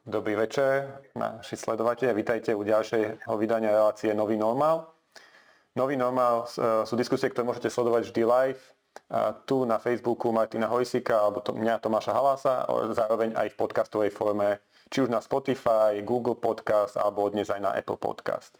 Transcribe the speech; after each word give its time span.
Dobrý 0.00 0.32
večer, 0.32 0.96
naši 1.12 1.60
sledovateľia. 1.60 2.16
Vítajte 2.16 2.56
u 2.56 2.64
ďalšieho 2.64 3.36
vydania 3.36 3.68
relácie 3.68 4.16
Nový 4.16 4.40
normál. 4.40 4.96
Nový 5.76 6.00
normál 6.00 6.48
e, 6.48 6.88
sú 6.88 6.96
diskusie, 6.96 7.28
ktoré 7.28 7.44
môžete 7.44 7.68
sledovať 7.68 8.08
vždy 8.08 8.24
live 8.24 8.64
tu 9.44 9.68
na 9.68 9.76
Facebooku 9.76 10.32
Martina 10.32 10.72
Hojsika 10.72 11.20
alebo 11.20 11.44
to, 11.44 11.52
mňa 11.52 11.84
Tomáša 11.84 12.16
Halasa, 12.16 12.64
zároveň 12.96 13.36
aj 13.36 13.52
v 13.52 13.58
podcastovej 13.60 14.08
forme, 14.08 14.64
či 14.88 15.04
už 15.04 15.12
na 15.12 15.20
Spotify, 15.20 16.00
Google 16.00 16.40
Podcast 16.40 16.96
alebo 16.96 17.28
dnes 17.28 17.52
aj 17.52 17.60
na 17.60 17.76
Apple 17.76 18.00
Podcast. 18.00 18.56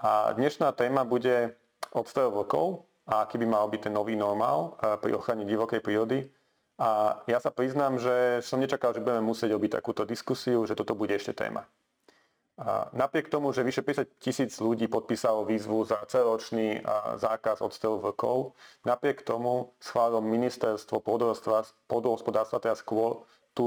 A 0.00 0.32
dnešná 0.32 0.72
téma 0.72 1.04
bude 1.04 1.52
odstrel 1.92 2.32
vlkov 2.32 2.88
a 3.12 3.28
aký 3.28 3.36
by 3.36 3.46
mal 3.46 3.68
byť 3.68 3.80
ten 3.86 3.94
nový 3.94 4.16
normál 4.16 4.72
pri 5.04 5.20
ochrane 5.20 5.44
divokej 5.44 5.84
prírody 5.84 6.32
a 6.80 7.20
ja 7.28 7.36
sa 7.44 7.52
priznám, 7.52 8.00
že 8.00 8.40
som 8.40 8.56
nečakal, 8.56 8.96
že 8.96 9.04
budeme 9.04 9.20
musieť 9.20 9.52
obiť 9.52 9.76
takúto 9.76 10.08
diskusiu, 10.08 10.64
že 10.64 10.72
toto 10.72 10.96
bude 10.96 11.12
ešte 11.12 11.36
téma. 11.36 11.68
A 12.60 12.88
napriek 12.96 13.28
tomu, 13.28 13.52
že 13.52 13.64
vyše 13.64 13.84
50 13.84 14.20
tisíc 14.20 14.56
ľudí 14.60 14.88
podpísalo 14.88 15.44
výzvu 15.44 15.84
za 15.84 16.00
celoročný 16.08 16.80
zákaz 17.20 17.60
odstrelu 17.60 18.00
vlkov, 18.00 18.56
napriek 18.84 19.24
tomu 19.24 19.76
schválilo 19.80 20.24
ministerstvo 20.24 21.04
pôdohospodárstva 21.88 22.60
teraz 22.60 22.80
tu 23.52 23.66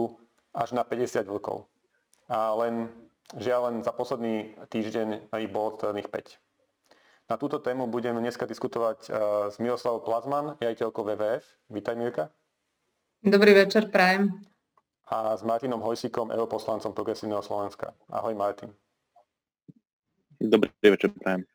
až 0.54 0.70
na 0.74 0.82
50 0.82 1.26
vlkov. 1.26 1.70
A 2.30 2.54
len, 2.66 2.90
žiaľ, 3.38 3.70
len 3.70 3.76
za 3.86 3.94
posledný 3.94 4.58
týždeň 4.74 5.34
ich 5.38 5.54
bolo 5.54 5.74
odstrelených 5.74 6.10
5. 6.10 7.30
Na 7.30 7.42
túto 7.42 7.58
tému 7.58 7.90
budeme 7.90 8.22
dneska 8.22 8.46
diskutovať 8.46 9.10
s 9.50 9.56
Miroslavou 9.58 10.06
Plazman, 10.06 10.58
riaditeľkou 10.62 11.02
WWF. 11.02 11.46
Vítaj 11.74 11.98
Mirka. 11.98 12.30
Dobrý 13.24 13.56
večer, 13.56 13.88
prajem. 13.88 14.36
A 15.08 15.32
s 15.40 15.48
Martinom 15.48 15.80
Hojsíkom, 15.80 16.28
europoslancom 16.28 16.92
Progresívneho 16.92 17.40
Slovenska. 17.40 17.96
Ahoj 18.12 18.36
Martin. 18.36 18.76
Dobrý 20.44 20.68
večer, 20.84 21.16
prajem. 21.16 21.48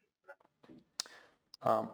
A 1.61 1.85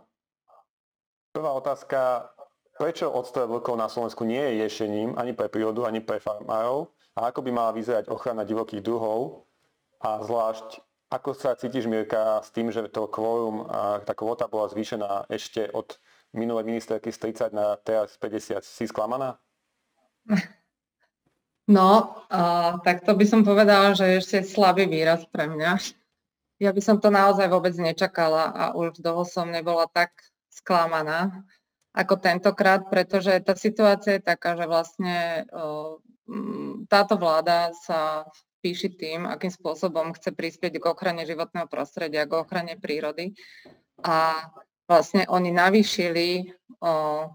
prvá 1.34 1.50
otázka. 1.58 2.30
Prečo 2.78 3.10
odstrel 3.10 3.50
vlkov 3.50 3.74
na 3.74 3.90
Slovensku 3.90 4.22
nie 4.22 4.38
je 4.38 4.62
riešením 4.62 5.18
ani 5.18 5.34
pre 5.34 5.50
prírodu, 5.50 5.82
ani 5.82 5.98
pre 5.98 6.22
farmárov? 6.22 6.94
A 7.18 7.34
ako 7.34 7.42
by 7.42 7.50
mala 7.50 7.74
vyzerať 7.74 8.06
ochrana 8.14 8.46
divokých 8.46 8.78
druhov? 8.78 9.50
A 9.98 10.22
zvlášť, 10.22 10.86
ako 11.10 11.34
sa 11.34 11.58
cítiš, 11.58 11.90
Mirka, 11.90 12.38
s 12.46 12.54
tým, 12.54 12.70
že 12.70 12.86
to 12.94 13.10
kvórum, 13.10 13.66
tá 14.06 14.14
kvota 14.14 14.46
bola 14.46 14.70
zvýšená 14.70 15.26
ešte 15.26 15.66
od 15.74 15.98
minulej 16.30 16.62
ministerky 16.62 17.10
z 17.10 17.50
30 17.50 17.50
na 17.50 17.74
teraz 17.82 18.14
50. 18.22 18.62
Si 18.62 18.86
sklamaná? 18.86 19.34
No, 21.64 22.20
uh, 22.28 22.76
tak 22.84 23.08
to 23.08 23.16
by 23.16 23.24
som 23.24 23.40
povedala, 23.40 23.96
že 23.96 24.20
ešte 24.20 24.44
slabý 24.44 24.84
výraz 24.84 25.24
pre 25.32 25.48
mňa. 25.48 25.80
Ja 26.60 26.70
by 26.76 26.80
som 26.84 27.00
to 27.00 27.08
naozaj 27.08 27.48
vôbec 27.48 27.72
nečakala 27.80 28.52
a 28.52 28.64
už 28.76 29.00
dlho 29.00 29.24
som 29.24 29.48
nebola 29.48 29.88
tak 29.88 30.12
sklamaná 30.52 31.44
ako 31.94 32.18
tentokrát, 32.18 32.90
pretože 32.90 33.30
tá 33.46 33.54
situácia 33.54 34.18
je 34.18 34.26
taká, 34.26 34.58
že 34.58 34.66
vlastne 34.66 35.46
táto 36.90 37.14
vláda 37.14 37.70
sa 37.70 38.26
píši 38.64 38.96
tým, 38.98 39.30
akým 39.30 39.52
spôsobom 39.52 40.10
chce 40.16 40.34
prispieť 40.34 40.82
k 40.82 40.88
ochrane 40.90 41.22
životného 41.22 41.70
prostredia, 41.70 42.26
k 42.26 42.34
ochrane 42.34 42.74
prírody. 42.80 43.36
A 44.02 44.48
vlastne 44.84 45.24
oni 45.28 45.50
navýšili 45.50 46.54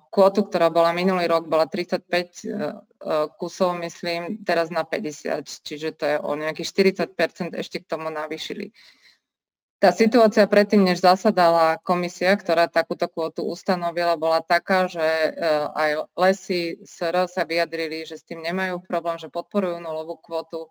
kvotu, 0.10 0.46
ktorá 0.46 0.70
bola 0.70 0.94
minulý 0.94 1.26
rok, 1.26 1.50
bola 1.50 1.66
35 1.66 2.06
e, 2.06 2.22
e, 2.22 2.58
kusov, 3.42 3.82
myslím, 3.82 4.46
teraz 4.46 4.70
na 4.70 4.86
50, 4.86 5.66
čiže 5.66 5.98
to 5.98 6.06
je 6.06 6.18
o 6.22 6.32
nejakých 6.38 6.70
40% 7.10 7.58
ešte 7.58 7.82
k 7.82 7.90
tomu 7.90 8.14
navýšili. 8.14 8.70
Tá 9.80 9.96
situácia 9.96 10.44
predtým, 10.44 10.84
než 10.84 11.00
zasadala 11.00 11.80
komisia, 11.88 12.36
ktorá 12.36 12.68
takúto 12.68 13.08
kvotu 13.08 13.48
ustanovila, 13.48 14.20
bola 14.20 14.44
taká, 14.44 14.92
že 14.92 15.02
e, 15.02 15.30
aj 15.74 15.92
lesy 16.20 16.78
SR 16.84 17.26
sa 17.32 17.48
vyjadrili, 17.48 18.06
že 18.06 18.20
s 18.20 18.28
tým 18.28 18.44
nemajú 18.44 18.84
problém, 18.86 19.18
že 19.18 19.34
podporujú 19.34 19.82
nulovú 19.82 20.20
kvotu 20.20 20.70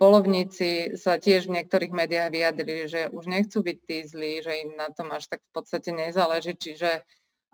polovníci 0.00 0.96
sa 0.96 1.20
tiež 1.20 1.44
v 1.44 1.60
niektorých 1.60 1.92
médiách 1.92 2.32
vyjadrili, 2.32 2.88
že 2.88 3.12
už 3.12 3.28
nechcú 3.28 3.60
byť 3.60 3.78
tí 3.84 3.96
zlí, 4.08 4.40
že 4.40 4.64
im 4.64 4.80
na 4.80 4.88
tom 4.88 5.12
až 5.12 5.28
tak 5.28 5.44
v 5.44 5.50
podstate 5.52 5.92
nezáleží. 5.92 6.56
Čiže 6.56 7.04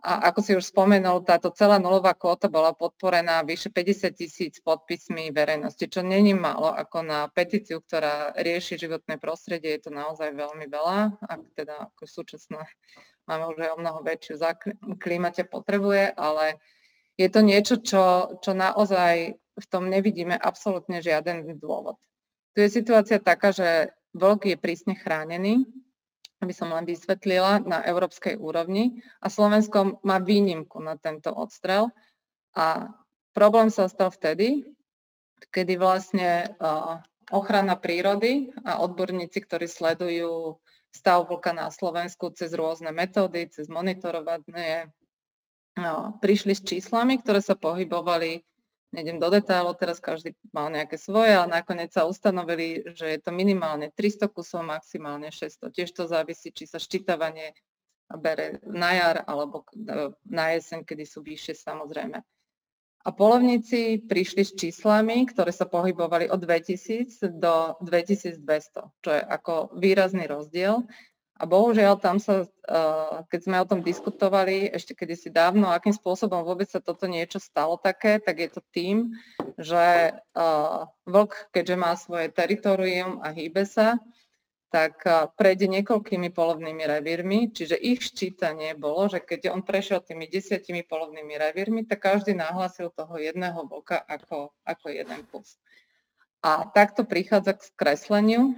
a 0.07 0.31
ako 0.31 0.41
si 0.45 0.53
už 0.55 0.71
spomenul, 0.71 1.27
táto 1.27 1.51
celá 1.51 1.83
nulová 1.83 2.15
kvóta 2.15 2.47
bola 2.47 2.71
podporená 2.71 3.43
vyše 3.43 3.75
50 3.75 4.15
tisíc 4.15 4.55
podpismi 4.62 5.35
verejnosti, 5.35 5.83
čo 5.89 6.05
není 6.06 6.31
málo 6.31 6.71
ako 6.71 7.03
na 7.03 7.21
petíciu, 7.33 7.83
ktorá 7.83 8.37
rieši 8.39 8.79
životné 8.79 9.19
prostredie, 9.19 9.75
je 9.75 9.89
to 9.89 9.91
naozaj 9.91 10.31
veľmi 10.31 10.71
veľa, 10.71 11.17
ak 11.27 11.41
teda 11.59 11.91
ako 11.91 12.05
súčasná 12.06 12.62
máme 13.27 13.51
už 13.51 13.59
aj 13.59 13.71
o 13.75 13.81
mnoho 13.83 14.01
väčšiu 14.06 14.35
za 14.39 14.55
klímate 15.03 15.43
potrebuje, 15.43 16.15
ale 16.15 16.62
je 17.19 17.27
to 17.27 17.41
niečo, 17.43 17.75
čo, 17.83 18.37
čo 18.39 18.55
naozaj 18.55 19.35
v 19.35 19.67
tom 19.67 19.89
nevidíme 19.89 20.37
absolútne 20.37 21.03
žiaden 21.03 21.43
dôvod. 21.59 21.99
Tu 22.56 22.65
je 22.65 22.72
situácia 22.72 23.21
taká, 23.21 23.53
že 23.53 23.93
vlk 24.17 24.49
je 24.49 24.56
prísne 24.56 24.97
chránený, 24.97 25.69
aby 26.41 26.53
som 26.56 26.72
len 26.72 26.89
vysvetlila, 26.89 27.61
na 27.61 27.84
európskej 27.84 28.41
úrovni 28.41 29.05
a 29.21 29.28
Slovensko 29.28 30.00
má 30.00 30.17
výnimku 30.17 30.81
na 30.81 30.97
tento 30.97 31.37
odstrel. 31.37 31.93
A 32.56 32.89
problém 33.37 33.69
sa 33.69 33.93
stal 33.93 34.09
vtedy, 34.09 34.65
kedy 35.53 35.77
vlastne 35.77 36.56
ochrana 37.28 37.77
prírody 37.77 38.49
a 38.65 38.81
odborníci, 38.81 39.37
ktorí 39.44 39.69
sledujú 39.69 40.56
stav 40.97 41.28
vlka 41.28 41.53
na 41.53 41.69
Slovensku 41.69 42.33
cez 42.33 42.56
rôzne 42.56 42.88
metódy, 42.88 43.53
cez 43.53 43.69
monitorovanie, 43.69 44.88
prišli 46.25 46.56
s 46.56 46.65
číslami, 46.65 47.21
ktoré 47.21 47.44
sa 47.44 47.53
pohybovali 47.53 48.41
nejdem 48.95 49.19
do 49.19 49.29
detailov, 49.31 49.79
teraz 49.81 49.99
každý 49.99 50.35
mal 50.55 50.71
nejaké 50.71 50.99
svoje, 51.01 51.35
ale 51.35 51.51
nakoniec 51.51 51.91
sa 51.91 52.07
ustanovili, 52.07 52.87
že 52.95 53.17
je 53.17 53.21
to 53.23 53.31
minimálne 53.35 53.91
300 53.95 54.31
kusov, 54.31 54.63
maximálne 54.67 55.31
600. 55.31 55.75
Tiež 55.75 55.91
to 55.91 56.07
závisí, 56.07 56.55
či 56.55 56.71
sa 56.71 56.79
ščítavanie 56.79 57.55
bere 58.15 58.63
na 58.63 58.95
jar 58.95 59.17
alebo 59.27 59.67
na 60.23 60.55
jeseň, 60.55 60.87
kedy 60.87 61.05
sú 61.07 61.27
vyššie 61.27 61.55
samozrejme. 61.59 62.23
A 63.07 63.15
polovníci 63.15 64.03
prišli 64.03 64.43
s 64.43 64.59
číslami, 64.59 65.31
ktoré 65.31 65.55
sa 65.55 65.71
pohybovali 65.71 66.27
od 66.27 66.43
2000 66.43 67.39
do 67.39 67.79
2200, 67.87 68.43
čo 68.83 69.11
je 69.15 69.23
ako 69.23 69.79
výrazný 69.79 70.27
rozdiel. 70.27 70.83
A 71.37 71.45
bohužiaľ 71.45 72.01
tam 72.01 72.17
sa, 72.17 72.49
eh, 72.49 73.17
keď 73.29 73.41
sme 73.45 73.57
o 73.61 73.69
tom 73.69 73.85
diskutovali 73.85 74.73
ešte 74.73 74.97
kedysi 74.97 75.29
dávno, 75.29 75.69
akým 75.69 75.93
spôsobom 75.93 76.41
vôbec 76.41 76.65
sa 76.65 76.81
toto 76.81 77.05
niečo 77.05 77.37
stalo 77.37 77.77
také, 77.77 78.17
tak 78.17 78.41
je 78.41 78.49
to 78.49 78.61
tým, 78.73 79.13
že 79.61 80.17
eh, 80.17 80.81
vlk, 81.05 81.53
keďže 81.53 81.77
má 81.77 81.93
svoje 82.01 82.33
teritorium 82.33 83.21
a 83.21 83.37
hýbe 83.37 83.69
sa, 83.69 84.01
tak 84.73 85.05
eh, 85.05 85.29
prejde 85.37 85.69
niekoľkými 85.69 86.33
polovnými 86.33 86.85
revírmi, 86.89 87.53
čiže 87.53 87.77
ich 87.77 88.01
ščítanie 88.01 88.73
bolo, 88.73 89.13
že 89.13 89.21
keď 89.21 89.53
on 89.53 89.61
prešiel 89.61 90.01
tými 90.01 90.33
desiatimi 90.33 90.89
polovnými 90.89 91.37
revírmi, 91.37 91.85
tak 91.85 92.01
každý 92.01 92.33
nahlásil 92.33 92.89
toho 92.97 93.21
jedného 93.21 93.61
vlka 93.69 94.01
ako, 94.09 94.57
ako 94.65 94.87
jeden 94.89 95.21
kus. 95.29 95.61
A 96.41 96.65
takto 96.65 97.05
prichádza 97.05 97.61
k 97.61 97.69
skresleniu 97.77 98.57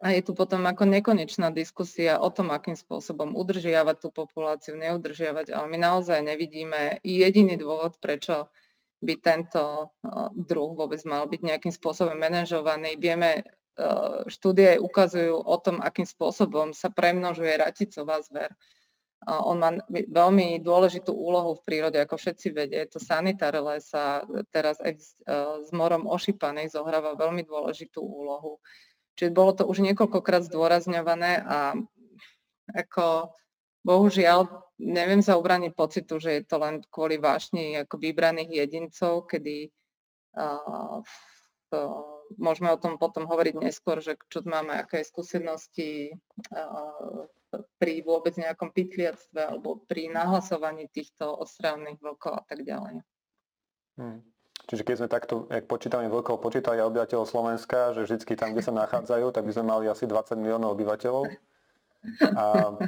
a 0.00 0.16
je 0.16 0.24
tu 0.24 0.32
potom 0.32 0.64
ako 0.64 0.88
nekonečná 0.88 1.52
diskusia 1.52 2.16
o 2.16 2.32
tom, 2.32 2.50
akým 2.50 2.74
spôsobom 2.74 3.36
udržiavať 3.36 3.96
tú 4.00 4.08
populáciu, 4.08 4.80
neudržiavať, 4.80 5.52
ale 5.52 5.66
my 5.68 5.78
naozaj 5.78 6.24
nevidíme 6.24 7.04
jediný 7.04 7.60
dôvod, 7.60 8.00
prečo 8.00 8.48
by 9.00 9.16
tento 9.20 9.92
druh 10.36 10.72
vôbec 10.76 11.00
mal 11.08 11.24
byť 11.24 11.40
nejakým 11.40 11.72
spôsobom 11.72 12.16
manažovaný. 12.16 13.00
Vieme, 13.00 13.44
štúdie 14.28 14.76
ukazujú 14.76 15.40
o 15.40 15.56
tom, 15.56 15.80
akým 15.80 16.04
spôsobom 16.04 16.76
sa 16.76 16.92
premnožuje 16.92 17.56
raticová 17.56 18.20
zver. 18.20 18.52
On 19.24 19.56
má 19.56 19.72
veľmi 19.88 20.60
dôležitú 20.64 21.12
úlohu 21.12 21.56
v 21.56 21.64
prírode, 21.64 22.00
ako 22.00 22.16
všetci 22.16 22.46
vedia. 22.56 22.84
Je 22.84 22.96
to 22.96 23.00
sanitár 23.00 23.56
lesa, 23.60 24.24
teraz 24.48 24.80
aj 24.80 24.96
s 25.64 25.70
morom 25.76 26.08
ošípanej 26.08 26.72
zohráva 26.72 27.16
veľmi 27.16 27.44
dôležitú 27.44 28.00
úlohu. 28.00 28.60
Čiže 29.20 29.36
bolo 29.36 29.52
to 29.52 29.68
už 29.68 29.84
niekoľkokrát 29.84 30.48
zdôrazňované 30.48 31.44
a 31.44 31.76
ako 32.72 33.36
bohužiaľ 33.84 34.48
neviem 34.80 35.20
sa 35.20 35.36
ubraniť 35.36 35.76
pocitu, 35.76 36.16
že 36.16 36.40
je 36.40 36.42
to 36.48 36.56
len 36.56 36.80
kvôli 36.88 37.20
vášni 37.20 37.84
ako 37.84 38.00
vybraných 38.00 38.64
jedincov, 38.64 39.28
kedy 39.28 39.68
uh, 40.40 41.04
uh, 41.04 42.00
môžeme 42.40 42.72
o 42.72 42.80
tom 42.80 42.96
potom 42.96 43.28
hovoriť 43.28 43.60
neskôr, 43.60 44.00
že 44.00 44.16
čo 44.32 44.40
máme, 44.48 44.72
aké 44.72 45.04
skúsenosti 45.04 46.16
uh, 46.56 47.28
pri 47.76 48.00
vôbec 48.00 48.32
nejakom 48.40 48.72
pytliactve 48.72 49.36
alebo 49.36 49.84
pri 49.84 50.08
nahlasovaní 50.08 50.88
týchto 50.88 51.28
odstrávnych 51.28 52.00
vlkov 52.00 52.40
a 52.40 52.42
tak 52.48 52.64
ďalej. 52.64 53.04
Hmm. 54.00 54.24
Čiže 54.70 54.86
keď 54.86 54.96
sme 55.02 55.08
takto, 55.10 55.34
ak 55.50 55.66
počítame 55.66 56.06
vlkov, 56.06 56.38
počítali 56.38 56.78
obyvateľov 56.78 57.26
Slovenska, 57.26 57.90
že 57.90 58.06
vždy 58.06 58.38
tam, 58.38 58.54
kde 58.54 58.62
sa 58.62 58.70
nachádzajú, 58.70 59.34
tak 59.34 59.42
by 59.42 59.50
sme 59.50 59.66
mali 59.66 59.90
asi 59.90 60.06
20 60.06 60.38
miliónov 60.38 60.78
obyvateľov. 60.78 61.26
A 62.38 62.78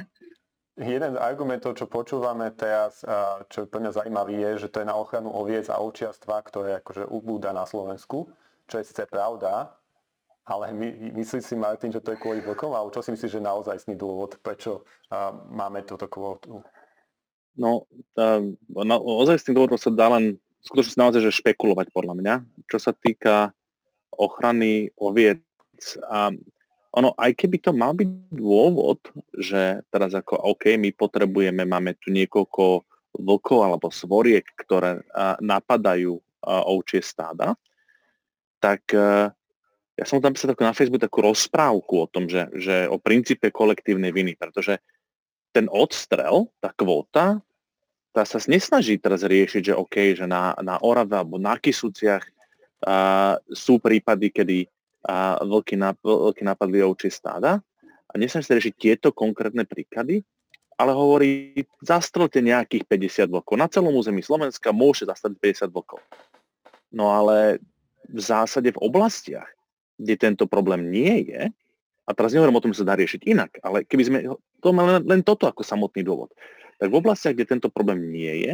jeden 0.79 1.11
z 1.11 1.17
argumentov, 1.19 1.75
čo 1.75 1.91
počúvame 1.91 2.55
teraz, 2.55 3.03
a 3.03 3.43
čo 3.51 3.67
je 3.67 3.69
pre 3.69 3.83
mňa 3.83 3.99
zaujímavý, 3.99 4.31
je, 4.31 4.51
že 4.63 4.71
to 4.71 4.79
je 4.79 4.87
na 4.87 4.95
ochranu 4.95 5.35
oviec 5.35 5.67
a 5.67 5.83
ovčiastva, 5.83 6.39
ktoré 6.47 6.79
akože 6.79 7.03
ubúda 7.03 7.51
na 7.51 7.67
Slovensku, 7.67 8.31
čo 8.71 8.79
je 8.79 8.87
sice 8.87 9.03
pravda, 9.03 9.75
ale 10.47 10.71
my, 10.71 10.87
myslíš 11.19 11.51
si, 11.51 11.55
Martin, 11.59 11.91
že 11.91 11.99
to 11.99 12.15
je 12.15 12.21
kvôli 12.23 12.39
vlkom, 12.39 12.71
alebo 12.71 12.95
čo 12.95 13.03
si 13.03 13.11
myslíš, 13.11 13.39
že 13.39 13.43
naozaj 13.43 13.83
sný 13.83 13.99
dôvod, 13.99 14.39
prečo 14.39 14.87
a, 15.11 15.35
máme 15.35 15.83
túto 15.83 16.07
kvótu? 16.07 16.63
No, 17.59 17.85
no 18.71 18.95
ozajstný 19.03 19.51
dôvod 19.51 19.75
sa 19.77 19.91
dá 19.91 20.07
len 20.15 20.39
skutočne 20.63 21.03
naozaj, 21.03 21.21
že 21.27 21.39
špekulovať 21.43 21.91
podľa 21.91 22.15
mňa. 22.17 22.35
Čo 22.71 22.77
sa 22.79 22.91
týka 22.95 23.51
ochrany 24.15 24.89
oviec, 24.97 25.43
a 26.07 26.31
ono, 26.93 27.09
aj 27.17 27.31
keby 27.33 27.57
to 27.57 27.73
mal 27.73 27.97
byť 27.97 28.09
dôvod, 28.29 29.01
že 29.33 29.81
teraz 29.89 30.13
ako 30.13 30.37
OK, 30.53 30.77
my 30.77 30.93
potrebujeme, 30.93 31.65
máme 31.65 31.97
tu 31.97 32.13
niekoľko 32.13 32.85
vlkov 33.17 33.59
alebo 33.65 33.89
svoriek, 33.89 34.45
ktoré 34.57 35.01
a, 35.09 35.37
napadajú 35.41 36.17
a, 36.45 36.65
ovčie 36.69 37.01
stáda, 37.01 37.57
tak 38.61 38.85
a, 38.93 39.33
ja 39.93 40.05
som 40.05 40.21
tam 40.21 40.33
písal 40.33 40.57
na 40.57 40.73
Facebook 40.73 41.01
takú 41.01 41.21
rozprávku 41.25 42.05
o 42.05 42.09
tom, 42.09 42.25
že, 42.25 42.49
že 42.57 42.89
o 42.89 42.97
princípe 42.97 43.53
kolektívnej 43.53 44.09
viny, 44.09 44.33
pretože 44.37 44.81
ten 45.53 45.69
odstrel, 45.69 46.49
tá 46.57 46.73
kvóta, 46.73 47.41
tá 48.13 48.21
sa 48.29 48.37
nesnaží 48.45 49.01
teraz 49.01 49.25
riešiť, 49.25 49.73
že 49.73 49.73
OK, 49.73 50.13
že 50.13 50.29
na, 50.29 50.53
na 50.61 50.77
Orave 50.85 51.17
alebo 51.17 51.41
na 51.41 51.57
Kisúciach 51.57 52.21
uh, 52.21 53.41
sú 53.49 53.81
prípady, 53.81 54.29
kedy 54.29 54.57
uh, 55.09 55.41
vlky, 55.41 55.73
nap, 55.73 55.97
vlky 56.05 56.45
napadli 56.45 56.85
ovčie 56.85 57.09
stáda 57.09 57.57
a 57.81 58.13
nesnaží 58.13 58.45
sa 58.45 58.53
riešiť 58.53 58.75
tieto 58.77 59.09
konkrétne 59.09 59.65
príklady, 59.65 60.21
ale 60.77 60.93
hovorí, 60.93 61.57
zastrelte 61.81 62.37
nejakých 62.45 62.85
50 62.85 63.33
vlkov. 63.33 63.57
Na 63.57 63.65
celom 63.65 63.97
území 63.97 64.21
Slovenska 64.21 64.69
môže 64.69 65.09
zastreliť 65.09 65.65
50 65.65 65.73
vlkov. 65.73 65.99
No 66.93 67.09
ale 67.09 67.57
v 68.05 68.21
zásade 68.21 68.69
v 68.69 68.81
oblastiach, 68.85 69.49
kde 69.97 70.13
tento 70.21 70.45
problém 70.45 70.93
nie 70.93 71.33
je, 71.33 71.49
a 72.03 72.11
teraz 72.11 72.35
nehovorím 72.35 72.59
o 72.59 72.63
tom, 72.63 72.73
že 72.75 72.85
sa 72.85 72.93
dá 72.93 72.95
riešiť 72.99 73.21
inak, 73.25 73.51
ale 73.63 73.87
keby 73.87 74.03
sme, 74.05 74.17
to 74.59 74.69
len, 74.69 75.01
len 75.07 75.21
toto 75.23 75.47
ako 75.47 75.65
samotný 75.65 76.03
dôvod 76.03 76.29
tak 76.83 76.91
v 76.91 76.99
oblastiach, 76.99 77.31
kde 77.31 77.47
tento 77.47 77.71
problém 77.71 78.11
nie 78.11 78.43
je, 78.43 78.51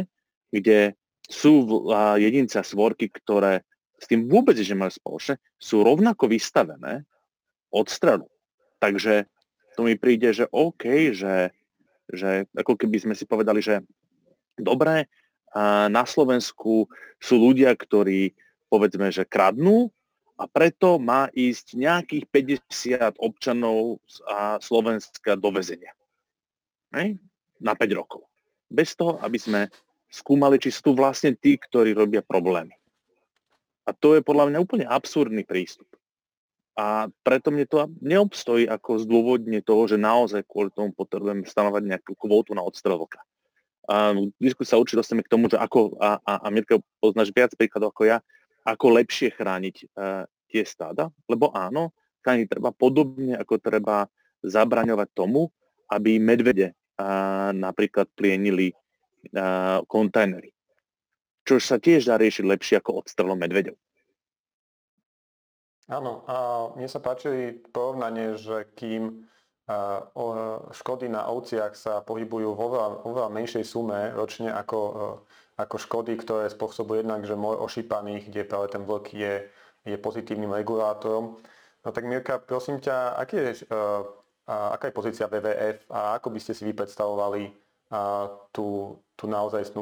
kde 0.54 0.78
sú 1.26 1.66
jedince 2.14 2.62
a 2.62 2.66
svorky, 2.66 3.10
ktoré 3.10 3.66
s 3.98 4.06
tým 4.06 4.30
vôbec 4.30 4.54
že 4.54 4.78
majú 4.78 4.94
spoločné, 4.94 5.34
sú 5.58 5.82
rovnako 5.82 6.30
vystavené 6.30 7.02
od 7.74 7.90
strelu. 7.90 8.30
Takže 8.78 9.26
to 9.74 9.82
mi 9.82 9.98
príde, 9.98 10.30
že 10.30 10.46
OK, 10.54 11.10
že, 11.10 11.50
že 12.06 12.46
ako 12.54 12.78
keby 12.78 13.02
sme 13.02 13.14
si 13.18 13.26
povedali, 13.26 13.58
že 13.58 13.82
dobre, 14.54 15.10
na 15.90 16.06
Slovensku 16.06 16.86
sú 17.18 17.34
ľudia, 17.34 17.74
ktorí 17.74 18.30
povedzme, 18.70 19.10
že 19.10 19.26
kradnú 19.26 19.90
a 20.38 20.46
preto 20.46 21.02
má 21.02 21.26
ísť 21.34 21.74
nejakých 21.74 22.24
50 22.30 23.18
občanov 23.18 23.98
a 24.30 24.62
Slovenska 24.62 25.34
do 25.34 25.50
väzenia. 25.50 25.90
Na 27.60 27.76
5 27.76 28.00
rokov. 28.00 28.24
Bez 28.66 28.96
toho, 28.96 29.20
aby 29.20 29.36
sme 29.36 29.60
skúmali, 30.10 30.58
či 30.58 30.74
sú 30.74 30.90
tu 30.90 30.92
vlastne 30.96 31.36
tí, 31.38 31.54
ktorí 31.60 31.94
robia 31.94 32.24
problémy. 32.24 32.74
A 33.86 33.94
to 33.94 34.18
je 34.18 34.26
podľa 34.26 34.50
mňa 34.50 34.58
úplne 34.58 34.86
absurdný 34.86 35.46
prístup. 35.46 35.86
A 36.78 37.10
preto 37.26 37.52
mne 37.52 37.66
to 37.66 37.90
neobstojí 38.00 38.64
ako 38.64 39.04
zdôvodne 39.04 39.60
toho, 39.60 39.84
že 39.90 40.00
naozaj 40.00 40.46
kvôli 40.46 40.72
tomu 40.72 40.94
potrebujem 40.94 41.44
stanovať 41.44 41.82
nejakú 41.84 42.12
kvótu 42.16 42.56
na 42.56 42.64
odstrel 42.64 42.96
vlka. 42.96 43.20
A 43.90 44.14
sa 44.62 44.78
určite 44.78 45.02
dostaneme 45.02 45.26
k 45.26 45.32
tomu, 45.32 45.50
že 45.50 45.58
ako, 45.58 45.98
a, 45.98 46.22
a, 46.22 46.32
a 46.40 46.48
Mirka 46.48 46.78
poznáš 47.02 47.34
viac 47.34 47.50
príkladov 47.58 47.90
ako 47.90 48.06
ja, 48.06 48.18
ako 48.62 48.86
lepšie 49.02 49.34
chrániť 49.34 49.76
uh, 49.98 50.24
tie 50.46 50.62
stáda, 50.62 51.10
lebo 51.26 51.50
áno, 51.50 51.90
chrániť 52.22 52.46
treba 52.46 52.70
podobne, 52.70 53.34
ako 53.34 53.58
treba 53.58 54.06
zabraňovať 54.46 55.08
tomu, 55.10 55.50
aby 55.90 56.22
medvede 56.22 56.72
napríklad 57.56 58.08
plienili 58.12 58.72
kontajnery. 59.88 60.52
Čo 61.44 61.56
sa 61.60 61.80
tiež 61.80 62.06
dá 62.06 62.20
riešiť 62.20 62.44
lepšie 62.44 62.74
ako 62.80 63.04
odstrelom 63.04 63.40
medvedov. 63.40 63.76
Áno, 65.90 66.22
a 66.30 66.70
mne 66.78 66.86
sa 66.86 67.02
páči 67.02 67.58
porovnanie, 67.74 68.38
že 68.38 68.70
kým 68.78 69.26
škody 70.70 71.10
na 71.10 71.26
ovciach 71.30 71.74
sa 71.74 72.02
pohybujú 72.02 72.54
vo 72.54 72.66
veľa, 72.70 72.88
veľa 73.06 73.30
menšej 73.34 73.64
sume 73.66 74.14
ročne 74.14 74.50
ako, 74.50 74.80
ako 75.58 75.76
škody, 75.78 76.14
ktoré 76.18 76.50
spôsobujú 76.50 77.06
jednak, 77.06 77.22
že 77.26 77.38
môj 77.38 77.58
ošípaných, 77.66 78.30
kde 78.30 78.42
práve 78.46 78.66
ten 78.70 78.82
vlk 78.82 79.06
je, 79.14 79.34
je 79.86 79.96
pozitívnym 79.98 80.54
regulátorom. 80.54 81.38
No 81.80 81.88
tak 81.90 82.06
Mirka, 82.06 82.38
prosím 82.42 82.78
ťa, 82.82 83.14
aký 83.18 83.34
je 83.38 83.50
aká 84.50 84.90
je 84.90 84.96
pozícia 84.98 85.30
WWF 85.30 85.86
a 85.94 86.18
ako 86.18 86.34
by 86.34 86.38
ste 86.42 86.52
si 86.58 86.66
vy 86.66 86.74
predstavovali 86.74 87.54
tú, 88.50 88.98
tú 89.14 89.24
naozaj 89.26 89.74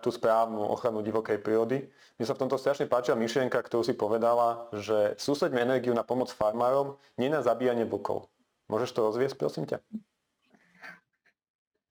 tú 0.00 0.08
správnu 0.08 0.60
ochranu 0.64 1.00
divokej 1.04 1.40
prírody. 1.40 1.88
Mne 2.16 2.24
sa 2.24 2.34
v 2.34 2.42
tomto 2.44 2.56
strašne 2.56 2.88
páčila 2.88 3.20
myšlienka, 3.20 3.60
ktorú 3.60 3.84
si 3.84 3.94
povedala, 3.96 4.68
že 4.76 5.14
sústreďme 5.20 5.62
energiu 5.62 5.92
na 5.92 6.02
pomoc 6.02 6.32
farmárom, 6.32 6.96
nie 7.20 7.28
na 7.28 7.44
zabíjanie 7.44 7.84
vlkov. 7.84 8.28
Môžeš 8.68 8.92
to 8.92 9.04
rozviesť, 9.04 9.36
prosím 9.40 9.64
ťa? 9.68 9.80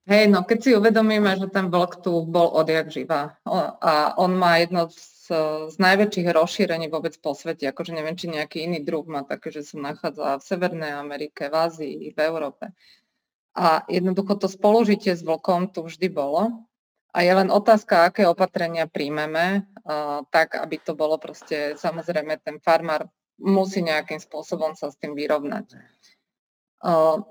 Hej, 0.07 0.31
no 0.31 0.47
keď 0.47 0.57
si 0.63 0.71
uvedomíme, 0.71 1.35
že 1.35 1.51
ten 1.51 1.67
vlk 1.67 1.99
tu 1.99 2.23
bol 2.23 2.47
odjak 2.55 2.87
živa 2.87 3.35
a 3.83 4.15
on 4.15 4.39
má 4.39 4.63
jedno 4.63 4.87
z 4.87 5.17
z 5.67 5.75
najväčších 5.75 6.27
rozšírení 6.31 6.87
vôbec 6.87 7.15
po 7.19 7.35
svete. 7.35 7.67
Akože 7.67 7.91
neviem, 7.91 8.15
či 8.15 8.31
nejaký 8.31 8.63
iný 8.63 8.79
druh 8.83 9.03
má 9.03 9.27
také, 9.27 9.51
že 9.51 9.67
sa 9.67 9.75
nachádza 9.79 10.39
v 10.39 10.43
Severnej 10.43 10.93
Amerike, 10.95 11.51
v 11.51 11.55
Ázii, 11.55 11.99
v 12.15 12.19
Európe. 12.23 12.71
A 13.57 13.83
jednoducho 13.89 14.37
to 14.37 14.47
spolužitie 14.47 15.17
s 15.17 15.25
vlkom 15.25 15.73
tu 15.73 15.83
vždy 15.83 16.07
bolo. 16.07 16.63
A 17.11 17.25
je 17.25 17.33
len 17.33 17.49
otázka, 17.49 18.07
aké 18.07 18.29
opatrenia 18.29 18.85
príjmeme, 18.85 19.65
uh, 19.65 20.21
tak 20.29 20.53
aby 20.53 20.77
to 20.77 20.93
bolo 20.93 21.17
proste, 21.17 21.73
samozrejme, 21.73 22.37
ten 22.45 22.61
farmár 22.61 23.09
musí 23.41 23.81
nejakým 23.81 24.21
spôsobom 24.21 24.77
sa 24.77 24.93
s 24.93 24.99
tým 25.01 25.17
vyrovnať. 25.17 25.73
Uh, 26.77 27.25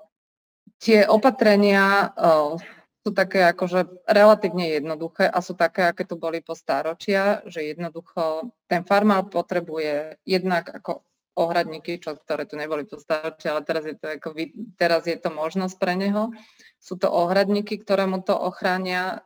tie 0.80 1.08
opatrenia 1.08 2.12
uh, 2.12 2.60
sú 3.06 3.14
také 3.14 3.46
akože 3.54 4.02
relatívne 4.10 4.82
jednoduché 4.82 5.30
a 5.30 5.38
sú 5.38 5.54
také, 5.54 5.86
aké 5.86 6.02
tu 6.02 6.18
boli 6.18 6.42
po 6.42 6.58
stáročia, 6.58 7.38
že 7.46 7.62
jednoducho 7.62 8.50
ten 8.66 8.82
farmár 8.82 9.30
potrebuje 9.30 10.18
jednak 10.26 10.66
ako 10.66 11.06
ohradníky, 11.38 12.02
čo, 12.02 12.18
ktoré 12.18 12.50
tu 12.50 12.58
neboli 12.58 12.82
po 12.82 12.98
stáročia, 12.98 13.54
ale 13.54 13.62
teraz 13.62 13.86
je, 13.86 13.94
to 13.94 14.10
ako, 14.10 14.34
teraz 14.74 15.06
je 15.06 15.14
to 15.20 15.30
možnosť 15.30 15.76
pre 15.78 15.94
neho. 15.94 16.34
Sú 16.82 16.98
to 16.98 17.06
ohradníky, 17.06 17.78
ktoré 17.78 18.10
mu 18.10 18.24
to 18.24 18.34
ochránia. 18.34 19.22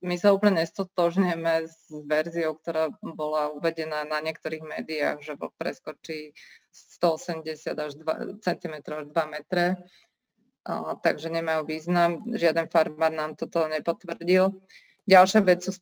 My 0.00 0.16
sa 0.16 0.32
úplne 0.32 0.64
nestotožňujeme 0.64 1.68
s 1.68 1.84
verziou, 2.08 2.56
ktorá 2.56 2.94
bola 3.02 3.52
uvedená 3.52 4.08
na 4.08 4.24
niektorých 4.24 4.64
médiách, 4.64 5.18
že 5.20 5.36
preskočí 5.36 6.32
180 6.72 7.76
až 7.76 7.92
2 7.98 8.40
cm 8.40 8.74
až 8.88 9.04
2 9.10 9.34
metre 9.34 9.76
takže 11.02 11.28
nemajú 11.32 11.66
význam. 11.66 12.22
Žiaden 12.30 12.68
farmár 12.70 13.12
nám 13.12 13.34
toto 13.34 13.66
nepotvrdil. 13.66 14.54
Ďalšia 15.08 15.40
vec 15.42 15.64
sú 15.64 15.78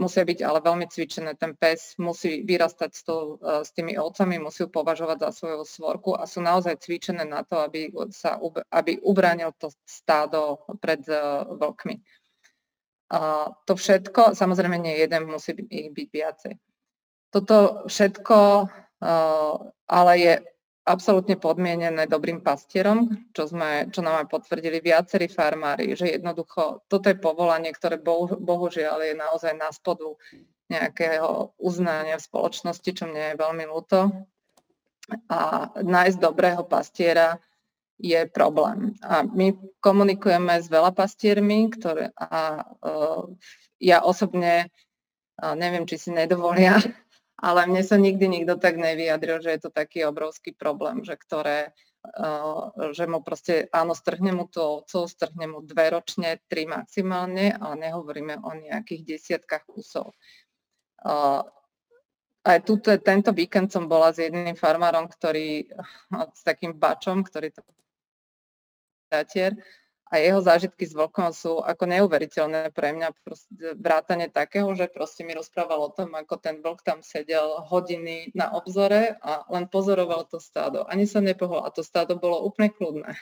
musia 0.00 0.24
byť 0.24 0.40
ale 0.40 0.64
veľmi 0.64 0.88
cvičené. 0.88 1.36
Ten 1.36 1.52
pes 1.52 1.92
musí 2.00 2.40
vyrastať 2.40 2.90
s, 2.96 3.02
to, 3.04 3.36
uh, 3.44 3.60
s 3.60 3.68
tými 3.76 4.00
ovcami, 4.00 4.40
musí 4.40 4.64
ju 4.64 4.72
považovať 4.72 5.28
za 5.28 5.30
svoju 5.44 5.60
svorku 5.68 6.16
a 6.16 6.24
sú 6.24 6.40
naozaj 6.40 6.80
cvičené 6.80 7.28
na 7.28 7.44
to, 7.44 7.60
aby, 7.60 7.92
sa, 8.16 8.40
aby 8.72 8.96
ubránil 9.04 9.52
to 9.60 9.68
stádo 9.84 10.64
pred 10.80 11.04
vlkmi. 11.52 12.00
To 13.66 13.72
všetko, 13.76 14.38
samozrejme 14.38 14.78
nie 14.80 15.02
jeden, 15.04 15.28
musí 15.28 15.52
ich 15.68 15.92
byť 15.92 16.08
viacej. 16.08 16.54
Toto 17.28 17.84
všetko 17.92 18.38
ale 19.90 20.12
je 20.18 20.34
absolútne 20.84 21.36
podmienené 21.36 22.08
dobrým 22.08 22.40
pastierom, 22.40 23.30
čo, 23.36 23.46
sme, 23.46 23.92
čo 23.92 24.00
nám 24.00 24.24
aj 24.24 24.26
potvrdili 24.32 24.80
viacerí 24.80 25.28
farmári, 25.28 25.92
že 25.94 26.16
jednoducho 26.18 26.84
toto 26.88 27.06
je 27.08 27.20
povolanie, 27.20 27.70
ktoré 27.70 28.00
bohu, 28.00 28.32
bohužiaľ 28.40 29.04
je 29.04 29.14
naozaj 29.14 29.52
na 29.54 29.68
spodu 29.70 30.16
nejakého 30.70 31.54
uznania 31.58 32.16
v 32.16 32.26
spoločnosti, 32.26 32.90
čo 32.94 33.04
mne 33.10 33.34
je 33.34 33.40
veľmi 33.42 33.64
ľúto. 33.66 34.14
A 35.26 35.70
nájsť 35.74 36.18
dobrého 36.22 36.62
pastiera 36.62 37.42
je 37.98 38.24
problém. 38.30 38.94
A 39.02 39.26
my 39.26 39.52
komunikujeme 39.82 40.62
s 40.62 40.70
veľa 40.70 40.94
pastiermi, 40.94 41.68
ktoré, 41.74 42.14
a 42.14 42.62
uh, 42.62 43.26
ja 43.82 44.06
osobne 44.06 44.70
neviem, 45.56 45.88
či 45.88 45.96
si 45.96 46.10
nedovolia, 46.12 46.76
ale 47.40 47.64
mne 47.64 47.80
sa 47.80 47.96
nikdy 47.96 48.28
nikto 48.28 48.60
tak 48.60 48.76
nevyjadril, 48.76 49.40
že 49.40 49.56
je 49.56 49.60
to 49.64 49.70
taký 49.72 50.04
obrovský 50.04 50.52
problém, 50.52 51.00
že 51.00 51.16
ktoré, 51.16 51.72
že 52.92 53.04
mu 53.08 53.24
proste, 53.24 53.68
áno, 53.72 53.96
strhne 53.96 54.36
mu 54.36 54.44
to 54.48 54.84
ovcov, 54.84 55.08
strhne 55.08 55.48
mu 55.48 55.64
dve 55.64 55.96
ročne, 55.96 56.44
tri 56.52 56.68
maximálne, 56.68 57.56
ale 57.56 57.88
nehovoríme 57.88 58.44
o 58.44 58.50
nejakých 58.56 59.16
desiatkách 59.16 59.64
kusov. 59.68 60.12
Aj 62.40 62.58
tu 62.64 62.80
tento 62.80 63.32
víkend 63.36 63.68
som 63.72 63.84
bola 63.84 64.12
s 64.12 64.20
jedným 64.20 64.56
farmárom, 64.56 65.08
ktorý, 65.08 65.68
s 66.36 66.42
takým 66.44 66.76
bačom, 66.76 67.24
ktorý 67.24 67.52
to 67.52 67.60
zatier, 69.12 69.56
a 70.10 70.18
jeho 70.18 70.42
zážitky 70.42 70.82
s 70.82 70.90
vlkom 70.90 71.30
sú 71.30 71.62
ako 71.62 71.86
neuveriteľné 71.86 72.74
pre 72.74 72.90
mňa. 72.90 73.14
vrátane 73.78 74.26
takého, 74.26 74.74
že 74.74 74.90
proste 74.90 75.22
mi 75.22 75.38
rozprával 75.38 75.86
o 75.86 75.94
tom, 75.94 76.10
ako 76.18 76.34
ten 76.42 76.58
vlk 76.58 76.82
tam 76.82 76.98
sedel 76.98 77.62
hodiny 77.70 78.34
na 78.34 78.50
obzore 78.50 79.14
a 79.22 79.46
len 79.54 79.70
pozoroval 79.70 80.26
to 80.26 80.42
stádo. 80.42 80.82
Ani 80.90 81.06
sa 81.06 81.22
nepohol 81.22 81.62
a 81.62 81.70
to 81.70 81.86
stádo 81.86 82.18
bolo 82.18 82.42
úplne 82.42 82.74
kľudné. 82.74 83.14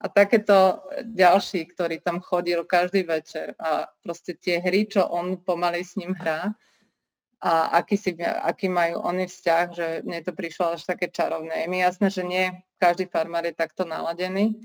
A 0.00 0.06
takéto 0.08 0.86
ďalší, 1.02 1.66
ktorý 1.76 1.98
tam 2.00 2.22
chodil 2.22 2.62
každý 2.64 3.04
večer 3.04 3.58
a 3.58 3.90
proste 4.00 4.32
tie 4.38 4.62
hry, 4.62 4.86
čo 4.86 5.04
on 5.10 5.36
pomaly 5.42 5.82
s 5.82 5.98
ním 5.98 6.14
hrá, 6.14 6.54
a 7.40 7.80
aký, 7.80 7.96
si, 7.96 8.12
aký 8.20 8.68
majú 8.68 9.00
oni 9.00 9.24
vzťah, 9.24 9.66
že 9.72 9.86
mne 10.04 10.20
to 10.20 10.36
prišlo 10.36 10.76
až 10.76 10.84
také 10.84 11.08
čarovné. 11.08 11.64
Je 11.64 11.68
mi 11.72 11.80
jasné, 11.80 12.12
že 12.12 12.20
nie 12.20 12.52
každý 12.76 13.08
farmár 13.08 13.48
je 13.48 13.56
takto 13.56 13.88
naladený, 13.88 14.60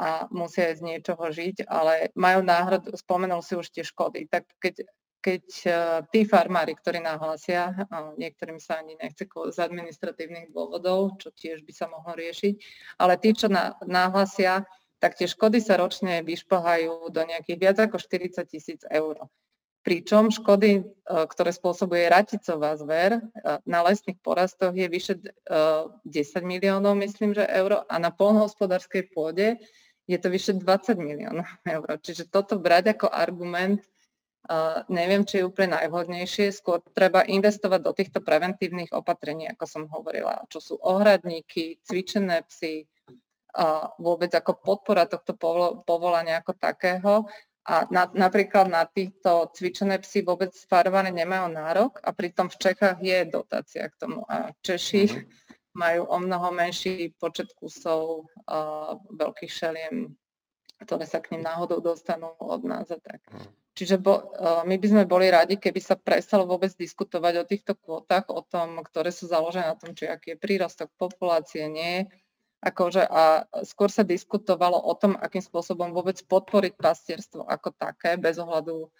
a 0.00 0.24
musia 0.32 0.72
z 0.72 0.80
niečoho 0.80 1.28
žiť, 1.28 1.68
ale 1.68 2.08
majú 2.16 2.40
náhradu, 2.40 2.96
spomenul 2.96 3.44
si 3.44 3.52
už 3.52 3.68
tie 3.68 3.84
škody, 3.84 4.24
tak 4.32 4.48
keď, 4.56 4.88
keď 5.20 5.44
uh, 5.68 5.74
tí 6.08 6.24
farmári, 6.24 6.72
ktorí 6.72 7.04
nahlásia, 7.04 7.76
uh, 7.76 8.16
niektorým 8.16 8.56
sa 8.56 8.80
ani 8.80 8.96
nechce 8.96 9.28
z 9.28 9.58
administratívnych 9.60 10.56
dôvodov, 10.56 11.20
čo 11.20 11.28
tiež 11.36 11.68
by 11.68 11.72
sa 11.76 11.92
mohlo 11.92 12.16
riešiť, 12.16 12.54
ale 12.96 13.20
tí, 13.20 13.36
čo 13.36 13.52
na, 13.52 13.76
nahlásia, 13.84 14.64
tak 15.00 15.20
tie 15.20 15.28
škody 15.28 15.60
sa 15.60 15.76
ročne 15.76 16.24
vyšplhajú 16.24 17.12
do 17.12 17.22
nejakých 17.24 17.58
viac 17.60 17.76
ako 17.80 18.00
40 18.00 18.40
tisíc 18.48 18.80
eur. 18.88 19.20
Pričom 19.80 20.28
škody, 20.28 20.76
e, 20.76 20.82
ktoré 21.08 21.56
spôsobuje 21.56 22.04
raticová 22.04 22.76
zver 22.76 23.16
na 23.64 23.80
lesných 23.80 24.20
porastoch 24.20 24.76
je 24.76 24.92
vyše 24.92 25.16
10 25.48 26.04
miliónov, 26.44 27.00
myslím, 27.00 27.32
že 27.32 27.48
euro 27.48 27.88
a 27.88 27.96
na 27.96 28.12
polnohospodárskej 28.12 29.08
pôde 29.16 29.56
je 30.10 30.18
to 30.18 30.28
vyše 30.28 30.52
20 30.58 30.98
miliónov 30.98 31.46
eur. 31.62 31.86
Čiže 32.02 32.26
toto 32.26 32.58
brať 32.58 32.98
ako 32.98 33.06
argument, 33.06 33.78
neviem, 34.90 35.22
či 35.22 35.38
je 35.38 35.46
úplne 35.46 35.78
najvhodnejšie. 35.78 36.50
Skôr 36.50 36.82
treba 36.90 37.22
investovať 37.22 37.80
do 37.80 37.92
týchto 37.94 38.18
preventívnych 38.18 38.90
opatrení, 38.90 39.46
ako 39.46 39.64
som 39.70 39.82
hovorila, 39.86 40.42
čo 40.50 40.58
sú 40.58 40.74
ohradníky, 40.82 41.78
cvičené 41.86 42.42
psy, 42.50 42.90
uh, 43.54 43.94
vôbec 44.02 44.34
ako 44.34 44.58
podpora 44.58 45.06
tohto 45.06 45.38
povolania 45.86 46.42
ako 46.42 46.58
takého. 46.58 47.30
A 47.70 47.86
na, 47.92 48.10
napríklad 48.10 48.66
na 48.66 48.88
týchto 48.88 49.52
cvičené 49.54 50.02
psy 50.02 50.26
vôbec 50.26 50.50
farmári 50.66 51.14
nemajú 51.14 51.46
nárok 51.54 52.02
a 52.02 52.10
pritom 52.10 52.50
v 52.50 52.56
Čechách 52.58 52.98
je 52.98 53.18
dotácia 53.28 53.86
k 53.86 53.94
tomu. 54.00 54.26
A 54.26 54.50
Češi 54.64 55.04
mm-hmm 55.06 55.59
majú 55.76 56.02
o 56.06 56.16
mnoho 56.18 56.50
menší 56.50 57.14
počet 57.16 57.54
kusov 57.54 58.26
uh, 58.46 58.98
veľkých 59.14 59.52
šeliem, 59.52 60.14
ktoré 60.82 61.04
sa 61.06 61.22
k 61.22 61.36
ním 61.36 61.46
náhodou 61.46 61.78
dostanú 61.78 62.34
od 62.40 62.62
nás 62.66 62.90
a 62.90 62.98
tak. 62.98 63.22
Hm. 63.30 63.48
Čiže 63.70 63.96
bo, 64.02 64.34
uh, 64.34 64.66
my 64.66 64.76
by 64.76 64.86
sme 64.90 65.04
boli 65.06 65.30
radi, 65.30 65.56
keby 65.56 65.78
sa 65.78 65.94
prestalo 65.94 66.44
vôbec 66.44 66.74
diskutovať 66.74 67.34
o 67.38 67.48
týchto 67.48 67.72
kvótach, 67.78 68.26
o 68.28 68.42
tom, 68.42 68.82
ktoré 68.82 69.14
sú 69.14 69.30
založené 69.30 69.70
na 69.70 69.78
tom, 69.78 69.94
či 69.94 70.10
aký 70.10 70.34
je 70.34 70.42
prírastok 70.42 70.90
populácie, 70.98 71.70
nie 71.70 72.10
Akože 72.60 73.08
a 73.08 73.48
skôr 73.64 73.88
sa 73.88 74.04
diskutovalo 74.04 74.76
o 74.76 74.92
tom, 74.92 75.16
akým 75.16 75.40
spôsobom 75.40 75.96
vôbec 75.96 76.20
podporiť 76.28 76.76
pastierstvo 76.76 77.48
ako 77.48 77.72
také, 77.72 78.20
bez 78.20 78.36
ohľadu 78.36 78.92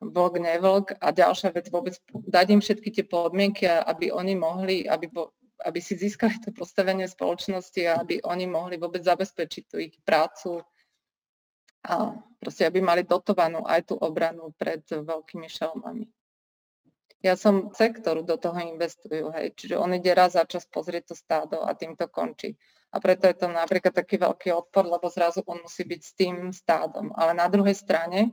vlk, 0.00 0.34
nevlk 0.40 0.86
a 0.96 1.12
ďalšia 1.12 1.52
vec 1.52 1.68
vôbec 1.68 2.00
dať 2.12 2.46
im 2.48 2.60
všetky 2.64 2.88
tie 2.88 3.04
podmienky, 3.04 3.68
aby 3.68 4.08
oni 4.08 4.34
mohli, 4.34 4.88
aby, 4.88 5.12
aby 5.68 5.78
si 5.84 6.00
získali 6.00 6.40
to 6.40 6.50
postavenie 6.56 7.04
spoločnosti 7.04 7.80
a 7.84 8.00
aby 8.00 8.24
oni 8.24 8.48
mohli 8.48 8.80
vôbec 8.80 9.04
zabezpečiť 9.04 9.62
tú 9.68 9.76
ich 9.76 9.94
prácu 10.00 10.64
a 11.84 12.16
proste 12.40 12.64
aby 12.64 12.80
mali 12.80 13.04
dotovanú 13.04 13.62
aj 13.68 13.92
tú 13.92 13.94
obranu 14.00 14.56
pred 14.56 14.82
veľkými 14.88 15.46
šelmami. 15.46 16.08
Ja 17.18 17.34
som 17.34 17.74
sektoru 17.74 18.22
do 18.22 18.38
toho 18.38 18.54
investujú, 18.62 19.34
hej, 19.34 19.50
čiže 19.58 19.74
on 19.74 19.90
ide 19.90 20.14
raz 20.14 20.38
za 20.38 20.46
čas 20.46 20.70
pozrieť 20.70 21.12
to 21.12 21.14
stádo 21.18 21.66
a 21.66 21.74
tým 21.74 21.98
to 21.98 22.06
končí. 22.06 22.54
A 22.94 23.02
preto 23.02 23.26
je 23.26 23.36
to 23.36 23.50
napríklad 23.50 23.90
taký 23.90 24.16
veľký 24.22 24.54
odpor, 24.54 24.86
lebo 24.86 25.10
zrazu 25.10 25.42
on 25.44 25.60
musí 25.60 25.82
byť 25.82 26.00
s 26.00 26.12
tým 26.14 26.36
stádom. 26.54 27.10
Ale 27.18 27.34
na 27.34 27.50
druhej 27.50 27.74
strane 27.74 28.30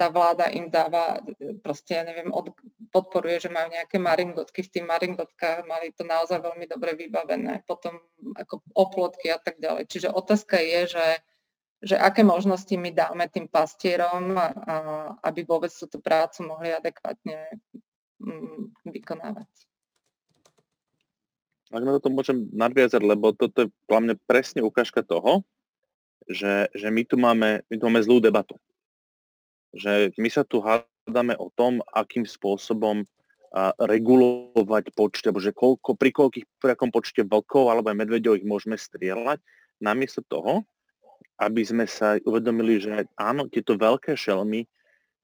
tá 0.00 0.08
vláda 0.08 0.48
im 0.48 0.72
dáva, 0.72 1.20
proste 1.60 2.00
ja 2.00 2.08
neviem, 2.08 2.32
od, 2.32 2.56
podporuje, 2.88 3.44
že 3.44 3.52
majú 3.52 3.68
nejaké 3.68 4.00
maringotky, 4.00 4.64
v 4.64 4.72
tým 4.80 4.88
maringotkách 4.88 5.68
mali 5.68 5.92
to 5.92 6.08
naozaj 6.08 6.40
veľmi 6.40 6.64
dobre 6.64 6.96
vybavené, 6.96 7.68
potom 7.68 8.00
ako 8.32 8.64
oplotky 8.72 9.28
a 9.28 9.36
tak 9.36 9.60
ďalej. 9.60 9.92
Čiže 9.92 10.08
otázka 10.08 10.56
je, 10.56 10.96
že, 10.96 11.08
že 11.84 11.96
aké 12.00 12.24
možnosti 12.24 12.72
my 12.72 12.96
dáme 12.96 13.28
tým 13.28 13.44
pastierom, 13.44 14.40
a, 14.40 14.48
aby 15.20 15.44
vôbec 15.44 15.68
túto 15.68 16.00
prácu 16.00 16.48
mohli 16.48 16.72
adekvátne 16.72 17.60
mm, 18.24 18.88
vykonávať. 18.88 19.52
Ak 21.76 21.84
na 21.84 22.00
to 22.00 22.08
môžem 22.08 22.48
nadviazať, 22.56 23.04
lebo 23.04 23.36
toto 23.36 23.68
je 23.68 23.70
mňa 23.84 24.16
presne 24.24 24.64
ukážka 24.64 25.04
toho, 25.04 25.44
že, 26.24 26.72
že 26.72 26.88
my, 26.88 27.04
tu 27.04 27.20
máme, 27.20 27.60
my 27.68 27.74
tu 27.76 27.84
máme 27.84 28.00
zlú 28.00 28.16
debatu 28.16 28.56
že 29.74 30.10
my 30.18 30.28
sa 30.30 30.42
tu 30.42 30.62
hádame 30.62 31.34
o 31.38 31.50
tom, 31.54 31.82
akým 31.94 32.26
spôsobom 32.26 33.06
a 33.50 33.74
regulovať 33.82 34.94
počte, 34.94 35.26
alebo 35.26 35.42
že 35.42 35.50
koľko, 35.50 35.98
pri, 35.98 36.14
koľkých, 36.14 36.46
pri 36.62 36.78
akom 36.78 36.94
počte 36.94 37.26
vlkov 37.26 37.66
alebo 37.66 37.90
medvedov 37.90 38.38
ich 38.38 38.46
môžeme 38.46 38.78
strieľať, 38.78 39.42
namiesto 39.82 40.22
toho, 40.22 40.62
aby 41.42 41.66
sme 41.66 41.82
sa 41.90 42.14
uvedomili, 42.22 42.78
že 42.78 43.10
áno, 43.18 43.50
tieto 43.50 43.74
veľké 43.74 44.14
šelmy 44.14 44.70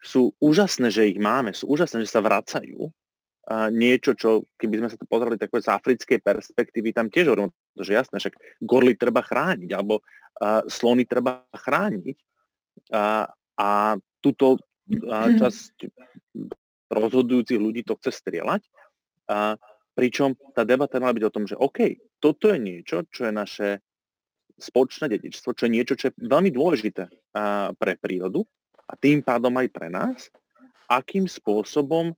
sú 0.02 0.34
úžasné, 0.42 0.90
že 0.90 1.06
ich 1.06 1.22
máme, 1.22 1.54
sú 1.54 1.70
úžasné, 1.70 2.02
že 2.02 2.10
sa 2.10 2.18
vracajú. 2.18 2.90
A 3.46 3.70
niečo, 3.70 4.18
čo 4.18 4.42
keby 4.58 4.82
sme 4.82 4.88
sa 4.90 4.98
to 4.98 5.06
pozreli 5.06 5.38
tak 5.38 5.54
z 5.54 5.70
africkej 5.70 6.18
perspektívy, 6.18 6.90
tam 6.90 7.06
tiež 7.06 7.30
hovorím, 7.30 7.54
že 7.78 7.94
jasné, 7.94 8.18
však 8.18 8.34
gorly 8.66 8.98
treba 8.98 9.22
chrániť, 9.22 9.70
alebo 9.70 10.02
slony 10.66 11.06
treba 11.06 11.46
chrániť. 11.54 12.16
A, 12.90 13.30
a 13.54 13.68
túto 14.26 14.58
mhm. 14.90 15.38
časť 15.38 15.74
rozhodujúcich 16.90 17.58
ľudí 17.58 17.86
to 17.86 17.94
chce 18.02 18.22
strieľať. 18.22 18.66
A 19.30 19.58
pričom 19.94 20.34
tá 20.54 20.62
debata 20.62 21.02
mala 21.02 21.16
byť 21.16 21.24
o 21.26 21.34
tom, 21.34 21.44
že 21.46 21.58
OK, 21.58 21.98
toto 22.22 22.50
je 22.50 22.58
niečo, 22.58 23.06
čo 23.10 23.26
je 23.26 23.32
naše 23.32 23.68
spoločné 24.56 25.12
dedičstvo, 25.12 25.52
čo 25.52 25.66
je 25.66 25.74
niečo, 25.74 25.98
čo 25.98 26.08
je 26.10 26.18
veľmi 26.20 26.48
dôležité 26.54 27.10
pre 27.76 27.92
prírodu 28.00 28.44
a 28.88 28.92
tým 28.96 29.20
pádom 29.20 29.52
aj 29.58 29.68
pre 29.68 29.88
nás, 29.92 30.32
akým 30.88 31.26
spôsobom 31.28 32.14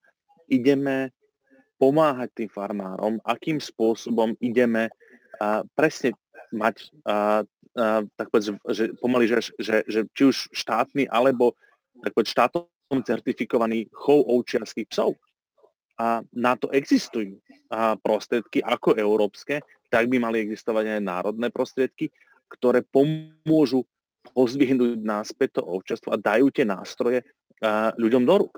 ideme 0.46 1.10
pomáhať 1.78 2.44
tým 2.44 2.50
farmárom, 2.50 3.18
akým 3.24 3.58
spôsobom 3.58 4.34
ideme 4.38 4.90
presne 5.74 6.14
mať, 6.50 6.90
tak 8.18 8.26
povedz, 8.30 8.54
že 8.74 8.84
pomaly, 8.98 9.30
že, 9.30 9.54
že, 9.58 9.76
že 9.86 10.00
či 10.14 10.22
už 10.30 10.36
štátny 10.50 11.06
alebo 11.10 11.54
tak 12.02 12.12
štátom 12.14 13.00
certifikovaný 13.04 13.90
chov 13.92 14.24
ovčiarských 14.26 14.88
psov. 14.88 15.18
A 15.98 16.22
na 16.30 16.54
to 16.54 16.70
existujú 16.70 17.42
prostriedky 18.00 18.62
ako 18.62 18.96
európske, 18.96 19.60
tak 19.90 20.06
by 20.08 20.16
mali 20.22 20.40
existovať 20.46 20.98
aj 20.98 21.00
národné 21.02 21.48
prostriedky, 21.50 22.08
ktoré 22.48 22.86
pomôžu 22.86 23.84
pozdvihnúť 24.32 25.00
náspäť 25.00 25.60
to 25.60 25.62
ovčarstvo 25.66 26.14
a 26.14 26.20
dajú 26.20 26.52
tie 26.52 26.64
nástroje 26.64 27.24
ľuďom 27.98 28.22
do 28.24 28.34
rúk 28.46 28.54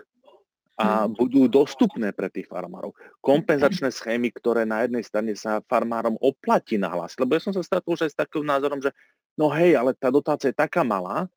a 0.81 1.05
mhm. 1.05 1.13
budú 1.13 1.45
dostupné 1.45 2.09
pre 2.17 2.33
tých 2.33 2.49
farmárov. 2.49 2.97
Kompenzačné 3.21 3.93
schémy, 3.93 4.33
ktoré 4.33 4.65
na 4.65 4.89
jednej 4.89 5.05
strane 5.05 5.37
sa 5.37 5.61
farmárom 5.69 6.17
oplatí 6.25 6.81
nahlásiť. 6.81 7.21
Lebo 7.21 7.37
ja 7.37 7.45
som 7.45 7.53
sa 7.53 7.61
stretol 7.61 8.01
už 8.01 8.09
aj 8.09 8.11
s 8.17 8.21
takým 8.21 8.49
názorom, 8.49 8.81
že 8.81 8.89
no 9.37 9.53
hej, 9.53 9.77
ale 9.77 9.93
tá 9.93 10.09
dotácia 10.09 10.49
je 10.49 10.57
taká 10.57 10.81
malá, 10.81 11.29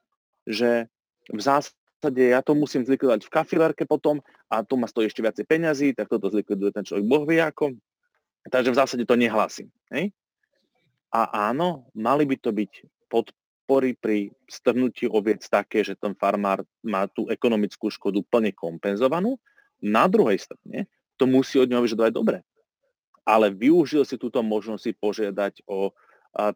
že 0.48 0.88
v 1.27 1.39
zásade 1.43 1.75
zásade 2.03 2.36
ja 2.36 2.43
to 2.43 2.51
musím 2.51 2.83
zlikvidovať 2.83 3.24
v 3.24 3.31
kafilárke 3.31 3.83
potom 3.88 4.19
a 4.51 4.60
to 4.67 4.75
ma 4.75 4.91
stojí 4.91 5.07
ešte 5.07 5.24
viacej 5.24 5.48
peňazí, 5.48 5.88
tak 5.95 6.12
toto 6.12 6.27
zlikviduje 6.27 6.75
ten 6.75 6.83
človek 6.83 7.07
boh 7.07 7.24
vie 7.24 7.39
ako. 7.39 7.72
Takže 8.43 8.75
v 8.75 8.79
zásade 8.83 9.03
to 9.07 9.15
nehlasím. 9.15 9.72
Hej? 9.88 10.12
A 11.15 11.48
áno, 11.48 11.88
mali 11.95 12.27
by 12.27 12.36
to 12.43 12.51
byť 12.51 12.72
podpory 13.07 13.95
pri 13.95 14.36
strhnutí 14.51 15.07
oviec 15.07 15.48
také, 15.48 15.88
že 15.88 15.95
ten 15.95 16.12
farmár 16.12 16.67
má 16.83 17.07
tú 17.07 17.31
ekonomickú 17.31 17.88
škodu 17.88 18.19
plne 18.27 18.51
kompenzovanú. 18.51 19.39
Na 19.79 20.12
druhej 20.12 20.43
strane 20.43 20.91
to 21.15 21.24
musí 21.24 21.55
od 21.55 21.72
neho 21.72 21.79
vyžadovať 21.79 22.12
dobre. 22.12 22.43
Ale 23.24 23.55
využil 23.55 24.03
si 24.03 24.19
túto 24.19 24.43
možnosť 24.43 24.83
si 24.83 24.91
požiadať 24.91 25.63
o 25.72 25.95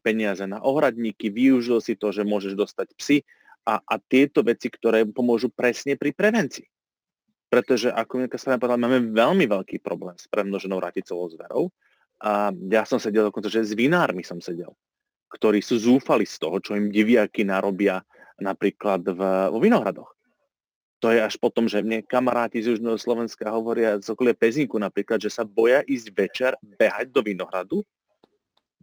peniaze 0.03 0.43
na 0.43 0.59
ohradníky, 0.59 1.31
využil 1.31 1.79
si 1.79 1.95
to, 1.95 2.11
že 2.11 2.27
môžeš 2.27 2.59
dostať 2.59 2.91
psy 2.99 3.23
a, 3.63 3.81
a 3.81 3.95
tieto 3.97 4.45
veci, 4.45 4.67
ktoré 4.67 5.07
pomôžu 5.07 5.49
presne 5.49 5.97
pri 5.97 6.13
prevencii. 6.13 6.67
Pretože, 7.47 7.89
ako 7.95 8.19
Milka 8.19 8.35
sa 8.35 8.59
povedala, 8.59 8.79
máme 8.79 9.15
veľmi 9.15 9.47
veľký 9.47 9.79
problém 9.79 10.19
s 10.19 10.27
premnoženou 10.27 10.83
raticovou 10.83 11.31
zverou. 11.31 11.71
A 12.19 12.51
ja 12.51 12.83
som 12.83 12.99
sedel 12.99 13.31
dokonca, 13.31 13.47
že 13.47 13.63
s 13.63 13.77
vinármi 13.77 14.25
som 14.25 14.43
sedel, 14.43 14.73
ktorí 15.31 15.63
sú 15.63 15.79
zúfali 15.79 16.27
z 16.27 16.35
toho, 16.43 16.59
čo 16.59 16.75
im 16.75 16.91
diviaky 16.91 17.47
narobia 17.47 18.03
napríklad 18.41 19.05
v, 19.05 19.21
vo 19.53 19.59
vinohradoch. 19.63 20.11
To 20.97 21.13
je 21.13 21.21
až 21.21 21.37
potom, 21.37 21.69
že 21.69 21.85
mne 21.85 22.01
kamaráti 22.01 22.57
z 22.57 22.73
Južného 22.73 22.97
Slovenska 22.97 23.53
hovoria 23.53 24.01
z 24.01 24.09
okolie 24.09 24.33
Pezinku 24.33 24.81
napríklad, 24.81 25.21
že 25.21 25.29
sa 25.29 25.45
boja 25.45 25.85
ísť 25.85 26.07
večer 26.09 26.51
behať 26.61 27.13
do 27.13 27.21
vinohradu, 27.21 27.85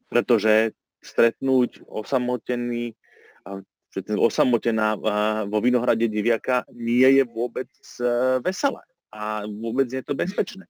pretože 0.06 0.78
stretnúť 1.02 1.82
osamotený, 1.90 2.94
osamotená 4.02 4.98
vo 5.46 5.58
vinohrade 5.62 6.10
diviaka 6.10 6.66
nie 6.74 7.06
je 7.20 7.24
vôbec 7.28 7.70
e, 8.02 8.06
veselé 8.42 8.82
a 9.14 9.46
vôbec 9.46 9.86
nie 9.86 10.02
je 10.02 10.08
to 10.10 10.18
bezpečné. 10.18 10.66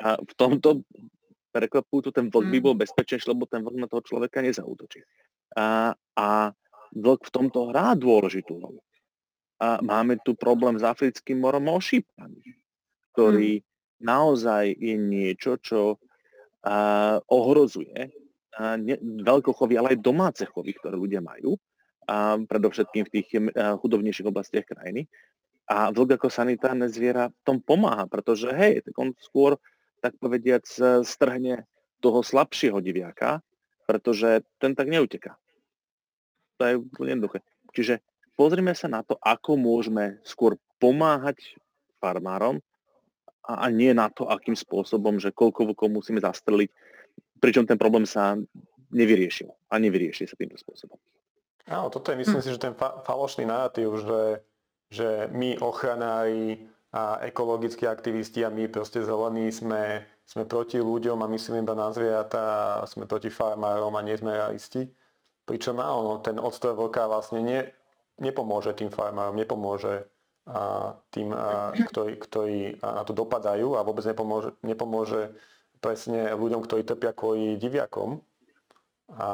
A 0.00 0.16
v 0.16 0.32
tomto 0.38 0.86
prekvapujú, 1.52 2.14
ten 2.14 2.32
vlk 2.32 2.46
by 2.48 2.58
bol 2.62 2.74
mm. 2.78 2.82
bezpečnejší, 2.86 3.26
lebo 3.28 3.44
ten 3.44 3.60
vlk 3.60 3.76
na 3.76 3.88
toho 3.90 4.02
človeka 4.04 4.40
nezautočí. 4.40 5.04
A, 5.58 5.92
a 6.16 6.28
vlk 6.94 7.20
v 7.28 7.34
tomto 7.34 7.68
hrá 7.72 7.92
dôležitú 7.98 8.56
rolu. 8.56 8.80
A 9.58 9.82
máme 9.82 10.22
tu 10.22 10.38
problém 10.38 10.78
s 10.78 10.86
africkým 10.86 11.42
morom 11.42 11.66
ošípaný, 11.66 12.56
ktorý 13.12 13.58
mm. 13.58 13.64
naozaj 14.00 14.64
je 14.78 14.96
niečo, 14.96 15.58
čo 15.58 15.98
a, 16.62 17.18
ohrozuje 17.26 18.14
a, 18.54 18.78
ne, 18.78 18.96
veľkochovy, 19.02 19.74
ale 19.74 19.98
aj 19.98 20.04
domáce 20.04 20.44
chovy, 20.46 20.78
ktoré 20.78 20.94
ľudia 20.94 21.18
majú, 21.18 21.58
a 22.08 22.40
predovšetkým 22.40 23.04
v 23.04 23.12
tých 23.12 23.28
a, 23.36 23.76
chudobnejších 23.76 24.28
oblastiach 24.32 24.64
krajiny. 24.64 25.04
A 25.68 25.92
vlk 25.92 26.16
ako 26.16 26.32
sanitárne 26.32 26.88
zviera 26.88 27.28
v 27.28 27.40
tom 27.44 27.60
pomáha, 27.60 28.08
pretože 28.08 28.48
hej, 28.56 28.80
tak 28.88 28.96
on 28.96 29.12
skôr 29.20 29.60
tak 30.00 30.16
povediac, 30.16 30.64
e, 30.80 31.04
strhne 31.04 31.68
toho 32.00 32.24
slabšieho 32.24 32.80
diviaka, 32.80 33.44
pretože 33.84 34.46
ten 34.56 34.72
tak 34.72 34.88
neuteká. 34.88 35.36
To 36.56 36.62
je 36.64 36.74
úplne 36.80 37.20
jednoduché. 37.20 37.44
Čiže 37.76 38.00
pozrime 38.38 38.72
sa 38.72 38.88
na 38.88 39.04
to, 39.04 39.20
ako 39.20 39.60
môžeme 39.60 40.16
skôr 40.24 40.56
pomáhať 40.80 41.58
farmárom 42.00 42.62
a, 43.44 43.66
a 43.66 43.72
nie 43.72 43.92
na 43.92 44.08
to, 44.08 44.24
akým 44.30 44.54
spôsobom, 44.54 45.20
že 45.20 45.34
koľko 45.34 45.74
vlkov 45.74 45.88
musíme 45.92 46.22
zastreliť, 46.22 46.70
pričom 47.42 47.66
ten 47.66 47.76
problém 47.76 48.06
sa 48.06 48.38
nevyriešil 48.94 49.50
a 49.68 49.74
nevyrieši 49.76 50.24
sa 50.24 50.38
týmto 50.38 50.56
spôsobom. 50.56 50.96
Áno, 51.68 51.92
toto 51.92 52.10
je 52.12 52.20
myslím 52.20 52.40
hm. 52.40 52.44
si, 52.44 52.50
že 52.56 52.60
ten 52.60 52.74
fa- 52.74 53.04
falošný 53.04 53.44
narratív, 53.44 54.00
že, 54.00 54.22
že 54.88 55.08
my 55.32 55.60
ochranári 55.60 56.64
a 56.88 57.20
ekologickí 57.20 57.84
aktivisti 57.84 58.40
a 58.44 58.48
my 58.48 58.64
proste 58.72 59.04
zelení 59.04 59.52
sme, 59.52 60.08
sme 60.24 60.48
proti 60.48 60.80
ľuďom 60.80 61.20
a 61.20 61.28
myslíme 61.28 61.60
iba 61.60 61.76
na 61.76 61.92
zvieratá 61.92 62.80
sme 62.88 63.04
proti 63.04 63.28
farmárom 63.28 63.92
a 63.92 64.00
nie 64.00 64.16
sme 64.16 64.32
realisti. 64.32 64.88
Pričom 65.44 65.76
áno, 65.80 66.24
ten 66.24 66.40
odstroj 66.40 66.76
vlka 66.76 67.04
vlastne 67.04 67.44
nie, 67.44 67.60
nepomôže 68.16 68.72
tým 68.72 68.88
farmárom, 68.88 69.36
nepomôže 69.36 70.08
a 70.48 70.96
tým, 71.12 71.28
a, 71.36 71.76
ktorí, 71.76 72.16
ktorí 72.16 72.58
na 72.80 73.04
to 73.04 73.12
dopadajú 73.12 73.76
a 73.76 73.84
vôbec 73.84 74.08
nepomôže, 74.08 74.56
nepomôže 74.64 75.36
presne 75.84 76.32
ľuďom, 76.32 76.64
ktorí 76.64 76.88
trpia 76.88 77.12
kvôli 77.12 77.60
diviakom 77.60 78.24
a, 79.16 79.30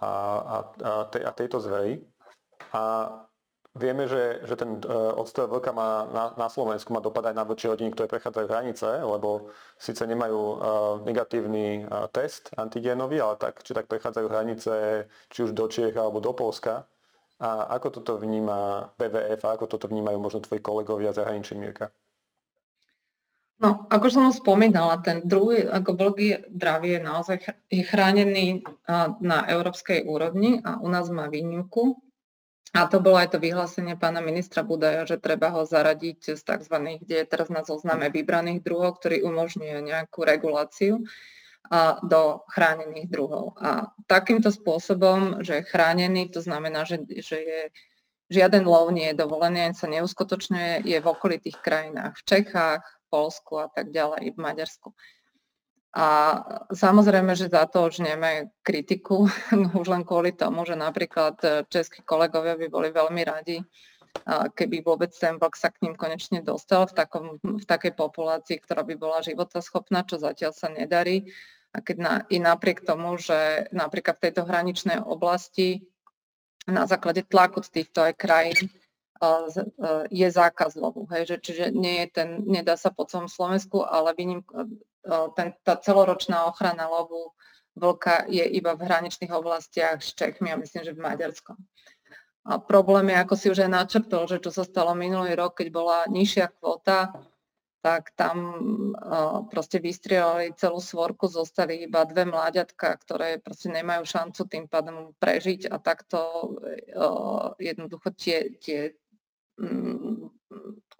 a, 0.00 0.10
a, 0.40 0.56
a, 0.80 0.92
tej, 1.12 1.22
a 1.28 1.32
tejto 1.36 1.60
zveri. 1.60 2.00
A 2.72 2.82
Vieme, 3.70 4.10
že, 4.10 4.42
že 4.50 4.58
ten 4.58 4.82
uh, 4.82 5.14
odstrel 5.14 5.46
vlka 5.46 5.70
má 5.70 6.02
na, 6.10 6.34
na 6.34 6.50
Slovensku 6.50 6.90
má 6.90 6.98
dopad 6.98 7.30
aj 7.30 7.38
na 7.38 7.46
vlčie 7.46 7.70
rodiny, 7.70 7.94
ktoré 7.94 8.10
prechádzajú 8.10 8.46
hranice, 8.50 8.98
lebo 8.98 9.54
síce 9.78 10.02
nemajú 10.10 10.40
uh, 10.42 10.58
negatívny 11.06 11.86
uh, 11.86 12.10
test 12.10 12.50
antigénový, 12.58 13.22
ale 13.22 13.38
tak, 13.38 13.62
či 13.62 13.70
tak 13.70 13.86
prechádzajú 13.86 14.26
hranice 14.26 15.06
či 15.30 15.46
už 15.46 15.54
do 15.54 15.70
Čiech 15.70 15.94
alebo 15.94 16.18
do 16.18 16.34
Polska. 16.34 16.82
A 17.38 17.70
ako 17.78 18.02
toto 18.02 18.18
vníma 18.18 18.90
PVF 18.98 19.38
a 19.46 19.54
ako 19.54 19.70
toto 19.70 19.86
vnímajú 19.86 20.18
možno 20.18 20.42
tvoji 20.42 20.58
kolegovia 20.58 21.14
zahraničí 21.14 21.54
Mirka? 21.54 21.94
No, 23.60 23.84
ako 23.92 24.06
som 24.08 24.32
spomínala, 24.32 25.04
ten 25.04 25.20
druhý, 25.28 25.68
ako 25.68 25.92
vlk 25.92 26.16
je 26.16 26.36
dravie, 26.48 26.96
je 26.96 27.04
naozaj 27.04 27.36
je 27.68 27.84
chránený 27.84 28.64
na 29.20 29.44
európskej 29.44 30.08
úrovni 30.08 30.64
a 30.64 30.80
u 30.80 30.88
nás 30.88 31.12
má 31.12 31.28
výnimku 31.28 32.00
a 32.72 32.86
to 32.86 33.02
bolo 33.02 33.18
aj 33.18 33.34
to 33.34 33.42
vyhlásenie 33.42 33.98
pána 33.98 34.22
ministra 34.22 34.62
Budaja, 34.62 35.02
že 35.02 35.18
treba 35.18 35.50
ho 35.50 35.66
zaradiť 35.66 36.38
z 36.38 36.42
tzv., 36.42 36.76
kde 37.02 37.14
je 37.20 37.26
teraz 37.26 37.50
na 37.50 37.66
zozname 37.66 38.08
vybraných 38.14 38.62
druhov, 38.62 39.02
ktorý 39.02 39.26
umožňuje 39.26 39.76
nejakú 39.82 40.22
reguláciu 40.22 41.02
do 42.06 42.22
chránených 42.48 43.10
druhov. 43.10 43.58
A 43.58 43.90
takýmto 44.06 44.54
spôsobom, 44.54 45.42
že 45.42 45.60
je 45.60 45.68
chránený, 45.68 46.30
to 46.30 46.40
znamená, 46.40 46.86
že, 46.86 47.02
že 47.10 47.38
je 47.42 47.60
žiaden 48.30 48.62
lov 48.62 48.94
nie 48.94 49.10
je 49.10 49.18
dovolený, 49.18 49.74
sa 49.74 49.90
neuskutočňuje, 49.90 50.86
je 50.86 50.98
v 51.02 51.10
okolitých 51.10 51.58
krajinách, 51.58 52.22
v 52.22 52.26
Čechách, 52.26 52.82
Polsku 53.10 53.58
a 53.58 53.66
tak 53.66 53.90
ďalej, 53.90 54.32
v 54.32 54.38
Maďarsku. 54.38 54.88
A 55.90 56.06
samozrejme, 56.70 57.34
že 57.34 57.50
za 57.50 57.66
to 57.66 57.90
už 57.90 57.98
žneme 57.98 58.54
kritiku, 58.62 59.26
no 59.60 59.74
už 59.74 59.90
len 59.90 60.06
kvôli 60.06 60.30
tomu, 60.30 60.62
že 60.62 60.78
napríklad 60.78 61.34
e, 61.42 61.48
českí 61.66 62.06
kolegovia 62.06 62.54
by 62.54 62.66
boli 62.70 62.88
veľmi 62.94 63.22
radi, 63.26 63.58
keby 64.30 64.82
vôbec 64.82 65.14
ten 65.14 65.38
vlk 65.38 65.54
sa 65.54 65.70
k 65.70 65.86
ním 65.86 65.94
konečne 65.94 66.42
dostal 66.42 66.86
v, 66.86 66.92
takom, 66.94 67.26
v 67.42 67.64
takej 67.66 67.94
populácii, 67.94 68.58
ktorá 68.62 68.82
by 68.82 68.94
bola 68.98 69.22
životaschopná, 69.22 70.02
čo 70.06 70.18
zatiaľ 70.18 70.52
sa 70.54 70.68
nedarí. 70.70 71.30
A 71.70 71.78
keď 71.78 71.96
na, 72.02 72.14
i 72.26 72.42
napriek 72.42 72.82
tomu, 72.82 73.14
že 73.14 73.70
napríklad 73.70 74.18
v 74.18 74.24
tejto 74.30 74.42
hraničnej 74.42 74.98
oblasti 74.98 75.86
na 76.66 76.90
základe 76.90 77.22
tlaku 77.22 77.62
z 77.62 77.70
týchto 77.82 78.02
aj 78.02 78.18
krajín 78.18 78.66
je 80.10 80.28
zákaz 80.30 80.76
lovu. 80.80 81.04
Hej, 81.12 81.28
že, 81.28 81.36
čiže 81.40 81.64
nie 81.70 82.04
je 82.04 82.08
ten, 82.08 82.28
nedá 82.48 82.74
sa 82.80 82.88
po 82.88 83.04
celom 83.04 83.28
Slovensku, 83.28 83.84
ale 83.84 84.16
výnim, 84.16 84.40
ten, 85.36 85.52
tá 85.64 85.76
celoročná 85.76 86.48
ochrana 86.48 86.88
lovu 86.88 87.36
vlka 87.76 88.26
je 88.28 88.44
iba 88.44 88.74
v 88.74 88.84
hraničných 88.84 89.32
oblastiach 89.32 90.02
s 90.02 90.16
Čechmi 90.16 90.50
a 90.52 90.60
myslím, 90.60 90.82
že 90.84 90.96
v 90.96 91.04
Maďarskom. 91.04 91.56
A 92.48 92.56
problém 92.56 93.12
je, 93.12 93.16
ako 93.20 93.34
si 93.36 93.46
už 93.52 93.68
aj 93.68 93.70
načrtol, 93.70 94.24
že 94.24 94.40
čo 94.40 94.48
sa 94.48 94.64
stalo 94.64 94.96
minulý 94.96 95.36
rok, 95.36 95.60
keď 95.60 95.68
bola 95.68 95.98
nižšia 96.08 96.48
kvota, 96.56 97.12
tak 97.80 98.12
tam 98.12 98.36
uh, 98.92 99.48
proste 99.48 99.80
vystrieľali 99.80 100.52
celú 100.52 100.84
svorku, 100.84 101.24
zostali 101.32 101.88
iba 101.88 102.04
dve 102.04 102.28
mláďatka, 102.28 102.92
ktoré 103.00 103.40
proste 103.40 103.72
nemajú 103.72 104.04
šancu 104.04 104.40
tým 104.44 104.68
pádom 104.68 105.16
prežiť 105.16 105.72
a 105.72 105.80
takto 105.80 106.20
uh, 106.20 107.56
jednoducho 107.56 108.12
tie, 108.12 108.52
tie 108.60 108.99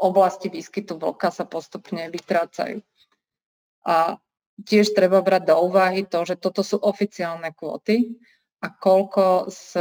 oblasti 0.00 0.48
výskytu 0.48 0.96
vlka 0.96 1.28
sa 1.28 1.44
postupne 1.44 2.08
vytrácajú. 2.08 2.80
A 3.84 4.16
tiež 4.64 4.92
treba 4.92 5.24
brať 5.24 5.52
do 5.52 5.56
úvahy 5.60 6.04
to, 6.04 6.24
že 6.24 6.36
toto 6.36 6.60
sú 6.60 6.80
oficiálne 6.80 7.52
kvóty 7.52 8.16
a 8.60 8.68
koľko 8.68 9.48
z, 9.48 9.80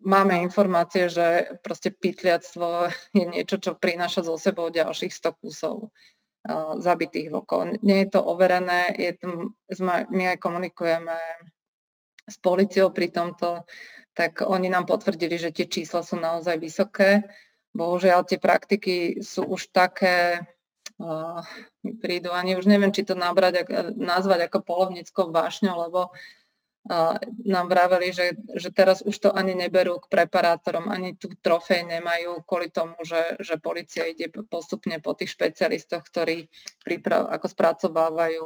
máme 0.00 0.40
informácie, 0.40 1.12
že 1.12 1.56
proste 1.60 1.92
pytliactvo 1.92 2.88
je 3.18 3.24
niečo, 3.28 3.60
čo 3.60 3.76
prináša 3.76 4.24
zo 4.24 4.36
sebou 4.40 4.72
ďalších 4.72 5.12
100 5.12 5.40
kusov 5.40 5.92
zabitých 6.82 7.30
vlkov. 7.30 7.78
Nie 7.86 8.02
je 8.02 8.18
to 8.18 8.20
overené, 8.26 8.90
je 8.98 9.14
to, 9.14 9.54
my 10.10 10.34
aj 10.34 10.38
komunikujeme 10.42 11.14
s 12.26 12.34
policiou 12.42 12.90
pri 12.90 13.14
tomto, 13.14 13.62
tak 14.12 14.44
oni 14.44 14.68
nám 14.68 14.84
potvrdili, 14.84 15.40
že 15.40 15.54
tie 15.54 15.64
čísla 15.68 16.04
sú 16.04 16.20
naozaj 16.20 16.60
vysoké. 16.60 17.24
Bohužiaľ, 17.72 18.28
tie 18.28 18.36
praktiky 18.36 19.24
sú 19.24 19.48
už 19.48 19.72
také 19.72 20.44
mi 21.82 21.92
prídu. 21.98 22.30
Ani 22.30 22.54
už 22.54 22.68
neviem, 22.68 22.92
či 22.94 23.02
to 23.02 23.18
nabrať, 23.18 23.66
nazvať 23.96 24.46
ako 24.46 24.58
polovníckou 24.62 25.34
vášňou, 25.34 25.76
lebo 25.88 26.12
nám 27.46 27.70
vraveli, 27.70 28.10
že, 28.10 28.34
že 28.58 28.74
teraz 28.74 29.06
už 29.06 29.14
to 29.14 29.30
ani 29.30 29.54
neberú 29.54 30.02
k 30.02 30.10
preparátorom, 30.10 30.90
ani 30.90 31.14
tu 31.14 31.30
trofej 31.30 31.86
nemajú 31.86 32.42
kvôli 32.42 32.74
tomu, 32.74 32.98
že, 33.06 33.38
že 33.38 33.54
policia 33.62 34.10
ide 34.10 34.26
postupne 34.50 34.98
po 34.98 35.14
tých 35.14 35.30
špecialistoch, 35.30 36.02
ktorí 36.02 36.50
priprav, 36.82 37.30
ako 37.30 37.46
spracovávajú 37.46 38.44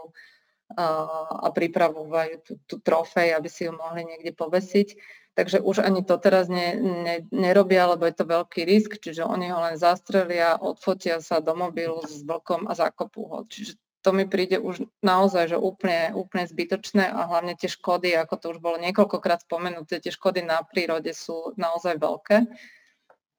a, 0.77 0.87
a 1.33 1.49
pripravujú 1.49 2.37
tú, 2.45 2.53
tú 2.69 2.77
trofej, 2.85 3.33
aby 3.33 3.49
si 3.49 3.65
ju 3.65 3.73
mohli 3.73 4.05
niekde 4.05 4.37
povesiť. 4.37 4.89
Takže 5.37 5.61
už 5.61 5.85
ani 5.85 6.01
to 6.01 6.17
teraz 6.17 6.49
ne, 6.49 6.75
ne, 6.81 7.17
nerobia, 7.29 7.85
lebo 7.93 8.09
je 8.09 8.17
to 8.17 8.25
veľký 8.25 8.65
risk, 8.65 8.97
čiže 8.97 9.21
oni 9.21 9.53
ho 9.53 9.61
len 9.61 9.77
zastrelia, 9.77 10.57
odfotia 10.57 11.21
sa 11.21 11.45
do 11.45 11.53
mobilu 11.53 12.01
s 12.09 12.25
vlkom 12.25 12.65
a 12.65 12.73
zakopú 12.73 13.29
ho. 13.29 13.39
Čiže 13.45 13.77
to 14.01 14.17
mi 14.17 14.25
príde 14.25 14.57
už 14.57 14.89
naozaj, 15.05 15.53
že 15.53 15.59
úplne, 15.61 16.17
úplne 16.17 16.49
zbytočné 16.49 17.05
a 17.05 17.29
hlavne 17.29 17.53
tie 17.59 17.69
škody, 17.69 18.17
ako 18.17 18.35
to 18.41 18.47
už 18.57 18.59
bolo 18.65 18.81
niekoľkokrát 18.81 19.45
spomenuté, 19.45 20.01
tie 20.01 20.15
škody 20.15 20.41
na 20.41 20.65
prírode 20.65 21.13
sú 21.13 21.53
naozaj 21.61 22.01
veľké 22.01 22.49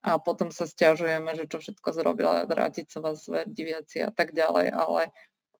a 0.06 0.22
potom 0.22 0.54
sa 0.54 0.70
stiažujeme, 0.70 1.34
že 1.34 1.50
čo 1.50 1.64
všetko 1.64 1.90
zrobila 1.96 2.46
Dráticová 2.46 3.18
zver, 3.18 3.50
diviaci 3.50 4.06
a 4.06 4.12
tak 4.14 4.38
ďalej, 4.38 4.70
ale 4.70 5.10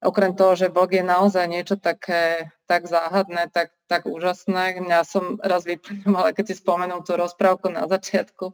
okrem 0.02 0.34
toho, 0.38 0.54
že 0.54 0.74
Boh 0.74 0.90
je 0.90 1.02
naozaj 1.02 1.46
niečo 1.50 1.76
také 1.78 2.54
tak 2.70 2.86
záhadné, 2.86 3.50
tak, 3.50 3.74
tak 3.90 4.06
úžasné. 4.06 4.78
Mňa 4.82 5.00
som 5.08 5.42
raz 5.42 5.66
vyplňovala, 5.66 6.36
keď 6.38 6.54
si 6.54 6.56
spomenul 6.60 7.02
tú 7.02 7.18
rozprávku 7.18 7.72
na 7.72 7.90
začiatku, 7.90 8.54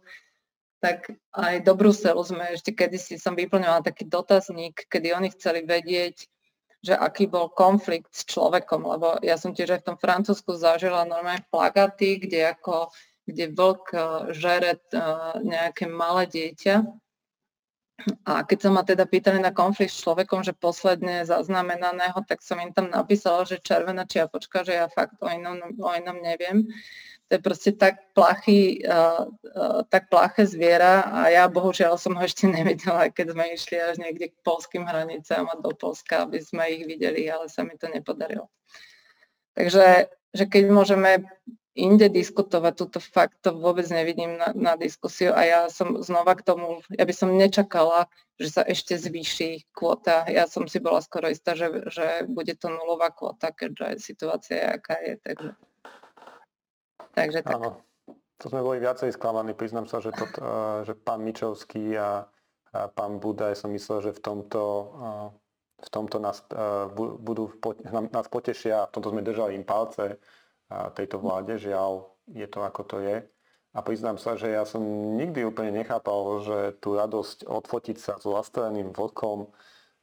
tak 0.84 1.16
aj 1.32 1.64
do 1.64 1.74
Bruselu 1.80 2.20
sme 2.24 2.56
ešte 2.56 2.76
kedysi 2.76 3.16
som 3.16 3.36
vyplňovala 3.36 3.88
taký 3.88 4.04
dotazník, 4.08 4.88
kedy 4.92 5.16
oni 5.16 5.32
chceli 5.32 5.64
vedieť, 5.64 6.28
že 6.84 6.94
aký 7.00 7.32
bol 7.32 7.48
konflikt 7.48 8.12
s 8.12 8.28
človekom, 8.28 8.84
lebo 8.84 9.16
ja 9.24 9.40
som 9.40 9.56
tiež 9.56 9.80
aj 9.80 9.82
v 9.84 9.88
tom 9.88 9.98
Francúzsku 9.98 10.60
zažila 10.60 11.08
normálne 11.08 11.48
plagaty, 11.48 12.20
kde 12.20 12.52
ako 12.52 12.92
kde 13.24 13.56
vlk 13.56 13.86
eh, 13.96 14.04
žere 14.36 14.72
eh, 14.76 15.00
nejaké 15.40 15.88
malé 15.88 16.28
dieťa 16.28 16.84
a 18.24 18.44
keď 18.44 18.58
sa 18.60 18.70
ma 18.72 18.84
teda 18.84 19.08
pýtali 19.08 19.40
na 19.40 19.52
konflikt 19.56 19.96
s 19.96 20.04
človekom, 20.04 20.44
že 20.44 20.56
posledne 20.56 21.24
zaznamenaného, 21.24 22.20
tak 22.28 22.44
som 22.44 22.60
im 22.60 22.72
tam 22.76 22.92
napísala, 22.92 23.48
že 23.48 23.64
červená 23.64 24.04
čiapočka, 24.04 24.68
že 24.68 24.76
ja 24.76 24.88
fakt 24.92 25.20
o 25.24 25.28
inom, 25.28 25.60
o 25.80 25.90
inom 25.96 26.20
neviem. 26.20 26.68
To 27.32 27.40
je 27.40 27.42
proste 27.42 27.72
tak 27.80 28.14
plachý, 28.14 28.84
uh, 28.84 29.26
uh, 29.28 29.82
tak 29.88 30.12
plaché 30.12 30.44
zviera 30.44 31.08
a 31.08 31.32
ja 31.32 31.48
bohužiaľ 31.48 31.96
som 31.96 32.14
ho 32.20 32.24
ešte 32.24 32.46
nevidela, 32.52 33.08
keď 33.10 33.34
sme 33.34 33.46
išli 33.56 33.78
až 33.80 33.96
niekde 33.98 34.36
k 34.36 34.44
polským 34.44 34.84
hranicám 34.84 35.48
a 35.48 35.56
do 35.58 35.72
Polska, 35.72 36.28
aby 36.28 36.44
sme 36.44 36.68
ich 36.70 36.84
videli, 36.84 37.32
ale 37.32 37.48
sa 37.48 37.64
mi 37.64 37.80
to 37.80 37.88
nepodarilo. 37.88 38.52
Takže 39.56 40.12
že 40.34 40.50
keď 40.50 40.64
môžeme 40.74 41.30
inde 41.74 42.06
diskutovať, 42.10 42.74
túto 42.78 43.00
fakt 43.02 43.42
to 43.42 43.58
vôbec 43.58 43.90
nevidím 43.90 44.38
na, 44.38 44.54
na 44.54 44.74
diskusiu 44.78 45.34
a 45.34 45.42
ja 45.42 45.62
som 45.74 45.98
znova 46.06 46.38
k 46.38 46.46
tomu, 46.46 46.86
ja 46.94 47.02
by 47.02 47.14
som 47.14 47.34
nečakala, 47.34 48.06
že 48.38 48.50
sa 48.54 48.62
ešte 48.62 48.94
zvýši 48.98 49.74
kvota. 49.74 50.26
Ja 50.30 50.46
som 50.46 50.70
si 50.70 50.78
bola 50.78 51.02
skoro 51.02 51.30
istá, 51.34 51.58
že, 51.58 51.70
že 51.90 52.30
bude 52.30 52.54
to 52.54 52.70
nulová 52.70 53.10
kvota, 53.10 53.50
keďže 53.50 54.06
situácia 54.06 54.58
je, 54.58 54.68
aká 54.70 54.96
je. 55.02 55.14
Takže, 55.22 55.50
takže 57.18 57.40
tak. 57.42 57.58
Áno. 57.58 57.82
To 58.42 58.52
sme 58.52 58.60
boli 58.60 58.84
viacej 58.84 59.16
sklamaní. 59.16 59.56
Priznám 59.56 59.88
sa, 59.88 60.04
že, 60.04 60.12
to, 60.12 60.28
že 60.84 60.94
pán 61.00 61.24
Mičovský 61.24 61.96
a, 61.96 62.28
a 62.76 62.92
pán 62.92 63.22
Budaj 63.22 63.56
som 63.56 63.72
myslel, 63.72 64.12
že 64.12 64.20
v 64.20 64.22
tomto, 64.22 64.64
v 65.80 65.90
tomto 65.90 66.20
nás, 66.20 66.44
budú, 66.92 67.56
nás 68.12 68.28
potešia, 68.28 68.92
v 68.92 68.94
tomto 69.00 69.16
sme 69.16 69.24
držali 69.24 69.56
im 69.56 69.64
palce, 69.64 70.20
tejto 70.96 71.20
vláde. 71.20 71.60
Žiaľ, 71.60 72.08
je 72.32 72.48
to 72.48 72.60
ako 72.64 72.82
to 72.88 72.98
je. 73.04 73.18
A 73.74 73.80
priznám 73.82 74.22
sa, 74.22 74.38
že 74.38 74.54
ja 74.54 74.70
som 74.70 74.86
nikdy 75.18 75.50
úplne 75.50 75.74
nechápal, 75.74 76.46
že 76.46 76.58
tú 76.78 76.94
radosť 76.94 77.50
odfotiť 77.50 77.98
sa 77.98 78.14
s 78.22 78.26
lastreným 78.30 78.94
vlkom 78.94 79.50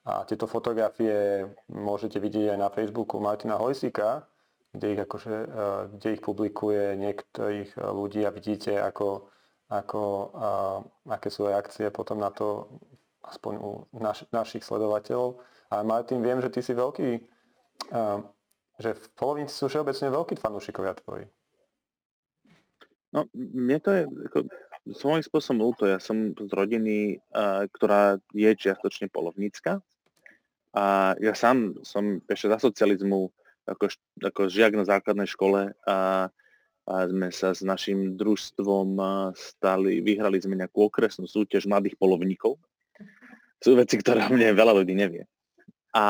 a 0.03 0.27
tieto 0.27 0.51
fotografie 0.51 1.47
môžete 1.71 2.19
vidieť 2.19 2.57
aj 2.57 2.59
na 2.59 2.69
Facebooku 2.73 3.23
Martina 3.23 3.55
Hojsika, 3.61 4.27
kde 4.75 4.99
ich, 4.99 5.01
akože, 5.07 5.35
e, 5.35 5.49
kde 5.95 6.09
ich 6.19 6.23
publikuje 6.23 6.99
niektorých 6.99 7.71
ľudí 7.79 8.27
a 8.27 8.35
vidíte, 8.35 8.75
ako, 8.75 9.31
ako, 9.71 10.03
a, 10.35 10.51
aké 11.15 11.31
sú 11.31 11.47
reakcie 11.47 11.95
potom 11.95 12.19
na 12.19 12.35
to, 12.35 12.67
aspoň 13.23 13.53
u 13.61 13.87
naš, 13.95 14.27
našich 14.35 14.67
sledovateľov. 14.67 15.39
A 15.71 15.87
Martin, 15.87 16.25
viem, 16.25 16.43
že 16.43 16.51
ty 16.51 16.61
si 16.65 16.75
veľký 16.75 17.23
že 18.81 18.97
v 18.97 19.07
polovici 19.13 19.53
sú 19.53 19.69
všeobecne 19.69 20.09
veľkí 20.09 20.35
fanúšikovia 20.41 20.97
tvoji. 21.05 21.29
No, 23.13 23.29
mne 23.37 23.79
to 23.83 23.91
je 23.93 24.03
ako, 24.07 24.39
svojím 24.97 25.25
spôsobom 25.27 25.61
ľúto. 25.61 25.85
Ja 25.85 26.01
som 26.01 26.33
z 26.33 26.51
rodiny, 26.51 27.21
uh, 27.37 27.69
ktorá 27.69 28.17
je 28.33 28.51
čiastočne 28.57 29.13
polovnícka. 29.13 29.85
A 30.71 31.15
ja 31.19 31.35
sám 31.35 31.83
som 31.83 32.23
ešte 32.31 32.47
za 32.47 32.59
socializmu 32.63 33.29
ako, 33.67 33.91
ako 34.23 34.41
žiak 34.47 34.79
na 34.79 34.87
základnej 34.87 35.27
škole 35.27 35.75
a, 35.75 36.31
a 36.87 36.95
sme 37.11 37.29
sa 37.35 37.51
s 37.51 37.67
našim 37.67 38.15
družstvom 38.15 38.99
stali, 39.35 39.99
vyhrali 39.99 40.39
sme 40.39 40.59
nejakú 40.59 40.87
okresnú 40.87 41.27
súťaž 41.27 41.67
mladých 41.67 41.99
polovníkov. 41.99 42.55
Sú 43.61 43.77
veci, 43.77 43.99
ktoré 44.01 44.31
mne 44.31 44.57
veľa 44.57 44.73
ľudí 44.83 44.95
nevie. 44.95 45.27
A, 45.91 46.05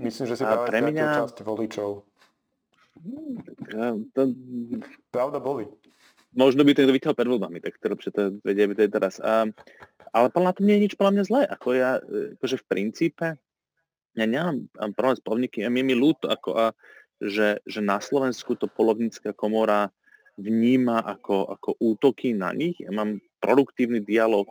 Myslím, 0.00 0.24
že 0.32 0.36
si 0.40 0.44
práve 0.44 0.64
pre 0.64 0.80
mňa... 0.80 1.28
časť 1.28 1.44
voličov. 1.44 1.90
to... 4.16 4.20
Pravda 5.12 5.38
boli. 5.40 5.68
Možno 6.30 6.62
by 6.62 6.72
to 6.72 6.86
niekto 6.86 6.94
vyťahol 6.94 7.18
pred 7.18 7.28
voľbami, 7.28 7.58
tak 7.58 7.76
to 7.82 7.90
lepšie 7.90 8.10
to 8.14 8.22
vedie 8.46 8.70
to 8.70 8.86
teraz. 8.86 9.18
A, 9.18 9.50
ale 10.14 10.26
podľa 10.30 10.56
to 10.56 10.62
nie 10.62 10.78
je 10.78 10.84
nič 10.88 10.94
podľa 10.94 11.12
mňa 11.18 11.24
zlé. 11.26 11.42
Ako 11.50 11.68
ja, 11.74 11.98
akože 12.38 12.56
v 12.62 12.68
princípe, 12.70 13.26
ja 14.14 14.24
nemám 14.26 14.70
problém 14.94 15.16
s 15.18 15.24
polovníky, 15.26 15.62
ja 15.62 15.70
mi 15.70 15.82
je 15.82 15.86
mi 15.90 15.94
ľúto, 15.98 16.30
ako 16.30 16.50
a, 16.54 16.64
že, 17.20 17.60
že 17.68 17.80
na 17.84 18.00
Slovensku 18.00 18.56
to 18.56 18.70
polovnícka 18.70 19.36
komora 19.36 19.92
vníma 20.40 21.04
ako, 21.04 21.52
ako 21.52 21.70
útoky 21.76 22.32
na 22.32 22.54
nich. 22.56 22.80
Ja 22.80 22.94
mám 22.94 23.20
produktívny 23.44 24.00
dialog 24.00 24.48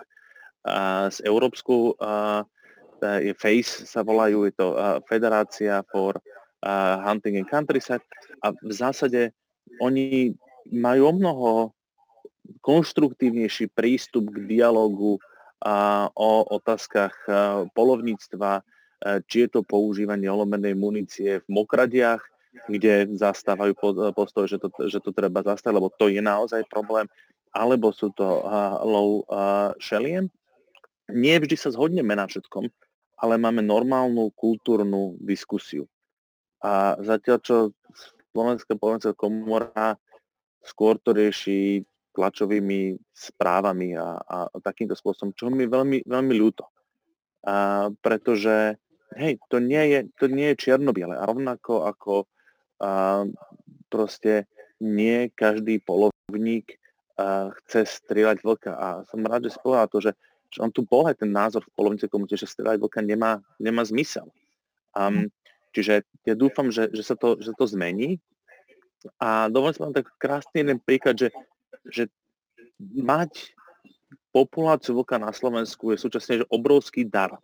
a, 0.62 1.10
s 1.10 1.24
Európskou 1.24 1.98
a, 1.98 2.44
je 3.02 3.34
FACE 3.36 3.88
sa 3.88 4.04
volajú, 4.04 4.48
je 4.50 4.54
to 4.56 4.76
Federácia 5.08 5.84
for 5.88 6.20
Hunting 7.04 7.40
and 7.40 7.48
Countryside 7.48 8.04
a 8.44 8.52
v 8.52 8.74
zásade 8.76 9.32
oni 9.80 10.36
majú 10.70 11.02
o 11.10 11.14
mnoho 11.16 11.52
konštruktívnejší 12.66 13.72
prístup 13.72 14.28
k 14.34 14.44
dialogu 14.44 15.22
o 16.16 16.32
otázkach 16.50 17.16
polovníctva, 17.72 18.64
či 19.28 19.48
je 19.48 19.50
to 19.50 19.62
používanie 19.64 20.28
olomenej 20.28 20.76
munície 20.76 21.40
v 21.40 21.48
mokradiach, 21.48 22.20
kde 22.68 23.08
zastávajú 23.16 23.78
postoj, 24.12 24.50
že 24.50 24.58
to, 24.60 24.68
že 24.90 25.00
to 25.00 25.14
treba 25.14 25.46
zastaviť, 25.46 25.76
lebo 25.78 25.94
to 25.96 26.10
je 26.12 26.20
naozaj 26.20 26.66
problém, 26.68 27.06
alebo 27.54 27.94
sú 27.94 28.12
to 28.18 28.26
low 28.84 29.24
sheliem. 29.80 30.28
Nie 31.10 31.40
vždy 31.40 31.56
sa 31.56 31.74
zhodneme 31.74 32.14
na 32.18 32.26
všetkom, 32.26 32.68
ale 33.20 33.36
máme 33.36 33.60
normálnu 33.60 34.32
kultúrnu 34.32 35.20
diskusiu. 35.20 35.86
A 36.64 36.96
zatiaľ, 37.00 37.38
čo 37.44 37.56
Slovenská 38.32 38.80
politická 38.80 39.12
komora 39.16 40.00
skôr 40.64 41.00
to 41.00 41.12
rieši 41.12 41.84
tlačovými 42.16 43.00
správami 43.12 43.96
a, 43.96 44.20
a 44.20 44.38
takýmto 44.60 44.96
spôsobom, 44.96 45.32
čo 45.36 45.52
mi 45.52 45.68
veľmi, 45.68 46.04
veľmi 46.04 46.34
ľúto. 46.36 46.68
A, 47.48 47.88
pretože 48.04 48.76
hej, 49.16 49.40
to 49.48 49.64
nie 49.64 49.84
je, 49.92 50.00
to 50.20 50.26
nie 50.28 50.52
je 50.54 50.60
čierno-biele. 50.68 51.16
A 51.16 51.28
rovnako 51.28 51.88
ako 51.88 52.14
a, 52.80 53.24
proste 53.88 54.48
nie 54.84 55.32
každý 55.32 55.80
polovník 55.80 56.76
a, 57.16 57.52
chce 57.64 57.88
strieľať 57.88 58.38
vlka. 58.44 58.72
A 58.76 58.88
som 59.08 59.24
rád, 59.24 59.48
že 59.48 59.56
si 59.56 59.60
povedal 59.64 59.88
to, 59.88 60.00
že 60.04 60.12
že 60.50 60.60
on 60.66 60.74
tu 60.74 60.82
bol 60.82 61.06
aj 61.06 61.22
ten 61.22 61.30
názor 61.30 61.62
v 61.62 61.74
polovice 61.78 62.10
komunite, 62.10 62.38
že 62.38 62.50
strieľať 62.50 62.82
vlka 62.82 63.02
nemá, 63.06 63.38
nemá 63.62 63.86
zmysel. 63.86 64.26
Um, 64.98 65.30
čiže 65.78 66.02
ja 66.26 66.34
dúfam, 66.34 66.74
že, 66.74 66.90
že, 66.90 67.06
sa 67.06 67.14
to, 67.14 67.38
že 67.38 67.54
to 67.54 67.70
zmení. 67.70 68.18
A 69.22 69.48
dovolím 69.48 69.78
sa 69.78 69.86
vám 69.86 69.96
tak 69.96 70.10
krásny 70.18 70.66
jeden 70.66 70.82
príklad, 70.82 71.16
že, 71.16 71.30
že 71.88 72.10
mať 72.82 73.54
populáciu 74.34 74.98
vlka 74.98 75.22
na 75.22 75.30
Slovensku 75.30 75.94
je 75.94 76.02
súčasne 76.02 76.44
že 76.44 76.50
obrovský 76.50 77.06
dar. 77.06 77.38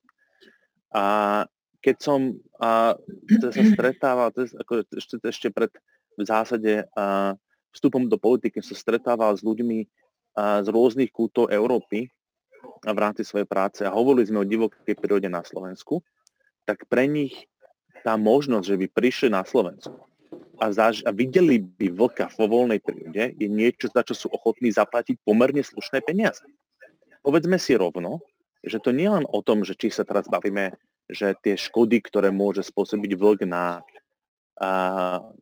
A 0.90 1.46
keď 1.86 1.96
som 2.02 2.34
a, 2.58 2.98
sa 3.30 3.50
stretával, 3.54 4.34
ako 4.34 4.72
ešte, 4.98 5.16
ešte 5.22 5.48
pred 5.54 5.70
v 6.18 6.22
zásade 6.26 6.88
a, 6.98 7.38
vstupom 7.70 8.10
do 8.10 8.18
politiky, 8.18 8.64
som 8.66 8.74
stretával 8.74 9.38
s 9.38 9.46
ľuďmi 9.46 9.86
a, 9.86 10.66
z 10.66 10.68
rôznych 10.74 11.14
kútov 11.14 11.54
Európy, 11.54 12.10
v 12.86 13.00
rámci 13.00 13.26
svojej 13.26 13.48
práce 13.48 13.82
a 13.86 13.94
hovorili 13.94 14.28
sme 14.30 14.44
o 14.44 14.50
divokej 14.50 14.96
prírode 14.98 15.30
na 15.30 15.42
Slovensku, 15.42 16.02
tak 16.66 16.86
pre 16.90 17.06
nich 17.06 17.46
tá 18.06 18.18
možnosť, 18.18 18.66
že 18.66 18.80
by 18.80 18.88
prišli 18.92 19.30
na 19.34 19.42
Slovensku 19.46 20.06
a, 20.60 20.72
zaž- 20.72 21.04
a 21.04 21.12
videli 21.12 21.60
by 21.60 21.92
vlka 21.92 22.32
vo 22.36 22.48
voľnej 22.48 22.80
prírode, 22.80 23.36
je 23.36 23.48
niečo, 23.48 23.92
za 23.92 24.02
čo 24.04 24.16
sú 24.16 24.28
ochotní 24.32 24.72
zaplatiť 24.72 25.20
pomerne 25.24 25.62
slušné 25.62 26.04
peniaze. 26.04 26.44
Povedzme 27.26 27.58
si 27.58 27.76
rovno, 27.76 28.22
že 28.62 28.82
to 28.82 28.94
nie 28.94 29.10
len 29.10 29.26
o 29.30 29.40
tom, 29.42 29.66
že 29.66 29.78
či 29.78 29.92
sa 29.92 30.06
teraz 30.06 30.30
bavíme, 30.30 30.74
že 31.06 31.38
tie 31.42 31.54
škody, 31.58 32.02
ktoré 32.02 32.34
môže 32.34 32.66
spôsobiť 32.66 33.12
vlk 33.14 33.40
na 33.46 33.82
a, 34.58 34.70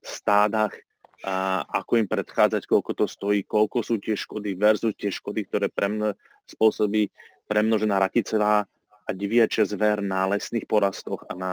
stádach, 0.03 0.75
a 1.23 1.63
ako 1.63 2.03
im 2.03 2.07
predchádzať, 2.07 2.67
koľko 2.67 2.91
to 2.99 3.05
stojí, 3.07 3.47
koľko 3.47 3.79
sú 3.79 3.95
tie 4.03 4.13
škody 4.13 4.59
versus 4.59 4.91
tie 4.99 5.07
škody, 5.07 5.47
ktoré 5.47 5.71
premno, 5.71 6.19
spôsobí 6.43 7.07
premnožená 7.47 7.95
raticová 7.95 8.67
a 9.07 9.09
diviačia 9.15 9.63
zver 9.63 10.03
na 10.03 10.27
lesných 10.27 10.67
porastoch 10.67 11.23
a 11.31 11.33
na, 11.35 11.51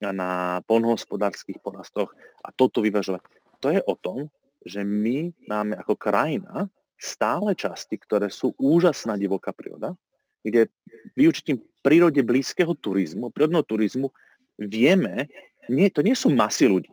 a 0.00 0.10
na 0.12 0.30
polnohospodárských 0.64 1.60
porastoch 1.60 2.16
a 2.40 2.48
toto 2.52 2.80
vyvažovať. 2.80 3.20
To 3.60 3.68
je 3.72 3.80
o 3.84 3.94
tom, 3.96 4.32
že 4.64 4.80
my 4.80 5.32
máme 5.44 5.76
ako 5.76 6.00
krajina 6.00 6.72
stále 6.96 7.52
časti, 7.52 8.00
ktoré 8.00 8.32
sú 8.32 8.56
úžasná 8.56 9.20
divoká 9.20 9.52
príroda, 9.52 9.92
kde 10.40 10.72
vyučitím 11.16 11.60
prírode 11.84 12.24
blízkeho 12.24 12.72
turizmu, 12.76 13.28
prírodného 13.28 13.64
turizmu, 13.64 14.08
vieme, 14.56 15.28
nie, 15.68 15.92
to 15.92 16.00
nie 16.00 16.16
sú 16.16 16.32
masy 16.32 16.68
ľudí. 16.68 16.92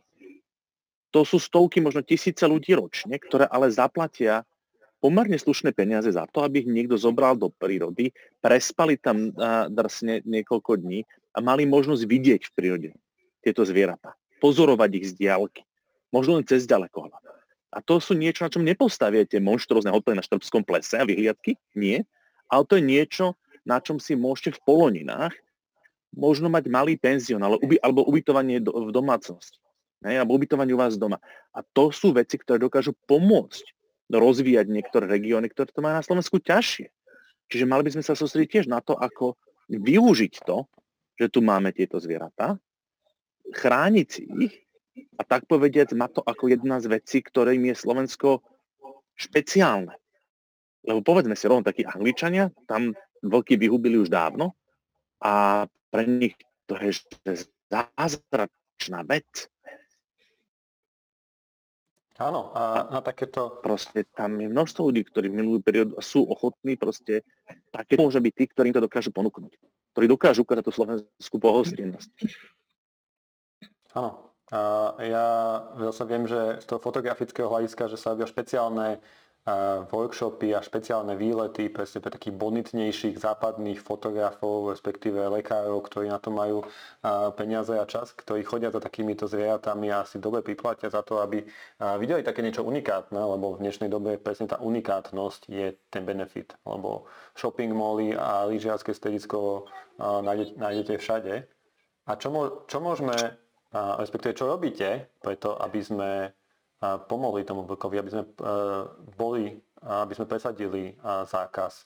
To 1.11 1.27
sú 1.27 1.43
stovky, 1.43 1.83
možno 1.83 2.03
tisíce 2.07 2.47
ľudí 2.47 2.71
ročne, 2.71 3.19
ktoré 3.19 3.43
ale 3.51 3.67
zaplatia 3.67 4.47
pomerne 5.03 5.35
slušné 5.35 5.75
peniaze 5.75 6.07
za 6.13 6.29
to, 6.29 6.45
aby 6.45 6.63
ich 6.63 6.69
niekto 6.69 6.95
zobral 6.95 7.35
do 7.35 7.49
prírody, 7.51 8.13
prespali 8.39 8.95
tam 8.95 9.33
drsne 9.67 10.23
niekoľko 10.23 10.77
dní 10.77 11.03
a 11.35 11.41
mali 11.41 11.65
možnosť 11.67 12.03
vidieť 12.05 12.41
v 12.47 12.55
prírode 12.55 12.89
tieto 13.41 13.65
zvieratá. 13.65 14.13
Pozorovať 14.39 14.89
ich 15.01 15.05
z 15.11 15.13
diálky. 15.25 15.65
Možno 16.13 16.37
len 16.37 16.45
cez 16.45 16.69
ďalekohľad. 16.69 17.23
A 17.71 17.79
to 17.81 18.03
sú 18.03 18.13
niečo, 18.13 18.45
na 18.45 18.51
čom 18.51 18.67
nepostaviete 18.67 19.39
monštrózne 19.39 19.89
hotely 19.95 20.19
na 20.19 20.23
Štrbskom 20.23 20.61
plese 20.67 20.99
a 20.99 21.07
vyhliadky. 21.07 21.55
Nie. 21.73 22.03
Ale 22.51 22.67
to 22.67 22.77
je 22.77 22.83
niečo, 22.83 23.39
na 23.63 23.79
čom 23.79 23.97
si 23.97 24.13
môžete 24.13 24.59
v 24.59 24.63
poloninách 24.67 25.33
možno 26.11 26.51
mať 26.51 26.67
malý 26.67 26.99
penzión 26.99 27.39
alebo 27.41 28.03
ubytovanie 28.03 28.59
v 28.59 28.91
domácnosti 28.91 29.57
hej, 30.05 30.15
alebo 30.21 30.37
ubytovanie 30.37 30.73
u 30.73 30.81
vás 30.81 30.97
doma. 30.97 31.21
A 31.53 31.61
to 31.61 31.93
sú 31.93 32.13
veci, 32.15 32.37
ktoré 32.37 32.57
dokážu 32.57 32.97
pomôcť 33.05 33.65
rozvíjať 34.11 34.67
niektoré 34.67 35.07
regióny, 35.07 35.47
ktoré 35.47 35.71
to 35.71 35.79
majú 35.79 35.95
na 36.01 36.05
Slovensku 36.05 36.43
ťažšie. 36.43 36.91
Čiže 37.51 37.65
mali 37.67 37.87
by 37.87 37.95
sme 37.95 38.03
sa 38.03 38.15
sústrediť 38.15 38.49
tiež 38.49 38.67
na 38.67 38.83
to, 38.83 38.95
ako 38.95 39.39
využiť 39.71 40.33
to, 40.43 40.67
že 41.19 41.27
tu 41.31 41.39
máme 41.43 41.71
tieto 41.71 41.99
zvieratá, 41.99 42.59
chrániť 43.51 44.07
si 44.07 44.23
ich 44.47 44.55
a 45.19 45.23
tak 45.23 45.47
povediať 45.47 45.95
má 45.95 46.11
to 46.11 46.19
ako 46.23 46.51
jedna 46.51 46.79
z 46.83 46.91
vecí, 46.91 47.23
ktorým 47.23 47.71
je 47.71 47.75
Slovensko 47.75 48.43
špeciálne. 49.15 49.95
Lebo 50.81 51.05
povedzme 51.05 51.37
si 51.37 51.45
rovno 51.45 51.63
takí 51.63 51.85
Angličania, 51.85 52.49
tam 52.65 52.95
vlky 53.21 53.55
vyhubili 53.55 54.01
už 54.01 54.09
dávno 54.09 54.57
a 55.21 55.65
pre 55.93 56.03
nich 56.09 56.33
to 56.65 56.73
je 56.79 56.97
zázračná 57.69 59.05
vec. 59.05 59.51
Áno, 62.21 62.53
a 62.53 62.85
na 62.93 63.01
takéto... 63.01 63.57
Proste 63.65 64.05
tam 64.13 64.37
je 64.37 64.45
množstvo 64.45 64.93
ľudí, 64.93 65.01
ktorí 65.09 65.33
milujú 65.33 65.59
periódu 65.65 65.93
a 65.97 66.05
sú 66.05 66.21
ochotní 66.29 66.77
proste, 66.77 67.25
také 67.73 67.97
môže 67.97 68.21
byť 68.21 68.33
tí, 68.37 68.45
ktorí 68.53 68.69
to 68.69 68.85
dokážu 68.85 69.09
ponúknuť. 69.09 69.57
Ktorí 69.97 70.05
dokážu 70.05 70.45
ukázať 70.45 70.63
tú 70.69 70.73
slovenskú 70.73 71.37
pohostinnosť. 71.41 72.09
Áno. 73.97 74.31
A 74.51 74.99
ja 74.99 75.27
zase 75.79 76.03
viem, 76.11 76.27
že 76.27 76.59
z 76.59 76.65
toho 76.67 76.83
fotografického 76.83 77.47
hľadiska, 77.47 77.87
že 77.87 77.95
sa 77.95 78.11
robia 78.11 78.27
špeciálne 78.27 78.99
workshopy 79.89 80.53
a 80.53 80.61
špeciálne 80.61 81.17
výlety 81.17 81.65
presne 81.73 81.97
pre 81.97 82.13
takých 82.13 82.37
bonitnejších 82.37 83.17
západných 83.17 83.81
fotografov, 83.81 84.69
respektíve 84.69 85.17
lekárov, 85.17 85.81
ktorí 85.81 86.13
na 86.13 86.21
to 86.21 86.29
majú 86.29 86.61
peniaze 87.33 87.73
a 87.73 87.89
čas, 87.89 88.13
ktorí 88.13 88.45
chodia 88.45 88.69
za 88.69 88.77
takýmito 88.77 89.25
zvieratami 89.25 89.89
a 89.89 90.05
si 90.05 90.21
dobre 90.21 90.45
priplatia 90.45 90.93
za 90.93 91.01
to, 91.01 91.25
aby 91.25 91.41
videli 91.97 92.21
také 92.21 92.45
niečo 92.45 92.61
unikátne, 92.61 93.17
lebo 93.17 93.57
v 93.57 93.65
dnešnej 93.65 93.89
dobe 93.89 94.21
presne 94.21 94.45
tá 94.45 94.61
unikátnosť 94.61 95.49
je 95.49 95.73
ten 95.89 96.05
benefit, 96.05 96.53
lebo 96.61 97.09
shopping 97.33 97.73
molly 97.73 98.13
a 98.13 98.45
lyžiarske 98.45 98.93
stredisko 98.93 99.65
nájdete 100.61 101.01
všade. 101.01 101.33
A 102.05 102.11
čo, 102.13 102.29
čo 102.69 102.77
môžeme, 102.77 103.17
respektíve 103.73 104.37
čo 104.37 104.53
robíte 104.53 105.09
preto, 105.17 105.57
aby 105.57 105.81
sme 105.81 106.09
pomohli 106.81 107.45
tomu 107.45 107.61
vlkovi, 107.69 107.95
aby 108.01 108.09
sme 108.09 108.23
e, 108.25 108.31
boli, 109.13 109.53
aby 109.85 110.13
sme 110.17 110.25
presadili 110.25 110.97
zákaz, 111.05 111.85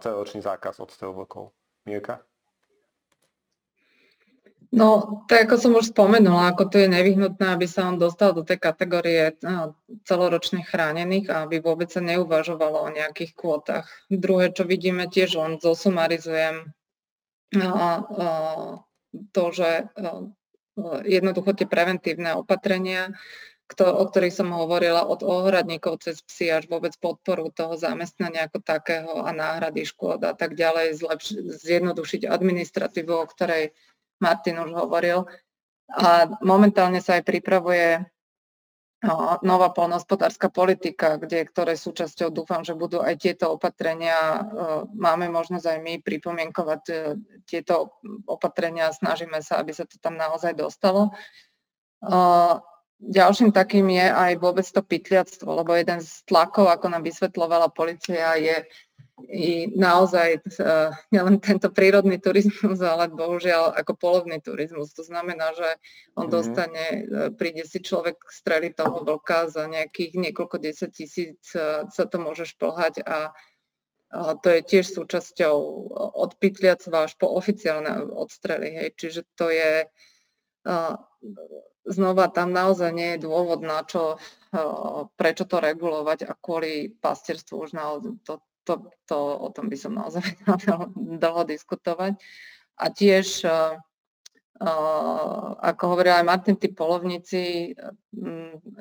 celoročný 0.00 0.40
zákaz 0.40 0.80
odstrelu 0.80 1.12
vlkov. 1.12 1.52
Mirka? 1.84 2.24
No, 4.72 5.20
tak 5.28 5.52
ako 5.52 5.54
som 5.60 5.72
už 5.76 5.92
spomenula, 5.92 6.48
ako 6.48 6.72
to 6.72 6.80
je 6.80 6.88
nevyhnutné, 6.88 7.44
aby 7.44 7.68
sa 7.68 7.92
on 7.92 8.00
dostal 8.00 8.32
do 8.32 8.40
tej 8.40 8.56
kategórie 8.56 9.36
celoročných 10.08 10.64
chránených 10.64 11.28
a 11.28 11.44
aby 11.44 11.60
vôbec 11.60 11.92
sa 11.92 12.00
neuvažovalo 12.00 12.88
o 12.88 12.94
nejakých 12.94 13.36
kvotách. 13.36 13.84
Druhé, 14.08 14.48
čo 14.48 14.64
vidíme 14.64 15.12
tiež, 15.12 15.36
len 15.36 15.60
zosumarizujem 15.60 16.72
to, 19.36 19.44
že 19.52 19.92
jednoducho 21.04 21.52
tie 21.52 21.68
preventívne 21.68 22.32
opatrenia 22.40 23.12
o 23.72 24.04
ktorých 24.04 24.34
som 24.36 24.52
hovorila, 24.52 25.08
od 25.08 25.24
ohradníkov 25.24 26.04
cez 26.04 26.20
psy 26.20 26.52
až 26.52 26.68
vôbec 26.68 26.92
podporu 27.00 27.48
toho 27.48 27.74
zamestnania 27.80 28.46
ako 28.46 28.60
takého 28.60 29.24
a 29.24 29.32
náhrady 29.32 29.88
škôd 29.88 30.20
a 30.28 30.36
tak 30.36 30.54
ďalej, 30.54 31.00
zlepš- 31.00 31.40
zjednodušiť 31.62 32.28
administratívu, 32.28 33.12
o 33.16 33.26
ktorej 33.26 33.72
Martin 34.20 34.60
už 34.60 34.76
hovoril. 34.76 35.24
A 35.92 36.28
momentálne 36.44 37.00
sa 37.00 37.16
aj 37.20 37.24
pripravuje 37.24 38.06
nová 39.42 39.74
polnohospodárska 39.74 40.46
politika, 40.46 41.18
kde, 41.18 41.42
ktoré 41.42 41.74
súčasťou 41.74 42.30
dúfam, 42.30 42.62
že 42.62 42.78
budú 42.78 43.02
aj 43.02 43.18
tieto 43.18 43.50
opatrenia. 43.50 44.46
Máme 44.94 45.26
možnosť 45.26 45.66
aj 45.74 45.78
my 45.82 45.94
pripomienkovať 46.06 46.82
e, 46.86 46.94
tieto 47.42 47.98
opatrenia 48.30 48.94
snažíme 48.94 49.42
sa, 49.42 49.58
aby 49.58 49.74
sa 49.74 49.90
to 49.90 49.98
tam 49.98 50.14
naozaj 50.14 50.54
dostalo. 50.54 51.10
Ďalším 53.02 53.50
takým 53.50 53.90
je 53.90 54.06
aj 54.06 54.38
vôbec 54.38 54.62
to 54.62 54.78
pytliactvo, 54.78 55.58
lebo 55.58 55.74
jeden 55.74 55.98
z 55.98 56.22
tlakov, 56.22 56.70
ako 56.70 56.86
nám 56.86 57.02
vysvetlovala 57.02 57.74
policia, 57.74 58.38
je 58.38 58.62
i 59.28 59.70
naozaj 59.74 60.42
uh, 60.42 60.90
nielen 61.14 61.38
tento 61.38 61.70
prírodný 61.70 62.18
turizmus, 62.18 62.78
ale 62.82 63.10
bohužiaľ 63.10 63.74
ako 63.74 63.92
polovný 63.94 64.38
turizmus. 64.42 64.94
To 64.98 65.06
znamená, 65.06 65.54
že 65.54 65.68
on 66.14 66.26
mm-hmm. 66.26 66.34
dostane, 66.34 66.84
uh, 66.86 67.30
príde 67.34 67.62
si 67.66 67.78
človek 67.82 68.18
streli 68.30 68.74
toho 68.74 69.02
vlka 69.02 69.50
za 69.50 69.66
nejakých 69.70 70.18
niekoľko 70.18 70.56
desať 70.58 70.90
tisíc 70.90 71.38
uh, 71.54 71.86
sa 71.90 72.06
to 72.06 72.18
môže 72.18 72.50
šplhať 72.50 73.02
a 73.06 73.34
to 74.12 74.48
je 74.52 74.60
tiež 74.60 74.92
súčasťou 74.92 75.56
od 75.96 76.36
pytliactva 76.36 77.08
až 77.08 77.16
po 77.16 77.32
oficiálne 77.32 78.12
odstrely. 78.12 78.68
Hej. 78.68 78.88
Čiže 79.00 79.20
to 79.32 79.48
je 79.48 79.88
znova 81.84 82.30
tam 82.30 82.54
naozaj 82.54 82.90
nie 82.94 83.08
je 83.16 83.24
dôvod 83.26 83.62
na 83.62 83.82
čo, 83.82 84.18
prečo 85.18 85.44
to 85.48 85.58
regulovať 85.58 86.28
a 86.28 86.32
kvôli 86.38 86.92
pastierstvu 86.92 87.54
už 87.68 87.70
naozaj 87.74 88.12
to, 88.22 88.34
to, 88.62 88.74
to, 89.08 89.18
o 89.18 89.48
tom 89.50 89.66
by 89.66 89.76
som 89.76 89.98
naozaj 89.98 90.22
dlho 91.22 91.42
diskutovať. 91.46 92.18
A 92.78 92.84
tiež, 92.88 93.44
ako 95.58 95.82
hovoril 95.86 96.14
aj 96.14 96.26
Martin, 96.26 96.56
tí 96.56 96.70
polovníci, 96.70 97.74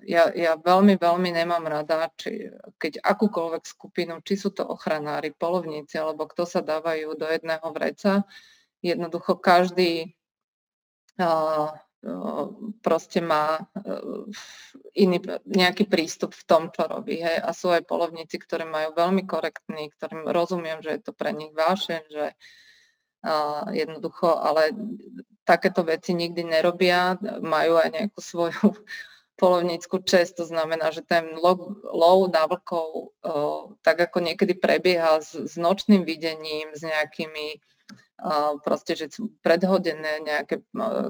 ja, 0.05 0.23
ja 0.31 0.53
veľmi, 0.57 0.95
veľmi 0.95 1.29
nemám 1.33 1.65
rada, 1.65 2.07
či, 2.13 2.49
keď 2.77 3.01
akúkoľvek 3.01 3.63
skupinu, 3.65 4.21
či 4.21 4.37
sú 4.37 4.53
to 4.53 4.63
ochranári, 4.63 5.33
polovníci, 5.33 5.97
alebo 5.97 6.29
kto 6.29 6.45
sa 6.45 6.61
dávajú 6.61 7.17
do 7.17 7.25
jedného 7.25 7.65
vreca, 7.73 8.23
jednoducho 8.85 9.37
každý 9.41 10.13
proste 12.81 13.21
má 13.21 13.61
iný 14.97 15.21
nejaký 15.45 15.85
prístup 15.85 16.33
v 16.33 16.43
tom, 16.49 16.63
čo 16.73 16.89
robí. 16.89 17.21
Hej. 17.21 17.37
A 17.45 17.49
sú 17.53 17.69
aj 17.69 17.85
polovníci, 17.85 18.41
ktorí 18.41 18.65
majú 18.65 18.97
veľmi 18.97 19.23
korektný, 19.29 19.93
ktorým 19.93 20.25
rozumiem, 20.25 20.81
že 20.81 20.97
je 20.97 21.01
to 21.05 21.13
pre 21.13 21.29
nich 21.29 21.53
vášeň, 21.53 22.01
že 22.09 22.25
uh, 22.33 23.69
jednoducho, 23.69 24.33
ale 24.33 24.73
takéto 25.45 25.85
veci 25.85 26.17
nikdy 26.17 26.41
nerobia, 26.41 27.21
majú 27.41 27.77
aj 27.77 27.89
nejakú 27.93 28.19
svoju 28.19 28.65
polovnícku 29.41 30.01
čest, 30.01 30.37
to 30.41 30.45
znamená, 30.45 30.89
že 30.89 31.05
ten 31.05 31.37
lov, 31.37 31.85
lov 31.85 32.29
uh, 32.29 32.97
tak 33.85 33.97
ako 34.09 34.17
niekedy 34.25 34.57
prebieha 34.57 35.21
s, 35.21 35.37
s 35.37 35.53
nočným 35.53 36.01
videním, 36.01 36.73
s 36.73 36.81
nejakými 36.81 37.61
proste, 38.61 38.93
že 38.93 39.09
sú 39.09 39.33
predhodené 39.41 40.21
nejaké 40.21 40.61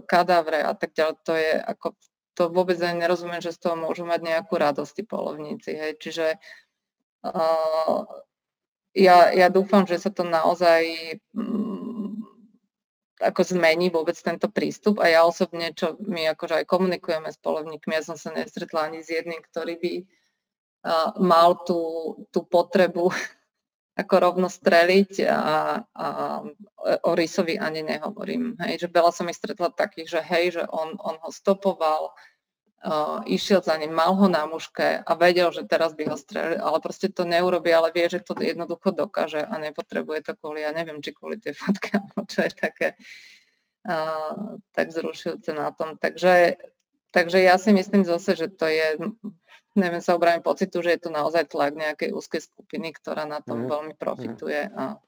kadávre 0.08 0.63
a 0.63 0.71
tak 0.71 0.95
ďalej, 0.95 1.15
to 1.28 1.34
je 1.36 1.52
ako, 1.60 1.88
to 2.34 2.43
vôbec 2.47 2.80
ani 2.80 3.04
nerozumiem, 3.04 3.43
že 3.43 3.52
z 3.52 3.67
toho 3.67 3.76
môžu 3.76 4.08
mať 4.08 4.24
nejakú 4.24 4.56
radosť 4.56 4.93
tí 4.95 5.04
polovníci, 5.04 5.71
hej, 5.76 5.93
čiže 6.00 6.39
uh, 7.28 8.08
ja, 8.95 9.32
ja 9.36 9.47
dúfam, 9.52 9.84
že 9.84 10.00
sa 10.00 10.12
to 10.12 10.24
naozaj, 10.24 10.88
ako 13.21 13.41
zmení 13.43 13.93
vôbec 13.93 14.17
tento 14.17 14.50
prístup 14.50 15.00
a 15.00 15.08
ja 15.12 15.21
osobne, 15.24 15.71
čo 15.76 15.95
my 16.02 16.32
akože 16.34 16.63
aj 16.63 16.65
komunikujeme 16.65 17.30
s 17.30 17.38
polovníkmi, 17.39 17.93
ja 17.93 18.04
som 18.04 18.15
sa 18.15 18.34
nestretla 18.34 18.89
ani 18.89 19.04
s 19.04 19.12
jedným, 19.12 19.39
ktorý 19.45 19.76
by 19.78 19.93
uh, 20.02 21.10
mal 21.19 21.60
tú, 21.67 21.80
tú 22.32 22.47
potrebu 22.47 23.12
ako 24.02 24.13
rovno 24.17 24.47
streliť 24.47 25.28
a, 25.28 25.84
a 25.84 26.08
o 26.82 27.12
Rysovi 27.15 27.60
ani 27.60 27.86
nehovorím. 27.86 28.58
Hej, 28.58 28.86
že 28.86 28.88
veľa 28.89 29.12
som 29.13 29.30
ich 29.30 29.38
stretla 29.38 29.70
takých, 29.70 30.20
že 30.20 30.22
hej, 30.22 30.46
že 30.60 30.63
on, 30.65 30.98
on 30.98 31.15
ho 31.22 31.30
stopoval, 31.30 32.12
uh, 32.82 33.22
išiel 33.30 33.62
za 33.62 33.78
ním, 33.78 33.94
mal 33.94 34.17
ho 34.17 34.26
na 34.26 34.50
muške 34.50 35.06
a 35.06 35.12
vedel, 35.13 35.54
že 35.54 35.70
teraz 35.70 35.94
by 35.94 36.10
ho 36.10 36.17
strelil, 36.17 36.58
ale 36.58 36.78
proste 36.82 37.13
to 37.13 37.24
neurobí, 37.24 37.70
ale 37.70 37.94
vie, 37.94 38.10
že 38.10 38.26
to 38.26 38.34
jednoducho 38.38 38.91
dokáže 38.91 39.46
a 39.46 39.54
nepotrebuje 39.62 40.26
to 40.26 40.34
kvôli, 40.41 40.65
ja 40.65 40.74
neviem, 40.74 41.00
či 41.00 41.13
kvôli 41.13 41.38
tej 41.38 41.54
fotke, 41.54 41.94
alebo 42.02 42.26
čo 42.26 42.46
je 42.46 42.52
také 42.52 42.88
uh, 43.86 44.58
tak 44.74 44.89
zrušujúce 44.89 45.54
na 45.54 45.70
tom. 45.72 46.02
Takže, 46.02 46.58
takže 47.13 47.39
ja 47.39 47.62
si 47.62 47.70
myslím 47.72 48.04
zase, 48.04 48.34
že 48.34 48.50
to 48.50 48.65
je 48.65 48.98
neviem 49.72 50.04
sa 50.04 50.20
obrániť 50.20 50.44
pocitu, 50.44 50.84
že 50.84 51.00
je 51.00 51.08
tu 51.08 51.10
naozaj 51.15 51.48
tlak 51.48 51.80
nejakej 51.80 52.12
úzkej 52.12 52.44
skupiny, 52.44 52.91
ktorá 52.91 53.24
na 53.24 53.39
tom 53.39 53.63
mm. 53.63 53.67
veľmi 53.72 53.94
profituje 53.96 54.67
a 54.67 55.00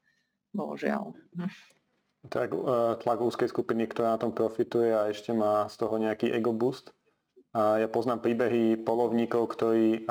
bohužiaľ. 0.54 1.12
Tak 2.32 2.56
e, 2.56 2.60
tlak 3.04 3.20
úzkej 3.20 3.52
skupiny, 3.52 3.90
ktorá 3.92 4.16
na 4.16 4.20
tom 4.22 4.32
profituje 4.32 4.96
a 4.96 5.12
ešte 5.12 5.36
má 5.36 5.68
z 5.68 5.76
toho 5.76 6.00
nejaký 6.00 6.32
ego 6.32 6.56
boost. 6.56 6.96
Ja 7.54 7.86
poznám 7.86 8.26
príbehy 8.26 8.82
polovníkov, 8.82 9.54
ktorí 9.54 10.10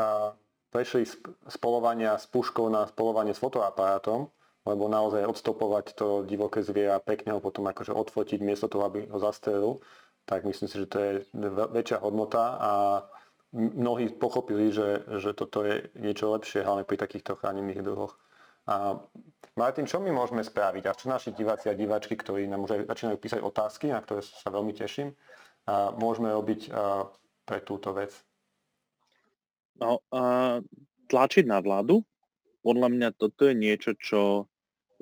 prešli 0.70 1.04
z 1.50 1.56
polovania 1.58 2.14
s 2.14 2.30
puškou 2.30 2.70
na 2.70 2.86
polovanie 2.86 3.34
s 3.34 3.42
fotoaparátom, 3.42 4.30
lebo 4.62 4.86
naozaj 4.86 5.26
odstopovať 5.26 5.98
to 5.98 6.22
divoké 6.22 6.62
zviera, 6.62 7.02
pekne 7.02 7.34
ho 7.34 7.40
potom 7.42 7.66
akože 7.66 7.90
odfotiť 7.92 8.40
miesto 8.40 8.70
toho, 8.70 8.86
aby 8.86 9.10
ho 9.10 9.18
zastrelil, 9.18 9.82
tak 10.22 10.46
myslím 10.46 10.70
si, 10.70 10.76
že 10.78 10.88
to 10.88 10.98
je 11.02 11.10
väčšia 11.74 11.98
hodnota 11.98 12.56
a 12.62 12.72
mnohí 13.52 14.08
pochopili, 14.14 14.70
že, 14.72 15.04
že 15.20 15.34
toto 15.34 15.66
je 15.66 15.90
niečo 15.98 16.30
lepšie, 16.32 16.62
hlavne 16.64 16.86
pri 16.86 16.96
takýchto 16.96 17.36
chránených 17.36 17.82
druhoch. 17.84 18.16
A 18.68 18.94
Martin, 19.58 19.90
čo 19.90 19.98
my 19.98 20.14
môžeme 20.14 20.46
spraviť? 20.46 20.84
A 20.86 20.96
čo 20.96 21.10
naši 21.10 21.34
diváci 21.34 21.66
a 21.66 21.74
diváčky, 21.74 22.14
ktorí 22.14 22.46
nám 22.46 22.64
už 22.64 22.78
aj 22.78 22.80
začínajú 22.88 23.18
písať 23.18 23.40
otázky, 23.42 23.90
na 23.90 23.98
ktoré 23.98 24.22
sa 24.22 24.48
veľmi 24.48 24.70
teším, 24.72 25.12
a 25.66 25.90
môžeme 25.94 26.30
robiť 26.30 26.70
pre 27.42 27.58
túto 27.66 27.90
vec? 27.90 28.14
No, 29.82 29.98
a 30.14 30.58
tlačiť 31.10 31.44
na 31.46 31.58
vládu. 31.58 32.06
Podľa 32.62 32.88
mňa 32.94 33.08
toto 33.18 33.50
je 33.50 33.54
niečo, 33.58 33.98
čo 33.98 34.46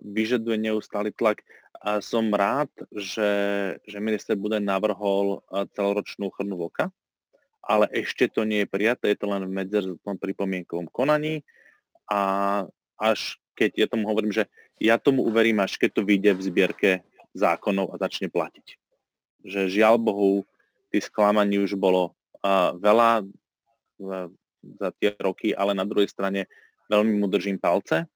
vyžaduje 0.01 0.57
neustály 0.57 1.12
tlak. 1.12 1.44
A 1.81 2.01
som 2.01 2.33
rád, 2.33 2.68
že, 2.92 3.33
že 3.85 3.99
minister 4.01 4.37
bude 4.37 4.61
navrhol 4.61 5.44
celoročnú 5.77 6.33
chrnu 6.33 6.57
voka, 6.57 6.92
ale 7.61 7.88
ešte 7.92 8.29
to 8.29 8.44
nie 8.44 8.64
je 8.64 8.73
prijaté, 8.73 9.12
je 9.12 9.20
to 9.20 9.29
len 9.29 9.44
v 9.49 9.57
medzerezortnom 9.64 10.16
pripomienkovom 10.16 10.88
konaní 10.92 11.44
a 12.09 12.64
až 13.01 13.40
keď 13.61 13.70
ja 13.77 13.87
tomu 13.92 14.09
hovorím, 14.09 14.33
že 14.33 14.49
ja 14.81 14.96
tomu 14.96 15.20
uverím, 15.29 15.61
až 15.61 15.77
keď 15.77 16.01
to 16.01 16.03
vyjde 16.09 16.33
v 16.40 16.44
zbierke 16.49 16.90
zákonov 17.37 17.92
a 17.92 18.01
začne 18.01 18.33
platiť. 18.33 18.81
Že 19.44 19.61
žiaľ 19.68 20.01
Bohu, 20.01 20.49
tých 20.88 21.12
sklamaní 21.12 21.61
už 21.61 21.77
bolo 21.77 22.16
uh, 22.40 22.73
veľa 22.81 23.23
uh, 23.23 24.27
za 24.81 24.88
tie 24.96 25.12
roky, 25.20 25.53
ale 25.53 25.77
na 25.77 25.85
druhej 25.85 26.09
strane 26.09 26.49
veľmi 26.88 27.20
mu 27.20 27.29
držím 27.29 27.61
palce. 27.61 28.09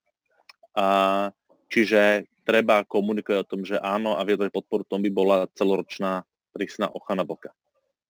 Uh, 0.75 1.29
čiže 1.69 2.27
treba 2.43 2.83
komunikovať 2.83 3.39
o 3.45 3.49
tom, 3.49 3.63
že 3.63 3.79
áno 3.79 4.17
a 4.19 4.27
viedať 4.27 4.51
podporu 4.51 4.83
tom 4.83 5.05
by 5.05 5.11
bola 5.13 5.47
celoročná 5.55 6.27
prísna 6.51 6.91
ochrana 6.91 7.23
boka. 7.23 7.55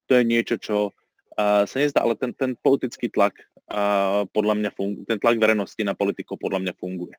To 0.08 0.16
je 0.16 0.24
niečo, 0.24 0.56
čo 0.56 0.96
uh, 1.38 1.64
nezdá, 1.66 2.02
ale 2.02 2.14
ten, 2.18 2.32
ten 2.34 2.54
politický 2.58 3.10
tlak 3.10 3.34
uh, 3.70 4.26
podľa 4.30 4.54
mňa 4.60 4.70
funguje, 4.74 5.04
ten 5.06 5.18
tlak 5.20 5.36
verejnosti 5.38 5.82
na 5.82 5.94
politiku 5.94 6.38
podľa 6.38 6.62
mňa 6.64 6.74
funguje. 6.78 7.14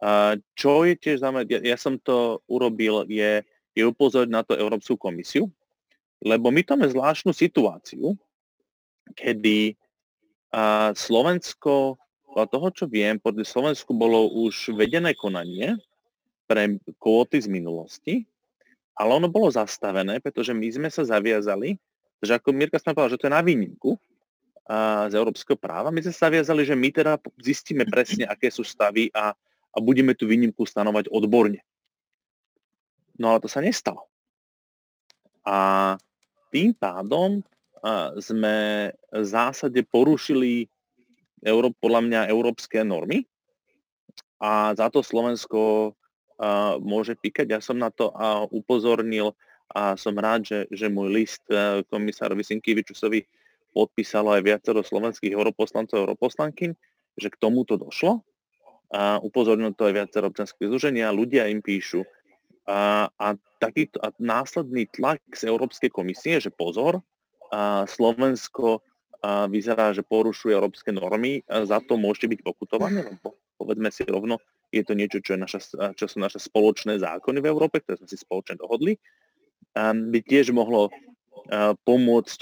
Uh, 0.00 0.40
čo 0.56 0.88
je 0.88 0.96
tiež 0.96 1.20
zaujímavé, 1.20 1.44
ja, 1.50 1.60
ja 1.60 1.76
som 1.76 2.00
to 2.00 2.40
urobil, 2.48 3.04
je, 3.04 3.44
je 3.76 3.82
upozorniť 3.84 4.32
na 4.32 4.40
to 4.40 4.56
Európsku 4.56 4.96
komisiu, 4.96 5.52
lebo 6.24 6.48
my 6.48 6.64
máme 6.64 6.88
zvláštnu 6.88 7.36
situáciu, 7.36 8.16
kedy 9.12 9.76
uh, 10.52 10.96
Slovensko, 10.96 12.00
podľa 12.30 12.46
toho, 12.46 12.68
čo 12.70 12.84
viem, 12.86 13.18
podľa 13.18 13.44
Slovensku 13.44 13.90
bolo 13.92 14.30
už 14.46 14.72
vedené 14.78 15.12
konanie 15.18 15.76
pre 16.46 16.78
kvóty 16.96 17.42
z 17.42 17.48
minulosti, 17.50 18.24
ale 18.94 19.10
ono 19.16 19.26
bolo 19.26 19.50
zastavené, 19.50 20.22
pretože 20.22 20.54
my 20.54 20.66
sme 20.70 20.88
sa 20.88 21.02
zaviazali, 21.02 21.74
že 22.20 22.36
ako 22.36 22.52
Mirka 22.52 22.76
sa 22.76 22.92
povedala, 22.92 23.16
že 23.16 23.20
to 23.20 23.26
je 23.28 23.36
na 23.36 23.40
výnimku 23.40 23.96
a, 24.68 25.08
z 25.08 25.16
európskeho 25.16 25.56
práva, 25.56 25.88
my 25.88 26.00
sme 26.04 26.12
sa 26.12 26.28
zaviazali, 26.28 26.62
že 26.68 26.76
my 26.76 26.88
teda 26.92 27.16
zistíme 27.40 27.88
presne, 27.88 28.28
aké 28.28 28.52
sú 28.52 28.62
stavy 28.62 29.08
a, 29.16 29.32
a 29.72 29.76
budeme 29.80 30.12
tú 30.12 30.28
výnimku 30.28 30.62
stanovať 30.68 31.08
odborne. 31.08 31.64
No 33.16 33.32
ale 33.34 33.40
to 33.40 33.48
sa 33.48 33.60
nestalo. 33.64 34.08
A 35.44 35.96
tým 36.52 36.76
pádom 36.76 37.40
a, 37.80 38.12
sme 38.20 38.88
v 39.12 39.24
zásade 39.24 39.80
porušili 39.88 40.68
Euró- 41.40 41.72
podľa 41.72 42.00
mňa 42.04 42.20
európske 42.28 42.84
normy 42.84 43.24
a 44.36 44.76
za 44.76 44.92
to 44.92 45.00
Slovensko 45.00 45.96
a, 46.36 46.76
môže 46.76 47.16
píkať. 47.16 47.48
Ja 47.48 47.60
som 47.64 47.80
na 47.80 47.88
to 47.88 48.12
a, 48.12 48.44
upozornil 48.44 49.32
a 49.70 49.94
som 49.94 50.18
rád, 50.18 50.42
že, 50.42 50.58
že 50.74 50.90
môj 50.90 51.08
list 51.14 51.44
e, 51.46 51.86
komisárovi 51.86 52.42
Sinkivičusovi 52.42 53.22
podpísalo 53.70 54.34
aj 54.34 54.42
viacero 54.42 54.82
slovenských 54.82 55.30
europoslancov 55.30 55.94
a 55.94 56.02
europoslankyň, 56.10 56.70
že 57.14 57.28
k 57.30 57.36
tomuto 57.38 57.78
došlo. 57.78 58.26
A 58.90 59.22
upozornil 59.22 59.70
to 59.78 59.86
aj 59.86 59.94
viacero 59.94 60.26
občanských 60.26 60.66
združenia, 60.66 61.14
ľudia 61.14 61.46
im 61.46 61.62
píšu. 61.62 62.02
A, 62.66 63.06
a, 63.14 63.38
taký, 63.62 63.86
a 64.02 64.10
následný 64.18 64.90
tlak 64.90 65.22
z 65.30 65.46
Európskej 65.46 65.94
komisie, 65.94 66.42
že 66.42 66.50
pozor, 66.50 66.98
a 67.54 67.86
Slovensko 67.86 68.82
a 69.20 69.44
vyzerá, 69.52 69.92
že 69.92 70.00
porušuje 70.00 70.56
európske 70.56 70.90
normy, 70.96 71.44
a 71.44 71.68
za 71.68 71.78
to 71.84 72.00
môžete 72.00 72.32
byť 72.32 72.40
pokutovaní, 72.40 73.04
lebo 73.04 73.36
povedzme 73.60 73.92
si 73.92 74.08
rovno, 74.08 74.40
je 74.72 74.80
to 74.80 74.96
niečo, 74.96 75.20
čo, 75.20 75.36
je 75.36 75.40
naša, 75.44 75.60
čo 75.92 76.08
sú 76.08 76.16
naše 76.24 76.40
spoločné 76.40 76.96
zákony 76.96 77.44
v 77.44 77.50
Európe, 77.52 77.84
ktoré 77.84 78.00
sme 78.00 78.08
si 78.08 78.16
spoločne 78.16 78.56
dohodli 78.56 78.96
by 79.76 80.18
tiež 80.24 80.50
mohlo 80.50 80.90
pomôcť 81.86 82.40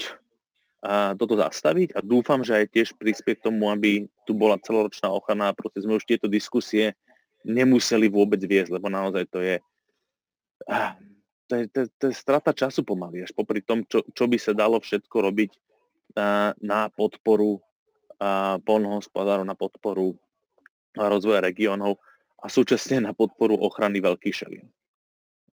toto 1.19 1.35
zastaviť 1.35 1.91
a 1.95 1.99
dúfam, 1.99 2.39
že 2.39 2.63
aj 2.63 2.71
tiež 2.71 2.87
prispieť 2.95 3.51
tomu, 3.51 3.67
aby 3.67 4.07
tu 4.23 4.31
bola 4.31 4.55
celoročná 4.61 5.11
ochrana 5.11 5.51
a 5.51 5.57
proste 5.57 5.83
sme 5.83 5.99
už 5.99 6.07
tieto 6.07 6.31
diskusie 6.31 6.95
nemuseli 7.43 8.07
vôbec 8.07 8.39
viesť, 8.39 8.71
lebo 8.79 8.87
naozaj 8.87 9.27
to 9.27 9.39
je, 9.43 9.55
to 11.51 11.53
je, 11.55 11.63
to 11.67 11.77
je, 11.83 11.87
to 11.99 12.03
je 12.11 12.15
strata 12.15 12.55
času 12.55 12.87
pomaly, 12.87 13.27
až 13.27 13.35
popri 13.35 13.59
tom, 13.59 13.83
čo, 13.87 14.07
čo 14.15 14.23
by 14.27 14.37
sa 14.39 14.55
dalo 14.55 14.79
všetko 14.79 15.15
robiť 15.19 15.51
na, 16.15 16.55
na 16.63 16.87
podporu 16.87 17.59
polnohospodárov, 18.63 19.47
na 19.47 19.55
podporu 19.55 20.15
rozvoja 20.95 21.39
regiónov 21.43 21.99
a 22.39 22.47
súčasne 22.47 23.03
na 23.03 23.11
podporu 23.15 23.55
ochrany 23.55 24.03
veľkých 24.03 24.35
šelien. 24.35 24.67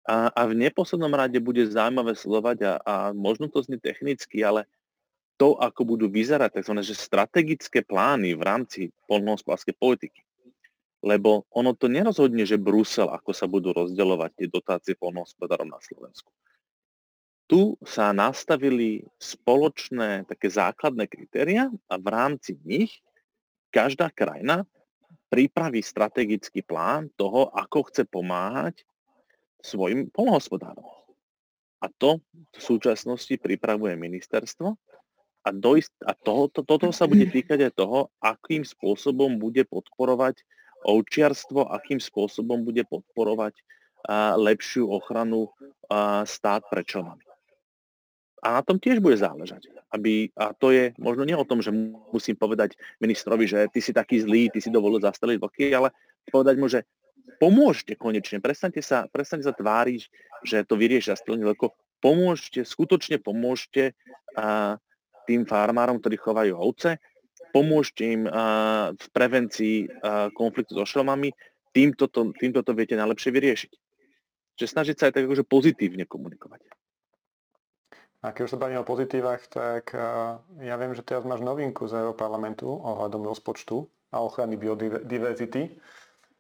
A, 0.08 0.32
a 0.32 0.42
v 0.48 0.58
neposlednom 0.58 1.12
rade 1.12 1.38
bude 1.44 1.66
zaujímavé 1.68 2.16
sledovať 2.16 2.58
a, 2.66 2.74
a 2.82 2.94
možno 3.12 3.52
to 3.52 3.60
znie 3.62 3.78
technicky, 3.78 4.42
ale 4.42 4.66
to, 5.40 5.56
ako 5.56 5.96
budú 5.96 6.12
vyzerať 6.12 6.60
tzv. 6.60 6.74
Že 6.84 6.96
strategické 6.96 7.80
plány 7.84 8.36
v 8.36 8.42
rámci 8.44 8.80
polnohospodárskej 9.08 9.76
politiky. 9.80 10.22
Lebo 11.00 11.48
ono 11.56 11.72
to 11.72 11.88
nerozhodne, 11.88 12.44
že 12.44 12.60
Brusel, 12.60 13.08
ako 13.08 13.32
sa 13.32 13.48
budú 13.48 13.72
rozdeľovať 13.72 14.32
tie 14.36 14.48
dotácie 14.52 14.94
polnohospodárom 15.00 15.72
na 15.72 15.80
Slovensku. 15.80 16.28
Tu 17.50 17.74
sa 17.82 18.12
nastavili 18.14 19.02
spoločné 19.18 20.28
také 20.28 20.52
základné 20.52 21.10
kritéria 21.10 21.72
a 21.90 21.96
v 21.98 22.08
rámci 22.12 22.60
nich 22.62 23.00
každá 23.73 24.12
krajina 24.12 24.67
pripraví 25.34 25.82
strategický 25.82 26.62
plán 26.62 27.10
toho, 27.15 27.50
ako 27.54 27.90
chce 27.90 28.06
pomáhať 28.06 28.86
svojim 29.60 30.08
polnohospodárom. 30.12 30.86
A 31.80 31.88
to 31.88 32.20
v 32.56 32.60
súčasnosti 32.60 33.32
pripravuje 33.40 33.96
ministerstvo 33.96 34.76
a, 35.48 35.50
dojst, 35.56 35.96
a 36.04 36.12
toho, 36.12 36.52
to, 36.52 36.68
toto 36.68 36.92
sa 36.92 37.08
bude 37.08 37.28
týkať 37.36 37.72
aj 37.72 37.74
toho, 37.80 38.12
akým 38.20 38.68
spôsobom 38.68 39.40
bude 39.40 39.64
podporovať 39.68 40.44
ovčiarstvo, 40.84 41.68
akým 41.72 42.00
spôsobom 42.00 42.64
bude 42.68 42.84
podporovať 42.88 43.56
a, 44.08 44.36
lepšiu 44.36 44.92
ochranu 44.92 45.52
a, 45.88 46.28
stát 46.28 46.68
pre 46.68 46.84
členami. 46.84 47.24
A 48.40 48.60
na 48.60 48.62
tom 48.64 48.80
tiež 48.80 49.04
bude 49.04 49.20
záležať. 49.20 49.68
Aby, 49.92 50.32
a 50.40 50.56
to 50.56 50.72
je 50.72 50.96
možno 50.96 51.28
nie 51.28 51.36
o 51.36 51.44
tom, 51.44 51.60
že 51.60 51.76
musím 52.14 52.40
povedať 52.40 52.80
ministrovi, 53.04 53.44
že 53.44 53.68
ty 53.68 53.84
si 53.84 53.92
taký 53.92 54.24
zlý, 54.24 54.48
ty 54.48 54.64
si 54.64 54.72
dovolil 54.72 55.04
zastaviť 55.04 55.38
vlky, 55.44 55.76
ale 55.76 55.92
povedať 56.32 56.56
mu, 56.56 56.72
že 56.72 56.88
pomôžte 57.38 57.94
konečne, 57.94 58.42
prestaňte 58.42 58.82
sa, 58.82 59.06
prestaňte 59.12 59.46
sa 59.46 59.54
tváriť, 59.54 60.02
že 60.42 60.65
to 60.65 60.80
vyriešia 60.80 61.13
stĺni, 61.13 61.46
lebo 61.46 61.77
pomôžte, 62.02 62.65
skutočne 62.65 63.21
pomôžte 63.21 63.94
a, 64.34 64.80
tým 65.30 65.46
farmárom, 65.46 66.02
ktorí 66.02 66.17
chovajú 66.17 66.58
ovce, 66.58 66.98
pomôžte 67.54 68.04
im 68.08 68.21
a, 68.25 68.96
v 68.96 69.08
prevencii 69.13 69.75
a, 69.86 70.34
konfliktu 70.34 70.73
so 70.73 70.88
šelmami, 70.88 71.30
týmto 71.75 72.10
to, 72.10 72.34
týmto 72.40 72.65
to 72.65 72.73
viete 72.73 72.98
najlepšie 72.98 73.30
vyriešiť. 73.30 73.71
Čiže 74.58 74.73
snažiť 74.73 74.96
sa 74.98 75.04
aj 75.08 75.13
tak 75.15 75.23
akože 75.30 75.46
pozitívne 75.48 76.04
komunikovať. 76.10 76.65
A 78.19 78.36
keď 78.36 78.42
už 78.44 78.52
sa 78.52 78.60
bavíme 78.60 78.84
o 78.84 78.88
pozitívach, 78.88 79.48
tak 79.48 79.96
ja 80.60 80.75
viem, 80.75 80.92
že 80.92 81.08
teraz 81.08 81.23
máš 81.23 81.40
novinku 81.40 81.88
z 81.88 82.04
Európarlamentu 82.04 82.67
ohľadom 82.67 83.23
rozpočtu 83.23 83.88
a 84.12 84.19
ochrany 84.19 84.60
biodiverzity. 84.60 85.80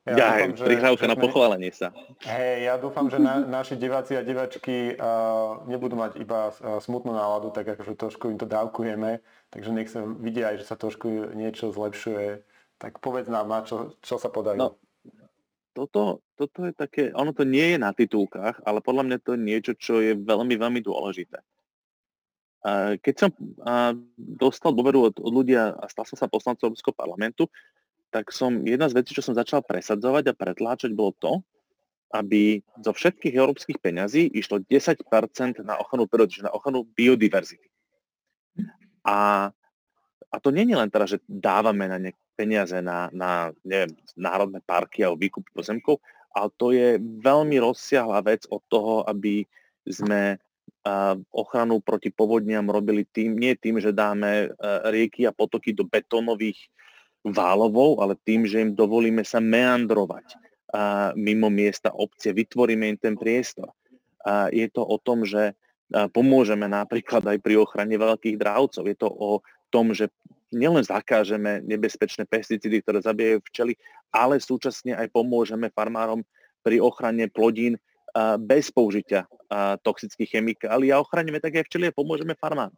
Ja, 0.07 0.15
ja 0.15 0.47
dúfam, 0.47 0.65
prihrávka 0.65 1.05
na 1.11 1.17
pochválenie 1.19 1.75
sa. 1.75 1.91
Hej, 2.23 2.71
ja 2.71 2.79
dúfam, 2.79 3.11
že 3.11 3.19
na, 3.19 3.43
naši 3.43 3.75
diváci 3.75 4.15
a 4.15 4.23
divačky 4.23 4.95
uh, 4.95 5.61
nebudú 5.67 5.99
mať 5.99 6.17
iba 6.23 6.49
uh, 6.49 6.79
smutnú 6.79 7.11
náladu, 7.11 7.51
tak 7.51 7.75
akože 7.75 7.99
trošku 7.99 8.31
im 8.31 8.39
to 8.39 8.47
dávkujeme, 8.47 9.19
takže 9.51 9.69
nech 9.75 9.91
sa 9.91 10.07
vidia 10.07 10.55
aj, 10.55 10.63
že 10.63 10.65
sa 10.65 10.79
trošku 10.79 11.35
niečo 11.35 11.75
zlepšuje. 11.75 12.41
Tak 12.79 13.03
povedz 13.03 13.27
nám, 13.27 13.51
na 13.51 13.61
čo, 13.67 13.99
čo 13.99 14.15
sa 14.15 14.31
podarilo. 14.31 14.79
No, 14.79 14.89
toto, 15.75 16.23
toto 16.39 16.65
je 16.65 16.73
také, 16.73 17.11
ono 17.11 17.35
to 17.35 17.43
nie 17.43 17.75
je 17.75 17.77
na 17.77 17.91
titulkách, 17.91 18.63
ale 18.63 18.79
podľa 18.79 19.03
mňa 19.03 19.17
to 19.19 19.35
je 19.35 19.39
niečo, 19.39 19.71
čo 19.75 19.99
je 19.99 20.15
veľmi, 20.15 20.55
veľmi 20.55 20.79
dôležité. 20.79 21.43
Keď 22.99 23.15
som 23.15 23.31
dostal 24.15 24.75
dôveru 24.75 25.11
od, 25.11 25.15
od 25.23 25.31
ľudí 25.31 25.55
a 25.55 25.79
stal 25.87 26.03
som 26.03 26.19
sa 26.19 26.27
poslancom 26.27 26.67
Európskeho 26.67 26.91
parlamentu, 26.91 27.47
tak 28.09 28.33
som, 28.33 28.65
jedna 28.65 28.89
z 28.89 28.97
vecí, 28.97 29.13
čo 29.13 29.23
som 29.25 29.37
začal 29.37 29.61
presadzovať 29.61 30.33
a 30.33 30.37
pretláčať, 30.37 30.91
bolo 30.93 31.13
to, 31.17 31.31
aby 32.09 32.61
zo 32.81 32.89
všetkých 32.89 33.37
európskych 33.37 33.77
peňazí 33.77 34.33
išlo 34.33 34.65
10% 34.65 35.05
na 35.61 35.77
ochranu 35.77 36.09
prírody, 36.09 36.41
na 36.41 36.49
ochranu 36.49 36.89
biodiverzity. 36.97 37.69
A, 39.05 39.49
a 40.29 40.35
to 40.41 40.49
nie 40.49 40.65
je 40.65 40.77
len 40.77 40.89
teda, 40.89 41.05
že 41.05 41.17
dávame 41.29 41.85
na 41.85 42.01
ne 42.01 42.11
peniaze 42.33 42.79
na, 42.79 43.11
na 43.11 43.51
neviem, 43.67 43.99
národné 44.15 44.63
parky 44.63 45.03
alebo 45.03 45.19
výkup 45.19 45.43
pozemkov, 45.51 45.99
ale 46.31 46.47
to 46.55 46.71
je 46.71 46.95
veľmi 47.19 47.59
rozsiahla 47.59 48.23
vec 48.23 48.47
od 48.47 48.63
toho, 48.71 49.03
aby 49.05 49.43
sme 49.83 50.39
ochranu 51.35 51.83
proti 51.83 52.09
povodniam 52.09 52.65
robili 52.71 53.03
tým, 53.03 53.35
nie 53.35 53.53
tým, 53.59 53.83
že 53.83 53.91
dáme 53.91 54.47
e, 54.47 54.49
rieky 54.89 55.27
a 55.27 55.35
potoky 55.35 55.75
do 55.75 55.83
betónových 55.83 56.57
válovov, 57.25 57.99
ale 57.99 58.15
tým, 58.23 58.47
že 58.47 58.63
im 58.63 58.71
dovolíme 58.75 59.23
sa 59.27 59.43
meandrovať 59.43 60.39
mimo 61.17 61.49
miesta 61.49 61.89
obce, 61.91 62.29
vytvoríme 62.29 62.93
im 62.93 62.97
ten 63.01 63.17
priestor. 63.17 63.73
Je 64.53 64.69
to 64.69 64.85
o 64.85 65.01
tom, 65.01 65.25
že 65.25 65.57
pomôžeme 66.13 66.69
napríklad 66.69 67.25
aj 67.25 67.41
pri 67.41 67.57
ochrane 67.57 67.97
veľkých 67.97 68.37
drávcov. 68.37 68.83
Je 68.85 68.97
to 68.97 69.09
o 69.09 69.41
tom, 69.73 69.91
že 69.97 70.13
nielen 70.53 70.85
zakážeme 70.85 71.65
nebezpečné 71.65 72.29
pesticídy, 72.29 72.85
ktoré 72.85 73.01
zabijajú 73.01 73.41
včely, 73.49 73.73
ale 74.13 74.37
súčasne 74.37 74.93
aj 74.93 75.09
pomôžeme 75.09 75.73
farmárom 75.73 76.21
pri 76.61 76.77
ochrane 76.77 77.25
plodín 77.29 77.77
bez 78.41 78.69
použitia 78.69 79.25
toxických 79.81 80.37
chemikálií 80.37 80.93
a 80.93 81.01
ochránime 81.01 81.41
tak 81.41 81.57
aj 81.57 81.65
a 81.65 81.93
pomôžeme 81.93 82.37
farmárom. 82.37 82.77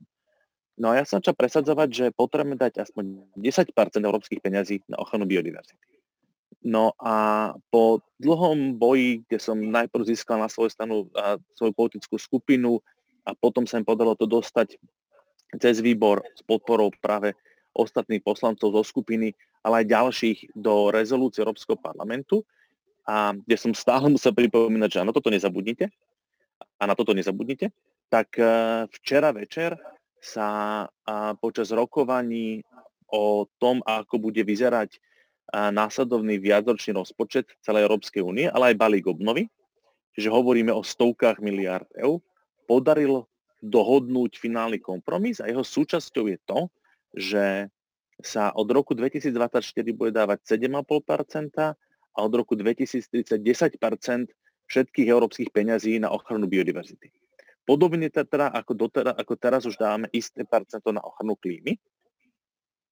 No 0.81 0.89
a 0.89 0.97
ja 0.97 1.05
som 1.05 1.21
začal 1.21 1.37
presadzovať, 1.37 1.89
že 1.93 2.05
potrebujeme 2.09 2.57
dať 2.57 2.81
aspoň 2.81 3.37
10% 3.37 3.69
európskych 4.01 4.41
peňazí 4.41 4.81
na 4.89 4.97
ochranu 4.97 5.29
biodiverzity. 5.29 5.77
No 6.65 6.97
a 6.97 7.53
po 7.69 8.01
dlhom 8.17 8.81
boji, 8.81 9.21
kde 9.29 9.37
som 9.37 9.57
najprv 9.57 10.09
získal 10.09 10.41
na 10.41 10.49
svoju 10.49 10.73
stranu 10.73 11.05
a 11.13 11.37
svoju 11.53 11.73
politickú 11.77 12.17
skupinu 12.17 12.81
a 13.25 13.37
potom 13.37 13.69
sa 13.69 13.77
im 13.77 13.85
podarilo 13.85 14.17
to 14.17 14.25
dostať 14.25 14.81
cez 15.61 15.85
výbor 15.85 16.25
s 16.33 16.41
podporou 16.41 16.89
práve 16.97 17.37
ostatných 17.77 18.25
poslancov 18.25 18.73
zo 18.73 18.81
skupiny, 18.81 19.37
ale 19.61 19.85
aj 19.85 19.93
ďalších 19.93 20.39
do 20.57 20.89
rezolúcie 20.89 21.45
Európskeho 21.45 21.77
parlamentu, 21.77 22.41
a 23.05 23.33
kde 23.33 23.57
som 23.57 23.73
stále 23.73 24.09
musel 24.09 24.33
pripomínať, 24.33 24.89
že 24.89 25.01
áno, 25.01 25.13
toto 25.13 25.33
nezabudnite 25.33 25.89
a 26.77 26.83
na 26.85 26.93
toto 26.93 27.17
nezabudnite, 27.17 27.73
tak 28.13 28.37
e, 28.37 28.45
včera 29.01 29.33
večer 29.33 29.73
sa 30.21 30.85
počas 31.41 31.73
rokovaní 31.73 32.61
o 33.09 33.49
tom, 33.57 33.81
ako 33.83 34.21
bude 34.21 34.45
vyzerať 34.45 35.01
následovný 35.51 36.39
viacročný 36.39 36.95
rozpočet 36.95 37.49
celej 37.59 37.89
Európskej 37.89 38.23
únie, 38.23 38.47
ale 38.47 38.71
aj 38.71 38.79
balík 38.79 39.09
obnovy, 39.09 39.51
čiže 40.15 40.31
hovoríme 40.31 40.71
o 40.71 40.85
stovkách 40.85 41.43
miliárd 41.43 41.89
eur, 41.99 42.23
podarilo 42.69 43.27
dohodnúť 43.59 44.39
finálny 44.39 44.79
kompromis 44.79 45.43
a 45.43 45.49
jeho 45.51 45.65
súčasťou 45.65 46.31
je 46.31 46.37
to, 46.47 46.59
že 47.11 47.45
sa 48.21 48.53
od 48.55 48.69
roku 48.71 48.95
2024 48.95 49.59
bude 49.91 50.13
dávať 50.13 50.45
7,5% 50.55 51.75
a 52.13 52.17
od 52.21 52.33
roku 52.37 52.55
2030 52.55 53.41
10% 53.41 54.31
všetkých 54.71 55.07
európskych 55.11 55.49
peňazí 55.51 55.99
na 55.99 56.13
ochranu 56.15 56.47
biodiverzity. 56.47 57.11
Podobne 57.71 58.11
teda 58.11 58.51
ako, 58.51 58.75
dotera, 58.75 59.15
ako 59.15 59.39
teraz 59.39 59.63
už 59.63 59.79
dáme 59.79 60.11
isté 60.11 60.43
percento 60.43 60.91
na 60.91 60.99
ochranu 60.99 61.39
klímy 61.39 61.79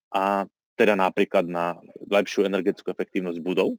a 0.08 0.48
teda 0.72 0.96
napríklad 0.96 1.44
na 1.44 1.76
lepšiu 2.08 2.48
energetickú 2.48 2.88
efektívnosť 2.88 3.44
budov 3.44 3.76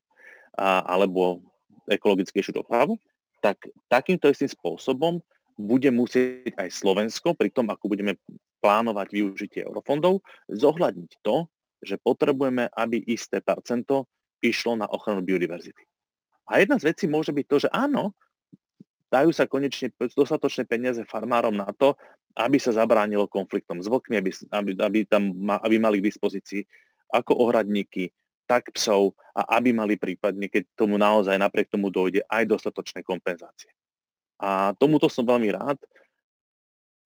a, 0.54 0.86
alebo 0.86 1.42
ekologickejšiu 1.90 2.54
dopravu, 2.54 3.02
tak 3.42 3.66
takýmto 3.90 4.30
istým 4.30 4.54
spôsobom 4.54 5.18
bude 5.58 5.90
musieť 5.90 6.54
aj 6.54 6.70
Slovensko, 6.70 7.34
pri 7.34 7.50
tom, 7.50 7.74
ako 7.74 7.90
budeme 7.90 8.22
plánovať 8.62 9.10
využitie 9.10 9.66
eurofondov, 9.66 10.22
zohľadniť 10.54 11.12
to, 11.26 11.50
že 11.82 11.98
potrebujeme, 11.98 12.70
aby 12.78 13.02
isté 13.10 13.42
percento 13.42 14.06
išlo 14.38 14.78
na 14.78 14.86
ochranu 14.86 15.26
biodiverzity. 15.26 15.82
A 16.46 16.62
jedna 16.62 16.78
z 16.78 16.94
vecí 16.94 17.10
môže 17.10 17.34
byť 17.34 17.46
to, 17.50 17.58
že 17.66 17.70
áno, 17.74 18.14
dajú 19.12 19.36
sa 19.36 19.46
konečne 19.46 19.92
dostatočné 20.00 20.64
peniaze 20.64 21.04
farmárom 21.04 21.52
na 21.52 21.68
to, 21.76 22.00
aby 22.40 22.56
sa 22.56 22.72
zabránilo 22.72 23.28
konfliktom 23.28 23.84
s 23.84 23.92
vlkmi, 23.92 24.16
aby, 24.16 24.32
aby, 24.32 24.72
aby, 24.80 25.00
tam, 25.04 25.36
aby 25.60 25.76
mali 25.78 26.00
k 26.00 26.08
dispozícii 26.08 26.64
ako 27.12 27.44
ohradníky, 27.44 28.16
tak 28.48 28.72
psov 28.72 29.16
a 29.36 29.60
aby 29.60 29.76
mali 29.76 30.00
prípadne, 30.00 30.48
keď 30.48 30.64
tomu 30.80 30.96
naozaj 30.96 31.36
napriek 31.36 31.68
tomu 31.68 31.92
dojde, 31.92 32.24
aj 32.32 32.48
dostatočné 32.48 33.04
kompenzácie. 33.04 33.72
A 34.40 34.72
tomuto 34.80 35.12
som 35.12 35.28
veľmi 35.28 35.52
rád. 35.52 35.78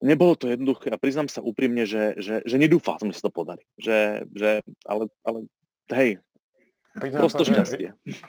Nebolo 0.00 0.38
to 0.38 0.46
jednoduché 0.46 0.94
a 0.94 1.00
priznám 1.00 1.26
sa 1.26 1.42
úprimne, 1.42 1.88
že, 1.88 2.14
že, 2.22 2.44
že 2.46 2.56
nedúfal 2.56 3.02
som, 3.02 3.10
že 3.10 3.18
sa 3.18 3.26
to 3.26 3.34
podarí. 3.34 3.64
Že, 3.80 4.28
že, 4.30 4.50
ale, 4.86 5.04
ale 5.26 5.38
hej, 5.90 6.10
Priznám 6.96 7.28
sa, 7.28 7.44
že, 7.44 7.52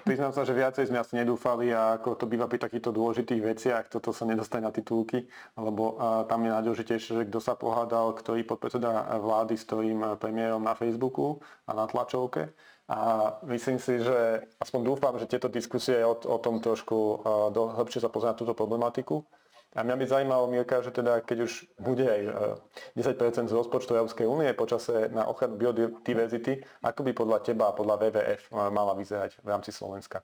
priznám 0.03 0.31
sa, 0.35 0.43
že 0.43 0.51
viacej 0.51 0.91
sme 0.91 0.99
asi 0.99 1.15
nedúfali 1.15 1.71
a 1.71 1.95
ako 1.95 2.19
to 2.19 2.25
býva 2.27 2.51
pri 2.51 2.59
takýchto 2.59 2.91
dôležitých 2.91 3.41
veciach, 3.41 3.83
toto 3.87 4.11
sa 4.11 4.27
nedostane 4.27 4.67
na 4.67 4.75
titulky, 4.75 5.23
lebo 5.55 5.95
a, 5.95 6.27
tam 6.27 6.43
je 6.43 6.51
najdôležitejšie, 6.51 7.11
že 7.23 7.27
kto 7.31 7.39
sa 7.39 7.55
pohádal, 7.55 8.11
ktorý 8.19 8.43
podpredseda 8.43 9.17
vlády 9.23 9.55
s 9.55 9.63
ktorým 9.63 10.19
premiérom 10.19 10.59
na 10.59 10.75
Facebooku 10.75 11.39
a 11.63 11.71
na 11.71 11.87
tlačovke. 11.87 12.51
A 12.87 13.35
myslím 13.51 13.83
si, 13.83 13.99
že 13.99 14.47
aspoň 14.63 14.79
dúfam, 14.83 15.15
že 15.19 15.27
tieto 15.27 15.51
diskusie 15.51 16.07
o, 16.07 16.15
o 16.15 16.37
tom 16.39 16.63
trošku 16.63 17.23
do, 17.51 17.75
hĺbšie 17.75 17.99
sa 17.99 18.07
pozrieť 18.07 18.31
na 18.35 18.39
túto 18.39 18.53
problematiku 18.55 19.27
a 19.75 19.83
mňa 19.83 19.95
by 19.99 20.05
zaujímalo, 20.07 20.47
Mirka, 20.47 20.79
že 20.79 20.95
teda 20.95 21.19
keď 21.21 21.37
už 21.43 21.67
bude 21.75 22.07
aj 22.07 22.21
10% 22.95 23.03
e, 23.03 23.49
z 23.51 23.53
rozpočtu 23.53 23.91
Európskej 23.93 24.23
únie 24.23 24.55
počase 24.55 25.11
na 25.11 25.27
ochranu 25.27 25.59
biodiverzity, 25.59 26.63
ako 26.81 27.01
by 27.03 27.11
podľa 27.11 27.37
teba 27.43 27.69
a 27.69 27.75
podľa 27.75 27.99
WWF 27.99 28.41
e, 28.47 28.51
mala 28.71 28.95
vyzerať 28.95 29.43
v 29.43 29.47
rámci 29.47 29.75
Slovenska? 29.75 30.23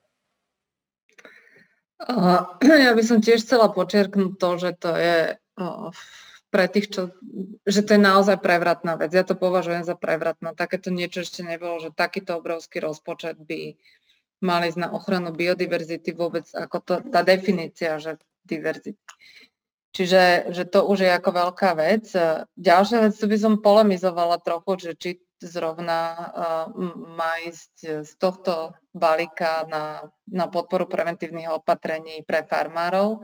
Ja 2.63 2.91
by 2.95 3.03
som 3.03 3.19
tiež 3.23 3.43
chcela 3.43 3.71
počerknúť 3.71 4.35
to, 4.35 4.49
že 4.59 4.71
to 4.75 4.91
je 4.95 5.39
pre 6.53 6.69
tých, 6.69 6.93
čo, 6.93 7.01
že 7.65 7.81
to 7.81 7.97
je 7.97 8.01
naozaj 8.01 8.37
prevratná 8.37 8.93
vec. 8.93 9.09
Ja 9.09 9.25
to 9.25 9.33
považujem 9.33 9.81
za 9.81 9.97
prevratná. 9.97 10.53
Takéto 10.53 10.93
niečo 10.93 11.25
ešte 11.25 11.41
nebolo, 11.41 11.81
že 11.81 11.89
takýto 11.89 12.37
obrovský 12.37 12.77
rozpočet 12.77 13.41
by 13.41 13.73
mali 14.43 14.69
ísť 14.69 14.79
na 14.81 14.89
ochranu 14.93 15.33
biodiverzity 15.33 16.13
vôbec, 16.13 16.45
ako 16.53 16.77
to, 16.83 16.93
tá 17.09 17.25
definícia, 17.25 17.97
že 17.97 18.19
diverzity. 18.45 18.99
Čiže 19.93 20.49
že 20.49 20.65
to 20.65 20.89
už 20.89 21.05
je 21.05 21.11
ako 21.13 21.31
veľká 21.31 21.77
vec. 21.77 22.09
Ďalšia 22.57 22.97
vec, 23.05 23.13
tu 23.13 23.29
by 23.29 23.37
som 23.37 23.61
polemizovala 23.61 24.41
trochu, 24.41 24.89
že 24.89 24.91
či 24.97 25.09
zrovna 25.37 26.01
uh, 26.17 26.65
má 27.13 27.37
ísť 27.45 28.01
z 28.07 28.11
tohto 28.15 28.73
balíka 28.95 29.67
na, 29.67 30.07
na 30.25 30.47
podporu 30.47 30.87
preventívnych 30.89 31.51
opatrení 31.51 32.23
pre 32.25 32.47
farmárov. 32.47 33.21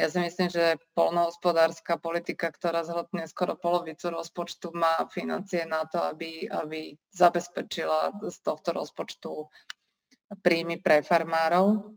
Ja 0.00 0.08
si 0.08 0.18
myslím, 0.18 0.48
že 0.48 0.80
polnohospodárska 0.96 2.00
politika, 2.00 2.48
ktorá 2.50 2.82
zhltne 2.82 3.28
skoro 3.28 3.54
polovicu 3.54 4.08
rozpočtu, 4.10 4.72
má 4.72 5.08
financie 5.12 5.68
na 5.68 5.84
to, 5.84 6.00
aby, 6.00 6.48
aby 6.48 6.96
zabezpečila 7.12 8.20
z 8.24 8.36
tohto 8.40 8.72
rozpočtu 8.72 9.46
príjmy 10.40 10.80
pre 10.80 11.04
farmárov. 11.04 11.92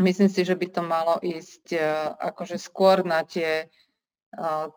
Myslím 0.00 0.28
si, 0.28 0.44
že 0.44 0.56
by 0.56 0.66
to 0.72 0.82
malo 0.84 1.16
ísť 1.22 1.76
akože 2.20 2.56
skôr 2.60 3.04
na 3.06 3.24
tie 3.24 3.70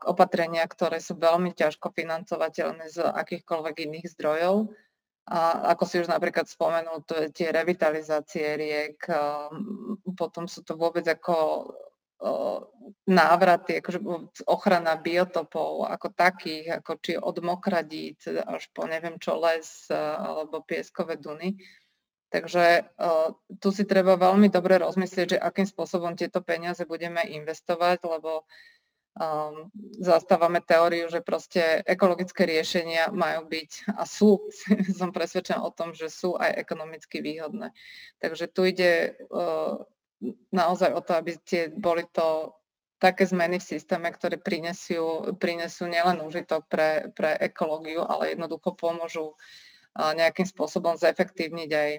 opatrenia, 0.07 0.63
ktoré 0.63 1.03
sú 1.03 1.19
veľmi 1.19 1.51
ťažko 1.51 1.91
financovateľné 1.91 2.87
z 2.87 3.03
akýchkoľvek 3.03 3.75
iných 3.89 4.07
zdrojov. 4.15 4.71
A 5.29 5.73
ako 5.77 5.83
si 5.85 6.01
už 6.01 6.09
napríklad 6.09 6.49
spomenul, 6.49 7.05
to 7.05 7.13
je 7.13 7.29
tie 7.29 7.53
revitalizácie 7.53 8.57
riek, 8.57 8.97
potom 10.17 10.49
sú 10.49 10.65
to 10.65 10.73
vôbec 10.73 11.05
ako 11.05 11.69
návraty, 13.07 13.79
akože 13.79 13.99
ochrana 14.49 14.99
biotopov 14.99 15.87
ako 15.87 16.07
takých, 16.17 16.83
ako 16.83 16.91
či 16.99 17.13
od 17.15 17.37
mokradíc 17.39 18.27
až 18.27 18.67
po 18.75 18.83
neviem 18.89 19.15
čo 19.21 19.39
les 19.39 19.87
alebo 19.93 20.65
pieskové 20.65 21.15
duny. 21.15 21.55
Takže 22.29 22.85
uh, 22.85 23.33
tu 23.57 23.73
si 23.73 23.89
treba 23.89 24.13
veľmi 24.13 24.53
dobre 24.53 24.77
rozmyslieť, 24.77 25.27
že 25.35 25.41
akým 25.41 25.65
spôsobom 25.65 26.13
tieto 26.13 26.45
peniaze 26.45 26.85
budeme 26.85 27.25
investovať, 27.25 28.05
lebo 28.05 28.45
um, 29.17 29.73
zastávame 29.97 30.61
teóriu, 30.61 31.09
že 31.09 31.25
proste 31.25 31.81
ekologické 31.89 32.45
riešenia 32.45 33.09
majú 33.09 33.49
byť 33.49 33.97
a 33.97 34.05
sú, 34.05 34.45
som 34.99 35.09
presvedčená 35.09 35.65
o 35.65 35.73
tom, 35.73 35.97
že 35.97 36.05
sú 36.05 36.37
aj 36.37 36.53
ekonomicky 36.53 37.17
výhodné. 37.25 37.73
Takže 38.21 38.45
tu 38.53 38.69
ide 38.69 39.17
uh, 39.33 39.81
naozaj 40.53 40.93
o 40.93 41.01
to, 41.01 41.17
aby 41.17 41.33
tie, 41.41 41.73
boli 41.73 42.05
to 42.13 42.53
také 42.99 43.25
zmeny 43.25 43.57
v 43.57 43.69
systéme, 43.73 44.11
ktoré 44.11 44.35
prinesú, 44.37 45.33
prinesú 45.39 45.87
nielen 45.87 46.19
užitok 46.19 46.67
pre, 46.67 47.09
pre 47.15 47.31
ekológiu, 47.39 48.03
ale 48.03 48.35
jednoducho 48.35 48.75
pomôžu 48.75 49.39
nejakým 49.95 50.45
spôsobom 50.45 50.99
zefektívniť 50.99 51.69
aj 51.71 51.91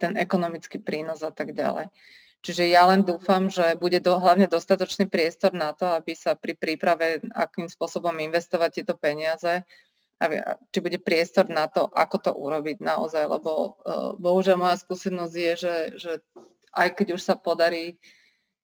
ten 0.00 0.16
ekonomický 0.16 0.80
prínos 0.80 1.20
a 1.24 1.30
tak 1.30 1.52
ďalej. 1.52 1.92
Čiže 2.40 2.72
ja 2.72 2.88
len 2.88 3.04
dúfam, 3.04 3.52
že 3.52 3.76
bude 3.76 4.00
do, 4.00 4.16
hlavne 4.16 4.48
dostatočný 4.48 5.12
priestor 5.12 5.52
na 5.52 5.76
to, 5.76 5.84
aby 5.92 6.16
sa 6.16 6.32
pri 6.32 6.56
príprave, 6.56 7.20
akým 7.36 7.68
spôsobom 7.68 8.16
investovať 8.16 8.80
tieto 8.80 8.96
peniaze, 8.96 9.60
aby, 10.24 10.40
či 10.72 10.78
bude 10.80 10.96
priestor 11.04 11.52
na 11.52 11.68
to, 11.68 11.84
ako 11.92 12.16
to 12.16 12.32
urobiť 12.32 12.80
naozaj, 12.80 13.28
lebo 13.28 13.76
uh, 13.84 14.16
bohužiaľ 14.16 14.56
moja 14.56 14.76
skúsenosť 14.80 15.34
je, 15.36 15.52
že, 15.56 15.76
že 16.00 16.12
aj 16.72 16.96
keď 16.96 17.20
už 17.20 17.22
sa 17.24 17.36
podarí 17.36 18.00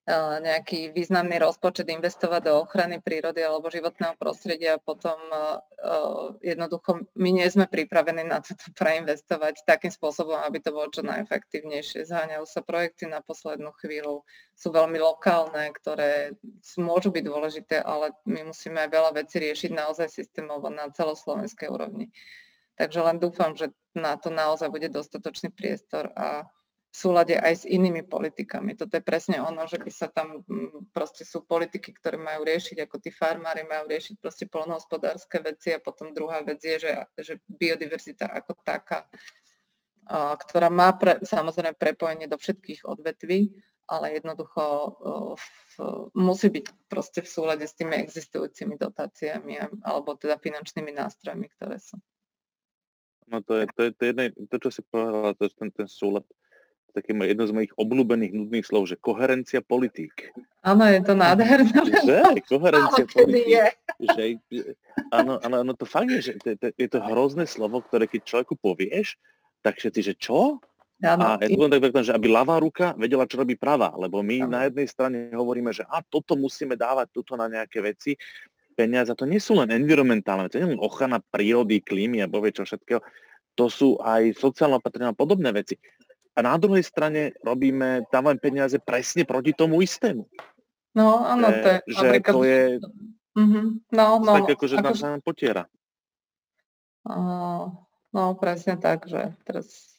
nejaký 0.06 0.94
významný 0.94 1.42
rozpočet 1.42 1.90
investovať 1.90 2.46
do 2.46 2.62
ochrany 2.62 3.02
prírody 3.02 3.42
alebo 3.42 3.66
životného 3.66 4.14
prostredia 4.14 4.78
a 4.78 4.82
potom 4.82 5.18
eh, 5.18 5.58
eh, 5.82 6.54
jednoducho 6.54 7.10
my 7.18 7.30
nie 7.34 7.46
sme 7.50 7.66
pripravení 7.66 8.22
na 8.22 8.38
toto 8.38 8.70
preinvestovať 8.80 9.66
takým 9.66 9.90
spôsobom, 9.90 10.38
aby 10.46 10.62
to 10.62 10.70
bolo 10.70 10.86
čo 10.94 11.02
najefektívnejšie. 11.02 12.06
Zháňajú 12.06 12.46
sa 12.46 12.62
projekty 12.62 13.10
na 13.10 13.18
poslednú 13.18 13.74
chvíľu, 13.82 14.22
sú 14.54 14.70
veľmi 14.70 15.02
lokálne, 15.02 15.74
ktoré 15.74 16.38
môžu 16.78 17.10
byť 17.10 17.24
dôležité, 17.26 17.76
ale 17.82 18.14
my 18.30 18.54
musíme 18.54 18.78
aj 18.86 18.90
veľa 18.94 19.10
vecí 19.18 19.42
riešiť 19.42 19.74
naozaj 19.74 20.06
systémovo 20.06 20.70
na 20.70 20.86
celoslovenskej 20.86 21.66
úrovni. 21.66 22.14
Takže 22.78 23.00
len 23.02 23.16
dúfam, 23.18 23.56
že 23.58 23.74
na 23.96 24.14
to 24.20 24.30
naozaj 24.30 24.68
bude 24.68 24.92
dostatočný 24.92 25.50
priestor 25.50 26.12
a 26.12 26.44
súlade 26.96 27.36
aj 27.36 27.54
s 27.60 27.64
inými 27.68 28.08
politikami. 28.08 28.72
Toto 28.72 28.96
je 28.96 29.04
presne 29.04 29.36
ono, 29.36 29.68
že 29.68 29.76
by 29.76 29.90
sa 29.92 30.08
tam 30.08 30.40
mm, 30.48 30.96
proste 30.96 31.28
sú 31.28 31.44
politiky, 31.44 31.92
ktoré 31.92 32.16
majú 32.16 32.48
riešiť, 32.48 32.88
ako 32.88 32.96
tí 32.96 33.12
farmári 33.12 33.68
majú 33.68 33.84
riešiť 33.92 34.16
proste 34.16 34.48
polnohospodárske 34.48 35.36
veci 35.44 35.76
a 35.76 35.84
potom 35.84 36.16
druhá 36.16 36.40
vec 36.40 36.64
je, 36.64 36.88
že, 36.88 36.92
že 37.20 37.34
biodiverzita 37.44 38.32
ako 38.32 38.56
taká, 38.64 39.04
ktorá 40.40 40.72
má 40.72 40.96
pre, 40.96 41.20
samozrejme 41.20 41.76
prepojenie 41.76 42.30
do 42.30 42.40
všetkých 42.40 42.88
odvetví, 42.88 43.52
ale 43.86 44.18
jednoducho 44.18 44.62
v, 45.36 45.74
musí 46.16 46.48
byť 46.50 46.66
proste 46.90 47.20
v 47.22 47.28
súlade 47.28 47.64
s 47.68 47.76
tými 47.76 47.94
existujúcimi 48.02 48.74
dotáciami 48.80 49.84
alebo 49.84 50.16
teda 50.18 50.40
finančnými 50.40 50.90
nástrojmi, 50.96 51.46
ktoré 51.54 51.78
sú. 51.78 52.00
No 53.26 53.42
to 53.42 53.58
je, 53.58 53.66
to 53.74 53.80
je, 53.82 53.90
to, 53.94 54.02
je 54.06 54.08
jedne, 54.14 54.26
to 54.46 54.56
čo 54.62 54.70
si 54.70 54.82
povedala, 54.86 55.34
to 55.34 55.50
je 55.50 55.52
ten, 55.58 55.70
ten 55.74 55.88
súlad 55.90 56.22
také 56.96 57.12
jedno 57.12 57.44
z 57.44 57.52
mojich 57.52 57.72
obľúbených 57.76 58.32
nudných 58.32 58.64
slov, 58.64 58.88
že 58.88 58.96
koherencia 58.96 59.60
politík. 59.60 60.32
Áno, 60.64 60.88
je 60.88 61.04
to 61.04 61.12
nádherné. 61.12 61.76
Že? 62.00 62.20
Koherencia 62.48 63.04
politík. 63.04 63.44
Je. 63.52 63.66
Že, 64.00 64.24
áno, 65.12 65.36
áno, 65.44 65.56
áno, 65.60 65.72
to 65.76 65.84
fakt 65.84 66.08
je, 66.08 66.32
že 66.32 66.32
to, 66.40 66.56
to, 66.56 66.66
je 66.72 66.88
to 66.88 66.98
hrozné 67.04 67.44
slovo, 67.44 67.84
ktoré 67.84 68.08
keď 68.08 68.24
človeku 68.24 68.56
povieš, 68.56 69.20
tak 69.60 69.76
všetci, 69.76 70.00
že 70.00 70.14
čo? 70.16 70.56
Áno. 71.04 71.36
A 71.36 71.44
je 71.44 71.52
to 71.52 71.68
tak, 71.68 72.08
že 72.08 72.16
aby 72.16 72.32
ľavá 72.32 72.56
ruka 72.56 72.96
vedela, 72.96 73.28
čo 73.28 73.44
robí 73.44 73.52
pravá, 73.60 73.92
lebo 74.00 74.24
my 74.24 74.48
áno. 74.48 74.56
na 74.56 74.60
jednej 74.64 74.88
strane 74.88 75.28
hovoríme, 75.28 75.68
že 75.68 75.84
a 75.84 76.00
toto 76.00 76.32
musíme 76.40 76.72
dávať 76.72 77.12
tuto 77.12 77.36
na 77.36 77.52
nejaké 77.52 77.84
veci, 77.84 78.16
peniaze, 78.72 79.12
to 79.12 79.28
nie 79.28 79.40
sú 79.40 79.60
len 79.60 79.72
environmentálne, 79.72 80.48
to 80.48 80.56
nie 80.56 80.68
je 80.68 80.72
len 80.76 80.84
ochrana 80.84 81.20
prírody, 81.20 81.84
klímy 81.84 82.24
a 82.24 82.28
bovie 82.28 82.52
čo 82.52 82.64
všetkého, 82.64 83.00
to 83.56 83.66
sú 83.72 83.96
aj 84.04 84.36
sociálne 84.36 84.76
opatrenia 84.76 85.12
a 85.12 85.16
podobné 85.16 85.48
veci 85.52 85.80
a 86.36 86.38
na 86.44 86.54
druhej 86.60 86.84
strane 86.84 87.32
robíme, 87.40 88.04
dávame 88.12 88.36
peniaze 88.36 88.76
presne 88.76 89.24
proti 89.24 89.56
tomu 89.56 89.80
istému. 89.80 90.28
No, 90.92 91.24
áno, 91.24 91.48
to 91.48 91.68
je... 91.68 91.78
Že 91.96 92.06
napríklad... 92.06 92.34
to 92.36 92.42
je... 92.44 92.62
Mm-hmm. 93.36 93.66
No, 93.92 94.04
no, 94.20 94.32
tak 94.44 94.56
ako, 94.56 94.64
že 94.68 94.76
ako... 94.76 94.84
nás 94.84 94.98
nám 95.00 95.20
potiera. 95.24 95.64
Uh, 97.08 97.72
no, 98.12 98.36
presne 98.36 98.76
tak, 98.76 99.08
že 99.08 99.32
teraz 99.48 99.96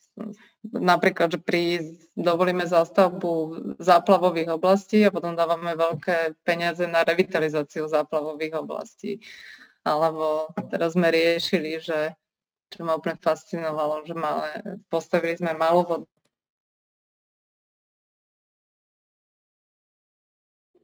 napríklad, 0.65 1.37
že 1.37 1.39
pri, 1.41 1.93
dovolíme 2.17 2.65
zástavbu 2.65 3.31
záplavových 3.77 4.57
oblastí 4.57 5.05
a 5.05 5.13
potom 5.13 5.37
dávame 5.37 5.77
veľké 5.77 6.37
peniaze 6.41 6.85
na 6.89 7.05
revitalizáciu 7.05 7.85
záplavových 7.85 8.57
oblastí. 8.57 9.21
Alebo 9.85 10.51
teraz 10.67 10.97
sme 10.97 11.13
riešili, 11.13 11.79
že 11.79 12.17
čo 12.67 12.83
ma 12.83 12.99
úplne 12.99 13.15
fascinovalo, 13.21 14.03
že 14.03 14.11
máme, 14.11 14.83
postavili 14.91 15.39
sme 15.39 15.55
malú 15.55 16.09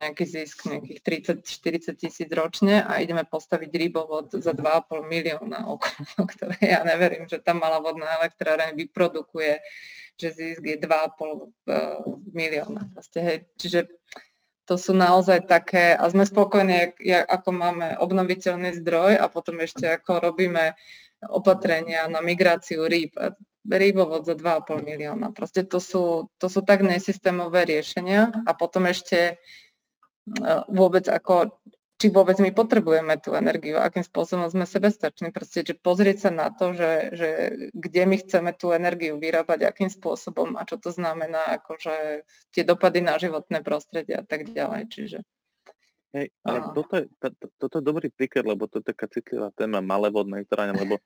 nejaký 0.04 0.24
zisk 0.28 0.68
nejakých 0.68 0.99
30-40 1.43 1.95
tisíc 1.95 2.30
ročne 2.36 2.84
a 2.84 2.99
ideme 2.99 3.24
postaviť 3.24 3.72
rybovod 3.72 4.36
za 4.36 4.51
2,5 4.51 5.08
milióna 5.08 5.72
okolo, 5.72 6.22
ktoré 6.36 6.58
ja 6.60 6.84
neverím, 6.84 7.26
že 7.32 7.39
tá 7.39 7.56
malá 7.56 7.80
vodná 7.80 8.20
elektráreň 8.20 8.76
vyprodukuje, 8.76 9.64
že 10.20 10.28
zisk 10.36 10.64
je 10.68 10.78
2,5 10.78 10.84
uh, 10.84 12.04
milióna. 12.36 12.91
Proste, 12.91 13.20
hej. 13.24 13.38
Čiže 13.56 13.88
to 14.64 14.80
sú 14.80 14.95
naozaj 14.95 15.43
také, 15.43 15.91
a 15.91 16.08
sme 16.08 16.24
spokojní, 16.24 16.95
ako 17.28 17.49
máme 17.51 17.99
obnoviteľný 17.99 18.80
zdroj 18.80 19.20
a 19.20 19.28
potom 19.28 19.60
ešte 19.60 19.91
ako 19.91 20.24
robíme 20.24 20.76
opatrenia 21.28 22.08
na 22.08 22.24
migráciu 22.24 22.88
rýb. 22.88 23.16
Rýbovod 23.64 24.28
za 24.28 24.36
2,5 24.36 24.84
milióna. 24.84 25.32
Proste 25.32 25.64
to 25.64 25.80
sú, 25.80 26.28
to 26.36 26.51
sú 26.51 26.68
tak 26.68 26.84
nesystémové 26.84 27.64
riešenia 27.64 28.43
a 28.43 28.51
potom 28.51 28.84
ešte 28.91 29.39
vôbec 30.71 31.05
ako, 31.07 31.59
či 31.99 32.11
vôbec 32.11 32.36
my 32.39 32.51
potrebujeme 32.51 33.15
tú 33.19 33.36
energiu, 33.36 33.80
akým 33.80 34.03
spôsobom 34.03 34.47
sme 34.51 34.67
sebestační. 34.67 35.32
Proste, 35.32 35.63
že 35.63 35.76
pozrieť 35.76 36.28
sa 36.28 36.32
na 36.32 36.47
to, 36.51 36.76
že, 36.76 37.15
že 37.15 37.30
kde 37.71 38.01
my 38.07 38.15
chceme 38.19 38.51
tú 38.55 38.76
energiu 38.76 39.19
vyrábať, 39.19 39.63
akým 39.63 39.91
spôsobom 39.91 40.55
a 40.59 40.67
čo 40.67 40.80
to 40.80 40.91
znamená, 40.91 41.59
akože 41.59 42.28
tie 42.51 42.63
dopady 42.67 42.99
na 43.03 43.15
životné 43.15 43.63
prostredie 43.63 44.19
a 44.19 44.24
tak 44.24 44.51
ďalej. 44.51 44.91
Čiže 44.91 45.19
Hej, 46.13 46.30
ale 46.45 46.57
a... 46.61 46.69
toto, 46.78 46.93
je, 47.01 47.05
to, 47.17 47.28
toto 47.57 47.76
je 47.82 47.84
dobrý 47.84 48.07
príklad, 48.13 48.45
lebo 48.45 48.69
to 48.69 48.78
je 48.80 48.86
taká 48.86 49.09
citlivá 49.09 49.49
téma 49.57 49.82
malé 49.82 50.13
vodné 50.13 50.45
elektrárne, 50.45 50.78
lebo 50.78 51.01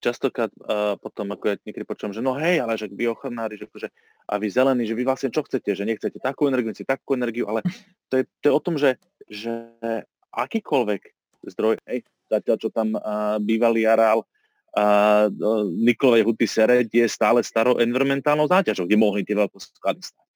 častokrát 0.00 0.48
uh, 0.64 0.96
potom, 0.96 1.30
ako 1.30 1.44
ja 1.52 1.54
niekedy 1.62 1.84
počujem, 1.84 2.16
že 2.16 2.24
no 2.24 2.32
hej, 2.34 2.64
ale 2.64 2.80
že 2.80 2.88
vy 2.88 3.12
ochranári, 3.12 3.60
že 3.60 3.68
akože, 3.68 3.88
a 4.26 4.32
vy 4.40 4.48
zelení, 4.48 4.88
že 4.88 4.96
vy 4.96 5.04
vlastne 5.04 5.28
čo 5.28 5.44
chcete, 5.44 5.76
že 5.76 5.84
nechcete 5.84 6.16
takú 6.18 6.48
energiu, 6.48 6.72
nechcete 6.72 6.88
takú 6.88 7.14
energiu, 7.14 7.46
ale 7.46 7.60
to 8.08 8.20
je, 8.20 8.24
to 8.40 8.44
je 8.48 8.52
o 8.56 8.64
tom, 8.64 8.74
že, 8.80 8.96
že 9.28 9.52
akýkoľvek 10.32 11.02
zdroj, 11.52 11.76
hej, 11.84 12.02
zatiaľ 12.32 12.56
čo 12.56 12.68
tam 12.72 12.96
uh, 12.96 13.36
bývalý 13.38 13.84
areál 13.84 14.24
uh, 14.24 15.28
Nikolovej 15.68 16.24
huty 16.24 16.46
Sereď 16.48 16.88
je 16.88 17.06
stále 17.06 17.44
starou 17.44 17.76
environmentálnou 17.76 18.48
záťažou, 18.48 18.88
kde 18.88 18.98
mohli 18.98 19.22
tie 19.22 19.36
veľké 19.36 19.58
sklady 19.60 20.00
stať 20.00 20.29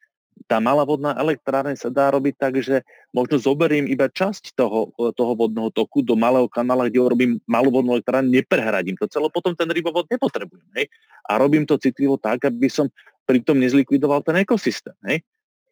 tá 0.44 0.60
malá 0.60 0.84
vodná 0.84 1.16
elektrárne 1.16 1.72
sa 1.78 1.88
dá 1.88 2.12
robiť 2.12 2.34
tak, 2.36 2.60
že 2.60 2.84
možno 3.14 3.40
zoberiem 3.40 3.88
iba 3.88 4.10
časť 4.10 4.52
toho, 4.52 4.92
toho 5.16 5.32
vodného 5.32 5.72
toku 5.72 6.04
do 6.04 6.18
malého 6.18 6.50
kanála, 6.50 6.90
kde 6.92 7.00
urobím 7.00 7.32
malú 7.48 7.72
vodnú 7.72 7.96
elektrárne, 7.96 8.28
neprehradím 8.28 8.98
to 9.00 9.08
celé, 9.08 9.30
potom 9.32 9.56
ten 9.56 9.70
rybovod 9.70 10.04
nepotrebujem. 10.10 10.68
Hej? 10.76 10.92
A 11.24 11.40
robím 11.40 11.64
to 11.64 11.80
citlivo 11.80 12.20
tak, 12.20 12.44
aby 12.44 12.68
som 12.68 12.92
pritom 13.24 13.56
nezlikvidoval 13.56 14.20
ten 14.20 14.36
ekosystém. 14.44 14.96
Hej? 15.08 15.24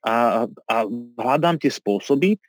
A, 0.03 0.47
a 0.49 0.77
hľadám 1.21 1.61
tie 1.61 1.71
spôsoby, 1.71 2.41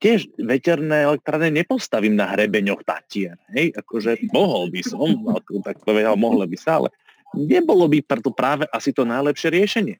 tiež 0.00 0.30
veterné 0.40 1.04
elektrárne 1.04 1.52
nepostavím 1.52 2.16
na 2.16 2.32
hrebeňoch 2.32 2.80
Tatier. 2.86 3.36
Hej? 3.52 3.76
Akože 3.76 4.30
mohol 4.32 4.72
by 4.72 4.80
som, 4.80 5.20
tak 5.66 5.84
povedal, 5.84 6.16
mohlo 6.16 6.48
by 6.48 6.56
sa, 6.56 6.80
ale 6.80 6.88
nebolo 7.36 7.84
by 7.90 8.00
preto 8.00 8.32
práve 8.32 8.64
asi 8.72 8.94
to 8.94 9.04
najlepšie 9.04 9.52
riešenie. 9.52 9.96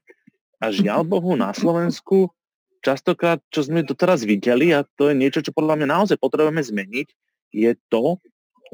A 0.59 0.75
žiaľ 0.75 1.07
Bohu 1.07 1.39
na 1.39 1.55
Slovensku 1.55 2.35
častokrát, 2.83 3.43
čo 3.51 3.67
sme 3.67 3.87
doteraz 3.87 4.27
videli, 4.27 4.75
a 4.75 4.83
to 4.83 5.11
je 5.11 5.15
niečo, 5.15 5.43
čo 5.43 5.55
podľa 5.55 5.79
mňa 5.79 5.89
naozaj 5.89 6.17
potrebujeme 6.19 6.63
zmeniť, 6.63 7.09
je 7.55 7.73
to, 7.91 8.19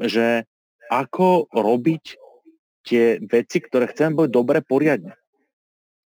že 0.01 0.45
ako 0.89 1.49
robiť 1.49 2.03
tie 2.85 3.17
veci, 3.25 3.57
ktoré 3.61 3.89
chceme 3.89 4.25
byť 4.25 4.29
dobre 4.29 4.61
poriadne. 4.61 5.17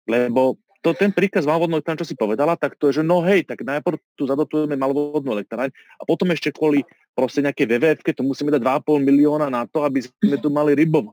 Lebo 0.04 0.60
to, 0.84 0.92
ten 0.94 1.10
príkaz 1.10 1.48
malovodnú 1.48 1.80
elektráň, 1.80 2.00
čo 2.04 2.08
si 2.08 2.14
povedala, 2.14 2.54
tak 2.54 2.76
to 2.76 2.88
je, 2.88 3.00
že 3.00 3.04
no 3.04 3.24
hej, 3.24 3.44
tak 3.44 3.64
najprv 3.64 3.98
tu 4.14 4.28
zadotujeme 4.28 4.76
malovodnú 4.76 5.34
elektráň 5.34 5.72
a 5.98 6.02
potom 6.04 6.30
ešte 6.30 6.54
kvôli 6.54 6.84
proste 7.16 7.42
nejaké 7.42 7.66
WWF, 7.66 8.04
to 8.14 8.22
musíme 8.22 8.54
dať 8.54 8.62
2,5 8.62 9.02
milióna 9.02 9.50
na 9.50 9.66
to, 9.66 9.82
aby 9.82 10.04
sme 10.04 10.36
tu 10.38 10.48
mali 10.54 10.78
rybov. 10.78 11.10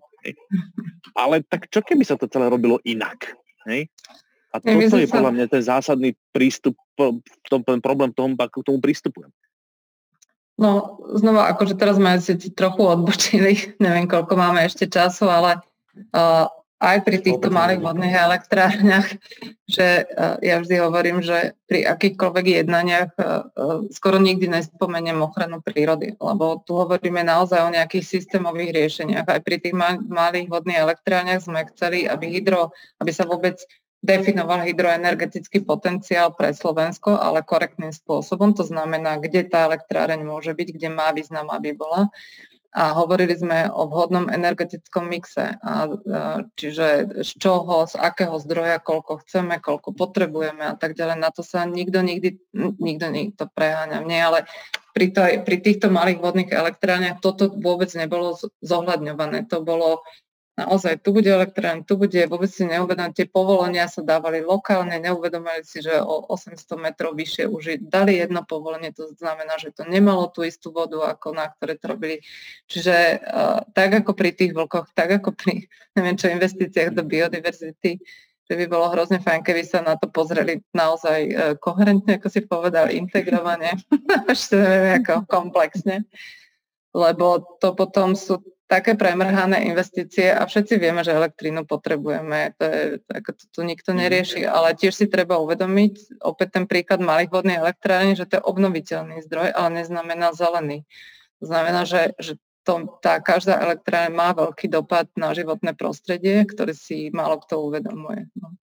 Ale 1.17 1.41
tak 1.45 1.71
čo 1.71 1.81
keby 1.81 2.05
sa 2.05 2.13
to 2.19 2.29
celé 2.29 2.45
robilo 2.45 2.77
inak? 2.85 3.33
Hej? 3.65 3.89
A 4.55 4.63
toto 4.63 4.95
je 4.95 5.11
podľa 5.11 5.31
mňa 5.35 5.45
ten 5.51 5.63
zásadný 5.63 6.15
prístup, 6.31 6.79
tom, 6.95 7.19
ten 7.59 7.83
problém 7.83 8.15
tomu, 8.15 8.39
k 8.39 8.63
tomu 8.63 8.79
prístupujem. 8.79 9.27
No, 10.55 11.03
znova, 11.19 11.51
akože 11.51 11.75
teraz 11.75 11.99
sme 11.99 12.15
si 12.23 12.39
trochu 12.55 12.87
odbočili, 12.87 13.59
neviem, 13.83 14.07
koľko 14.07 14.39
máme 14.39 14.63
ešte 14.63 14.87
času, 14.87 15.27
ale 15.27 15.59
uh, 16.15 16.47
aj 16.79 17.07
pri 17.07 17.17
týchto 17.19 17.51
malých 17.51 17.83
vodných 17.83 18.15
elektrárniach, 18.15 19.07
že 19.75 20.07
uh, 20.07 20.39
ja 20.39 20.63
vždy 20.63 20.75
hovorím, 20.79 21.19
že 21.19 21.59
pri 21.67 21.83
akýchkoľvek 21.91 22.45
jednaniach 22.63 23.11
uh, 23.19 23.83
skoro 23.91 24.15
nikdy 24.15 24.47
nespomeniem 24.47 25.19
ochranu 25.19 25.59
prírody, 25.59 26.15
lebo 26.15 26.63
tu 26.63 26.79
hovoríme 26.79 27.19
naozaj 27.19 27.59
o 27.59 27.73
nejakých 27.75 28.07
systémových 28.07 28.71
riešeniach. 28.71 29.27
Aj 29.27 29.41
pri 29.43 29.59
tých 29.59 29.75
malých 30.07 30.47
vodných 30.47 30.79
elektrárniach 30.87 31.43
sme 31.43 31.67
chceli, 31.75 32.07
aby 32.07 32.31
hydro, 32.31 32.71
aby 33.03 33.11
sa 33.11 33.27
vôbec 33.27 33.59
definoval 34.05 34.61
hydroenergetický 34.69 35.65
potenciál 35.65 36.29
pre 36.37 36.53
Slovensko, 36.53 37.17
ale 37.17 37.41
korektným 37.41 37.89
spôsobom. 37.89 38.53
To 38.53 38.61
znamená, 38.61 39.17
kde 39.17 39.49
tá 39.49 39.65
elektráreň 39.65 40.21
môže 40.21 40.53
byť, 40.53 40.67
kde 40.77 40.89
má 40.93 41.09
význam, 41.09 41.49
aby 41.49 41.73
bola. 41.73 42.13
A 42.75 42.91
hovorili 42.91 43.31
sme 43.31 43.71
o 43.71 43.87
vhodnom 43.87 44.27
energetickom 44.27 45.07
mixe. 45.07 45.55
A, 45.63 45.87
čiže 46.59 47.23
z 47.23 47.31
čoho, 47.39 47.87
z 47.87 47.95
akého 47.95 48.35
zdroja, 48.35 48.83
koľko 48.83 49.23
chceme, 49.23 49.63
koľko 49.63 49.95
potrebujeme 49.95 50.61
a 50.67 50.75
tak 50.75 50.93
ďalej. 50.93 51.17
Na 51.17 51.31
to 51.31 51.39
sa 51.39 51.63
nikto 51.63 52.03
nikdy, 52.03 52.35
nikto 52.77 53.07
nikto 53.09 53.47
preháňa. 53.47 54.03
Nie, 54.03 54.27
ale 54.27 54.39
pri, 54.91 55.07
to, 55.11 55.23
pri 55.47 55.57
týchto 55.63 55.87
malých 55.87 56.19
vodných 56.19 56.51
elektrániach 56.51 57.23
toto 57.23 57.47
vôbec 57.47 57.87
nebolo 57.95 58.35
zohľadňované. 58.59 59.47
To 59.55 59.63
bolo 59.63 60.03
naozaj 60.55 61.03
tu 61.03 61.11
bude 61.11 61.27
elektrárne, 61.27 61.83
tu 61.83 61.99
bude, 61.99 62.15
vôbec 62.31 62.47
si 62.47 62.63
neuvedomili, 62.63 63.11
tie 63.11 63.27
povolenia 63.27 63.91
sa 63.91 63.99
dávali 63.99 64.39
lokálne, 64.39 64.95
neuvedomili 65.03 65.67
si, 65.67 65.83
že 65.83 65.99
o 65.99 66.31
800 66.31 66.79
metrov 66.79 67.11
vyššie 67.19 67.43
už 67.51 67.83
dali 67.83 68.23
jedno 68.23 68.41
povolenie, 68.47 68.95
to 68.95 69.11
znamená, 69.19 69.59
že 69.59 69.75
to 69.75 69.83
nemalo 69.83 70.31
tú 70.31 70.47
istú 70.47 70.71
vodu, 70.71 71.11
ako 71.11 71.35
na 71.35 71.51
ktoré 71.51 71.75
to 71.75 71.91
robili. 71.91 72.23
Čiže 72.71 72.95
uh, 73.19 73.67
tak 73.75 74.03
ako 74.03 74.15
pri 74.15 74.31
tých 74.31 74.55
vlkoch, 74.55 74.95
tak 74.95 75.19
ako 75.19 75.35
pri, 75.35 75.67
neviem 75.99 76.15
čo, 76.15 76.31
investíciách 76.31 76.95
do 76.95 77.03
biodiverzity, 77.03 77.99
že 78.45 78.53
by 78.53 78.65
bolo 78.71 78.95
hrozne 78.95 79.19
fajn, 79.19 79.43
keby 79.43 79.67
sa 79.67 79.83
na 79.83 79.99
to 79.99 80.07
pozreli 80.07 80.63
naozaj 80.71 81.19
uh, 81.35 81.53
koherentne, 81.59 82.15
ako 82.15 82.27
si 82.31 82.47
povedal, 82.47 82.95
integrovane, 82.95 83.75
až 84.31 84.55
neviem, 84.55 85.03
ako 85.03 85.27
komplexne 85.27 86.07
lebo 86.95 87.59
to 87.59 87.75
potom 87.75 88.15
sú 88.15 88.39
také 88.65 88.97
premrhané 88.97 89.69
investície 89.69 90.33
a 90.33 90.41
všetci 90.45 90.81
vieme, 90.81 91.05
že 91.05 91.13
elektrínu 91.13 91.69
potrebujeme, 91.69 92.57
to, 92.57 92.63
je, 92.65 92.81
ako 93.13 93.31
to 93.37 93.45
tu 93.53 93.59
nikto 93.61 93.93
mhm. 93.93 93.99
nerieši, 94.01 94.41
ale 94.45 94.73
tiež 94.73 94.93
si 94.93 95.05
treba 95.05 95.37
uvedomiť, 95.37 96.21
opäť 96.25 96.61
ten 96.61 96.65
príklad 96.65 97.01
malých 97.01 97.29
vodných 97.29 97.61
elektrární, 97.61 98.17
že 98.17 98.25
to 98.25 98.41
je 98.41 98.47
obnoviteľný 98.47 99.21
zdroj, 99.25 99.53
ale 99.53 99.85
neznamená 99.85 100.33
zelený. 100.33 100.83
To 101.43 101.45
znamená, 101.51 101.85
že, 101.85 102.17
že 102.17 102.41
to, 102.65 102.97
tá 102.97 103.21
každá 103.21 103.61
elektrárne 103.61 104.17
má 104.17 104.33
veľký 104.33 104.65
dopad 104.73 105.05
na 105.13 105.37
životné 105.37 105.77
prostredie, 105.77 106.41
ktoré 106.49 106.73
si 106.73 107.13
málo 107.13 107.37
kto 107.37 107.61
uvedomuje. 107.69 108.25
No. 108.33 108.57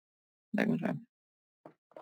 Takže. 0.55 1.08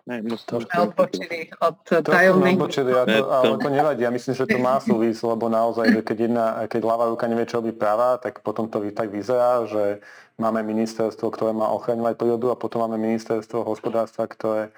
Ne, 0.08 0.24
odbočili 0.24 1.52
od 1.60 1.84
tajomných. 1.84 2.56
Odbočili, 2.56 2.96
to, 2.96 3.28
ale 3.28 3.60
to 3.60 3.68
nevadí. 3.68 4.08
Ja 4.08 4.12
myslím, 4.12 4.32
že 4.32 4.48
to 4.48 4.56
má 4.56 4.80
súvis, 4.80 5.20
lebo 5.20 5.52
naozaj, 5.52 5.92
že 5.92 6.00
keď, 6.00 6.16
jedna, 6.16 6.46
keď 6.64 6.80
ľavá 6.80 7.04
ruka 7.12 7.28
nevie, 7.28 7.44
čo 7.44 7.60
by 7.60 7.76
práva, 7.76 8.16
tak 8.16 8.40
potom 8.40 8.72
to 8.72 8.80
tak 8.96 9.12
vyzerá, 9.12 9.68
že 9.68 10.00
máme 10.40 10.64
ministerstvo, 10.64 11.28
ktoré 11.28 11.52
má 11.52 11.68
ochraňovať 11.76 12.16
prírodu 12.16 12.48
a 12.48 12.56
potom 12.56 12.88
máme 12.88 12.96
ministerstvo 12.96 13.68
hospodárstva, 13.68 14.24
ktoré 14.24 14.72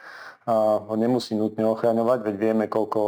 ho 0.51 0.95
nemusí 0.99 1.39
nutne 1.39 1.63
ochraňovať, 1.63 2.27
veď 2.27 2.35
vieme, 2.35 2.65
koľko 2.67 3.01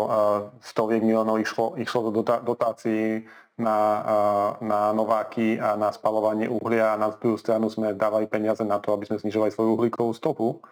stoviek 0.62 1.02
miliónov 1.02 1.42
išlo, 1.42 1.74
išlo 1.74 2.14
do 2.14 2.22
dotácií 2.22 3.26
na, 3.58 3.78
na 4.62 4.94
nováky 4.94 5.58
a 5.58 5.74
na 5.74 5.90
spalovanie 5.90 6.46
uhlia 6.46 6.94
a 6.94 7.00
na 7.00 7.10
druhú 7.10 7.34
stranu 7.34 7.66
sme 7.66 7.98
dávali 7.98 8.30
peniaze 8.30 8.62
na 8.62 8.78
to, 8.78 8.94
aby 8.94 9.10
sme 9.10 9.18
znižovali 9.18 9.50
svoju 9.50 9.74
uhlíkovú 9.74 10.14
stopu. 10.14 10.62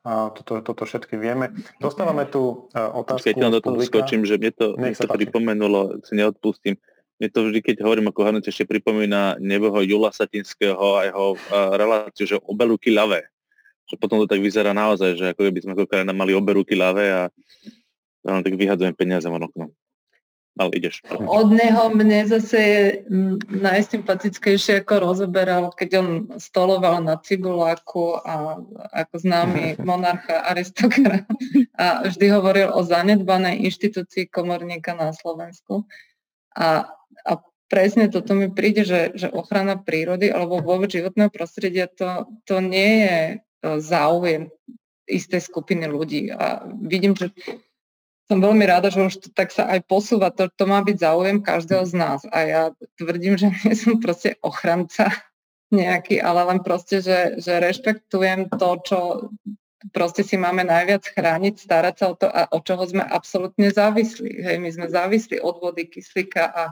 A 0.00 0.32
toto, 0.32 0.64
toto 0.64 0.88
všetky 0.88 1.20
vieme. 1.20 1.52
Dostávame 1.76 2.24
tu 2.24 2.72
uh, 2.72 2.88
otázku 2.96 3.28
Keď 3.28 3.36
na 3.36 3.52
to 3.52 3.76
skočím, 3.84 4.24
že 4.24 4.40
mne 4.40 4.52
to, 4.56 4.66
mne 4.80 4.96
to 4.96 5.04
pripomenulo, 5.04 6.00
si 6.08 6.16
neodpustím, 6.16 6.80
mne 7.20 7.28
to 7.28 7.40
vždy, 7.44 7.60
keď 7.60 7.76
hovorím 7.84 8.08
o 8.08 8.16
koherente, 8.16 8.48
ešte 8.48 8.64
pripomína 8.64 9.36
neboho 9.44 9.84
Jula 9.84 10.08
Satinského 10.08 10.80
a 10.96 11.04
jeho 11.04 11.36
uh, 11.36 11.76
reláciu, 11.76 12.24
že 12.24 12.40
obeluky 12.40 12.88
ľavé. 12.88 13.28
Že 13.92 14.00
potom 14.00 14.24
to 14.24 14.30
tak 14.30 14.40
vyzerá 14.40 14.72
naozaj, 14.72 15.20
že 15.20 15.24
ako 15.36 15.52
by 15.52 15.60
sme 15.60 15.72
ako 15.76 15.84
krajina 15.84 16.16
mali 16.16 16.32
oberuky 16.32 16.72
ľavé 16.72 17.12
a 17.12 17.22
ja 18.20 18.30
len 18.32 18.40
tak 18.40 18.56
vyhadzujem 18.56 18.96
peniaze 18.96 19.28
von 19.28 19.44
oknom 19.44 19.68
ale 20.58 20.70
ideš. 20.76 21.00
Od 21.08 21.48
neho 21.54 21.88
mne 21.94 22.26
zase 22.26 22.58
je 22.58 22.82
najsympatickejšie, 23.48 24.82
ako 24.82 24.94
rozoberal, 25.00 25.70
keď 25.72 25.90
on 26.02 26.08
stoloval 26.36 27.00
na 27.00 27.16
cibuláku 27.16 28.18
a 28.20 28.58
ako 28.92 29.14
známy 29.20 29.78
monarcha, 29.88 30.42
aristokrat 30.50 31.24
a 31.78 32.04
vždy 32.10 32.26
hovoril 32.28 32.68
o 32.74 32.80
zanedbanej 32.82 33.62
inštitúcii 33.64 34.28
komorníka 34.28 34.92
na 34.92 35.14
Slovensku. 35.14 35.86
A, 36.58 36.92
a 37.24 37.32
presne 37.70 38.10
toto 38.10 38.34
mi 38.34 38.50
príde, 38.50 38.82
že, 38.82 39.14
že 39.14 39.30
ochrana 39.30 39.78
prírody 39.78 40.28
alebo 40.28 40.58
vôbec 40.58 40.90
životného 40.90 41.30
prostredia 41.30 41.86
to, 41.86 42.26
to 42.42 42.58
nie 42.58 43.06
je 43.06 43.18
e, 43.22 43.36
záujem 43.78 44.50
istej 45.06 45.40
skupiny 45.42 45.86
ľudí. 45.86 46.34
A 46.34 46.66
vidím, 46.82 47.14
že 47.14 47.30
som 48.30 48.38
veľmi 48.38 48.62
rada, 48.62 48.94
že 48.94 49.02
už 49.02 49.26
to 49.26 49.28
tak 49.34 49.50
sa 49.50 49.66
aj 49.66 49.82
posúva. 49.90 50.30
To, 50.38 50.46
to 50.46 50.64
má 50.70 50.78
byť 50.86 51.02
záujem 51.02 51.42
každého 51.42 51.82
z 51.82 51.94
nás. 51.98 52.22
A 52.30 52.38
ja 52.46 52.62
tvrdím, 52.94 53.34
že 53.34 53.50
nie 53.66 53.74
som 53.74 53.98
proste 53.98 54.38
ochranca 54.38 55.10
nejaký, 55.74 56.22
ale 56.22 56.46
len 56.46 56.62
proste, 56.62 57.02
že, 57.02 57.42
že 57.42 57.58
rešpektujem 57.58 58.54
to, 58.54 58.70
čo 58.86 58.98
proste 59.90 60.22
si 60.22 60.38
máme 60.38 60.62
najviac 60.62 61.02
chrániť, 61.10 61.54
starať 61.58 61.94
sa 61.98 62.06
o 62.10 62.14
to, 62.14 62.26
a 62.30 62.46
o 62.54 62.58
čoho 62.62 62.86
sme 62.86 63.02
absolútne 63.02 63.66
závislí. 63.74 64.46
Hej, 64.46 64.56
my 64.62 64.70
sme 64.70 64.86
závislí 64.86 65.42
od 65.42 65.58
vody, 65.58 65.90
kyslíka 65.90 66.54
a 66.54 66.62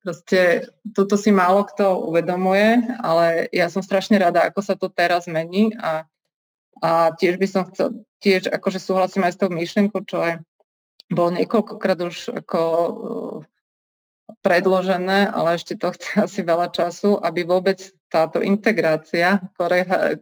proste 0.00 0.64
toto 0.96 1.20
si 1.20 1.28
málo 1.28 1.68
kto 1.68 2.08
uvedomuje, 2.08 2.96
ale 3.04 3.50
ja 3.52 3.68
som 3.68 3.84
strašne 3.84 4.16
rada, 4.16 4.48
ako 4.48 4.60
sa 4.64 4.72
to 4.72 4.88
teraz 4.88 5.28
mení 5.28 5.76
a, 5.76 6.08
a 6.80 7.12
tiež 7.12 7.36
by 7.36 7.46
som 7.48 7.68
chcel, 7.68 8.04
tiež 8.24 8.48
akože 8.48 8.80
súhlasím 8.80 9.26
aj 9.26 9.36
s 9.36 9.40
tou 9.40 9.50
myšlienkou, 9.52 10.00
čo 10.06 10.22
je 10.22 10.34
bolo 11.08 11.34
niekoľkokrát 11.36 11.98
už 12.04 12.16
ako 12.44 12.60
uh, 12.60 13.38
predložené, 14.44 15.28
ale 15.28 15.56
ešte 15.56 15.76
to 15.76 15.92
chce 15.92 16.08
asi 16.26 16.40
veľa 16.44 16.68
času, 16.72 17.16
aby 17.20 17.44
vôbec 17.44 17.80
táto 18.08 18.40
integrácia, 18.40 19.36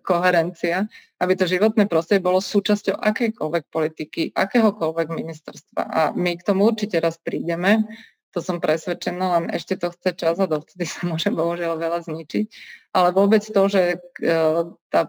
koherencia, 0.02 0.90
aby 1.22 1.32
to 1.38 1.46
životné 1.46 1.86
prostredie 1.86 2.18
bolo 2.18 2.42
súčasťou 2.42 2.98
akejkoľvek 2.98 3.64
politiky, 3.70 4.22
akéhokoľvek 4.34 5.08
ministerstva. 5.14 5.82
A 5.86 6.02
my 6.18 6.34
k 6.34 6.42
tomu 6.42 6.66
určite 6.66 6.98
raz 6.98 7.14
prídeme, 7.22 7.86
to 8.36 8.44
som 8.44 8.60
presvedčená, 8.60 9.40
len 9.40 9.44
ešte 9.48 9.80
to 9.80 9.88
chce 9.96 10.12
čas 10.12 10.36
a 10.36 10.44
dovtedy 10.44 10.84
sa 10.84 11.08
môže 11.08 11.32
bohužiaľ 11.32 11.80
veľa 11.80 12.04
zničiť. 12.04 12.46
Ale 12.92 13.16
vôbec 13.16 13.40
to, 13.40 13.62
že 13.64 13.96
e, 13.96 14.28
tá 14.92 15.00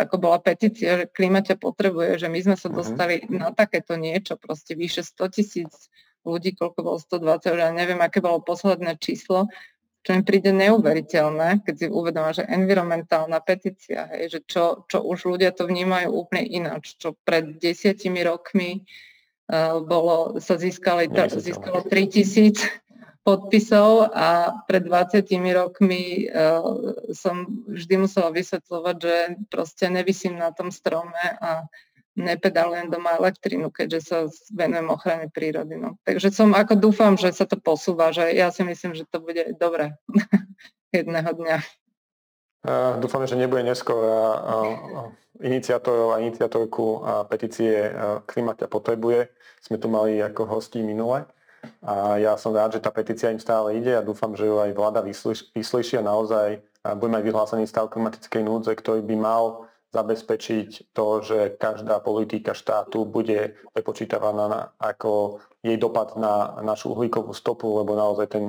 ako 0.00 0.16
bola 0.16 0.40
petícia, 0.40 1.04
že 1.04 1.12
klíma 1.12 1.44
ťa 1.44 1.60
potrebuje, 1.60 2.24
že 2.24 2.32
my 2.32 2.40
sme 2.40 2.56
sa 2.56 2.72
mhm. 2.72 2.74
dostali 2.80 3.20
mm-hmm. 3.20 3.36
na 3.36 3.52
takéto 3.52 4.00
niečo, 4.00 4.40
proste 4.40 4.72
vyše 4.72 5.04
100 5.04 5.36
tisíc 5.36 5.92
ľudí, 6.24 6.56
koľko 6.56 6.80
bolo 6.80 6.96
120, 6.96 7.60
ja 7.60 7.68
neviem, 7.68 8.00
aké 8.00 8.24
bolo 8.24 8.40
posledné 8.40 8.96
číslo, 8.96 9.52
čo 10.00 10.16
mi 10.16 10.24
príde 10.24 10.48
neuveriteľné, 10.56 11.60
keď 11.60 11.74
si 11.76 11.86
uvedomá, 11.92 12.32
že 12.32 12.48
environmentálna 12.48 13.36
petícia, 13.44 14.08
hej, 14.16 14.32
že 14.32 14.40
čo, 14.48 14.88
čo 14.88 15.04
už 15.04 15.28
ľudia 15.28 15.52
to 15.52 15.68
vnímajú 15.68 16.08
úplne 16.08 16.48
ináč, 16.48 16.96
čo 16.96 17.12
pred 17.20 17.60
desiatimi 17.60 18.24
rokmi 18.24 18.80
bolo, 19.82 20.38
sa 20.38 20.54
získali, 20.54 21.10
získalo 21.10 21.82
3000 21.82 22.80
podpisov 23.20 24.08
a 24.16 24.62
pred 24.64 24.80
20 24.80 25.28
rokmi 25.52 26.26
uh, 26.26 26.64
som 27.12 27.46
vždy 27.68 28.08
musela 28.08 28.32
vysvetľovať, 28.32 28.96
že 28.96 29.16
proste 29.52 29.92
nevysím 29.92 30.40
na 30.40 30.50
tom 30.56 30.72
strome 30.72 31.20
a 31.38 31.68
nepedalujem 32.16 32.90
doma 32.90 33.16
elektrínu, 33.20 33.70
keďže 33.70 34.00
sa 34.02 34.18
venujem 34.50 34.88
ochrane 34.90 35.26
prírody. 35.30 35.78
No. 35.78 36.00
Takže 36.02 36.34
som 36.34 36.56
ako 36.56 36.74
dúfam, 36.80 37.14
že 37.14 37.30
sa 37.30 37.46
to 37.46 37.60
posúva, 37.60 38.10
že 38.10 38.34
ja 38.34 38.50
si 38.50 38.66
myslím, 38.66 38.96
že 38.96 39.06
to 39.06 39.22
bude 39.22 39.56
dobre 39.60 39.94
jedného 40.96 41.30
dňa. 41.30 41.58
Dúfam, 43.00 43.24
že 43.24 43.40
nebude 43.40 43.64
neskôr. 43.64 44.04
Iniciátorov 45.40 46.12
a 46.12 46.20
iniciátorku 46.20 47.00
a 47.00 47.24
petície 47.24 47.88
Klimaťa 48.28 48.68
potrebuje. 48.68 49.32
Sme 49.64 49.80
tu 49.80 49.88
mali 49.88 50.20
ako 50.20 50.44
hostí 50.44 50.84
minule. 50.84 51.24
A 51.80 52.20
ja 52.20 52.36
som 52.36 52.52
rád, 52.52 52.76
že 52.76 52.84
tá 52.84 52.92
petícia 52.92 53.32
im 53.32 53.40
stále 53.40 53.80
ide 53.80 53.96
a 53.96 54.04
dúfam, 54.04 54.36
že 54.36 54.44
ju 54.44 54.60
aj 54.60 54.76
vláda 54.76 55.00
vyslyší 55.00 55.96
a 55.96 56.04
naozaj 56.04 56.60
bude 56.96 57.12
mať 57.12 57.22
vyhlásený 57.24 57.64
stav 57.64 57.88
klimatickej 57.88 58.44
núdze, 58.44 58.72
ktorý 58.76 59.00
by 59.04 59.16
mal 59.16 59.68
zabezpečiť 59.92 60.92
to, 60.92 61.06
že 61.20 61.38
každá 61.60 62.00
politika 62.04 62.52
štátu 62.56 63.08
bude 63.08 63.56
prepočítavaná 63.72 64.76
ako 64.76 65.40
jej 65.64 65.76
dopad 65.76 66.16
na 66.20 66.60
našu 66.64 66.92
uhlíkovú 66.96 67.32
stopu, 67.32 67.80
lebo 67.80 67.96
naozaj 67.96 68.26
ten 68.28 68.44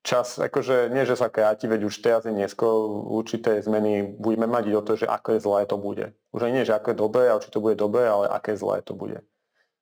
čas, 0.00 0.40
akože 0.40 0.88
nie, 0.88 1.04
že 1.04 1.16
sa 1.16 1.28
kráti, 1.28 1.68
veď 1.68 1.84
už 1.84 2.00
teraz 2.00 2.24
je 2.24 2.32
neskôr 2.32 2.88
určité 3.08 3.60
zmeny 3.60 4.16
budeme 4.16 4.48
mať 4.48 4.64
o 4.72 4.82
to, 4.82 4.96
že 4.96 5.04
aké 5.04 5.36
zlé 5.36 5.68
to 5.68 5.76
bude. 5.76 6.16
Už 6.32 6.48
aj 6.48 6.52
nie, 6.52 6.64
že 6.64 6.72
aké 6.72 6.96
dobré, 6.96 7.28
ale 7.28 7.44
či 7.44 7.52
to 7.52 7.60
bude 7.60 7.76
dobré, 7.76 8.08
ale 8.08 8.28
aké 8.32 8.56
zlé 8.56 8.80
to 8.80 8.96
bude. 8.96 9.20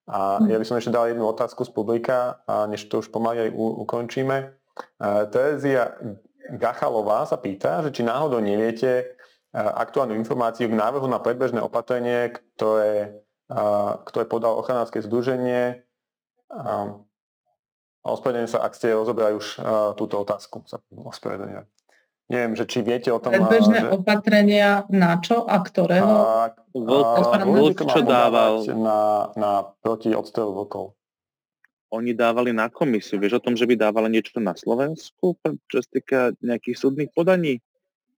A 0.08 0.40
ja 0.48 0.56
by 0.56 0.64
som 0.64 0.80
ešte 0.80 0.90
dal 0.90 1.12
jednu 1.12 1.28
otázku 1.28 1.68
z 1.68 1.70
publika, 1.70 2.40
a 2.48 2.64
než 2.64 2.88
to 2.88 3.04
už 3.04 3.12
pomaly 3.12 3.48
aj 3.48 3.50
ukončíme. 3.56 4.56
Terezia 5.28 6.00
Gachalová 6.48 7.28
sa 7.28 7.36
pýta, 7.36 7.84
že 7.84 7.92
či 7.92 8.02
náhodou 8.08 8.40
neviete, 8.40 9.14
aktuálnu 9.52 10.16
informáciu 10.16 10.68
k 10.68 10.76
návrhu 10.80 11.04
na 11.08 11.20
predbežné 11.20 11.60
opatrenie, 11.60 12.32
ktoré, 12.32 13.20
ktoré 14.04 14.24
podal 14.24 14.56
ochranárske 14.56 15.04
združenie. 15.04 15.84
A 18.08 18.16
ospravedlňujem 18.16 18.52
sa, 18.56 18.64
ak 18.64 18.72
ste 18.72 18.96
rozobrali 18.96 19.36
už 19.36 19.60
túto 20.00 20.16
otázku. 20.16 20.64
Sa 20.64 20.80
ospravedlňujem. 20.96 21.68
Neviem, 22.32 22.52
že 22.56 22.64
či 22.64 22.80
viete 22.80 23.12
o 23.12 23.20
tom... 23.20 23.36
Predbežné 23.36 23.84
že... 23.84 23.92
opatrenia 23.92 24.88
na 24.88 25.20
čo 25.20 25.44
a 25.44 25.60
ktorého? 25.60 26.08
A, 26.08 26.56
Vlk, 26.72 27.84
čo 27.84 28.00
dával? 28.04 28.64
Na, 28.72 29.32
na 29.36 29.52
proti 29.84 30.16
odstrelu 30.16 30.56
vlkov. 30.56 30.96
Oni 31.88 32.12
dávali 32.12 32.52
na 32.52 32.68
komisiu. 32.68 33.16
Vieš 33.16 33.40
o 33.40 33.44
tom, 33.44 33.56
že 33.56 33.64
by 33.64 33.76
dávali 33.76 34.12
niečo 34.12 34.36
na 34.40 34.52
Slovensku, 34.52 35.40
čo 35.68 35.76
sa 35.80 35.88
týka 35.88 36.20
nejakých 36.44 36.76
súdnych 36.76 37.12
podaní? 37.12 37.64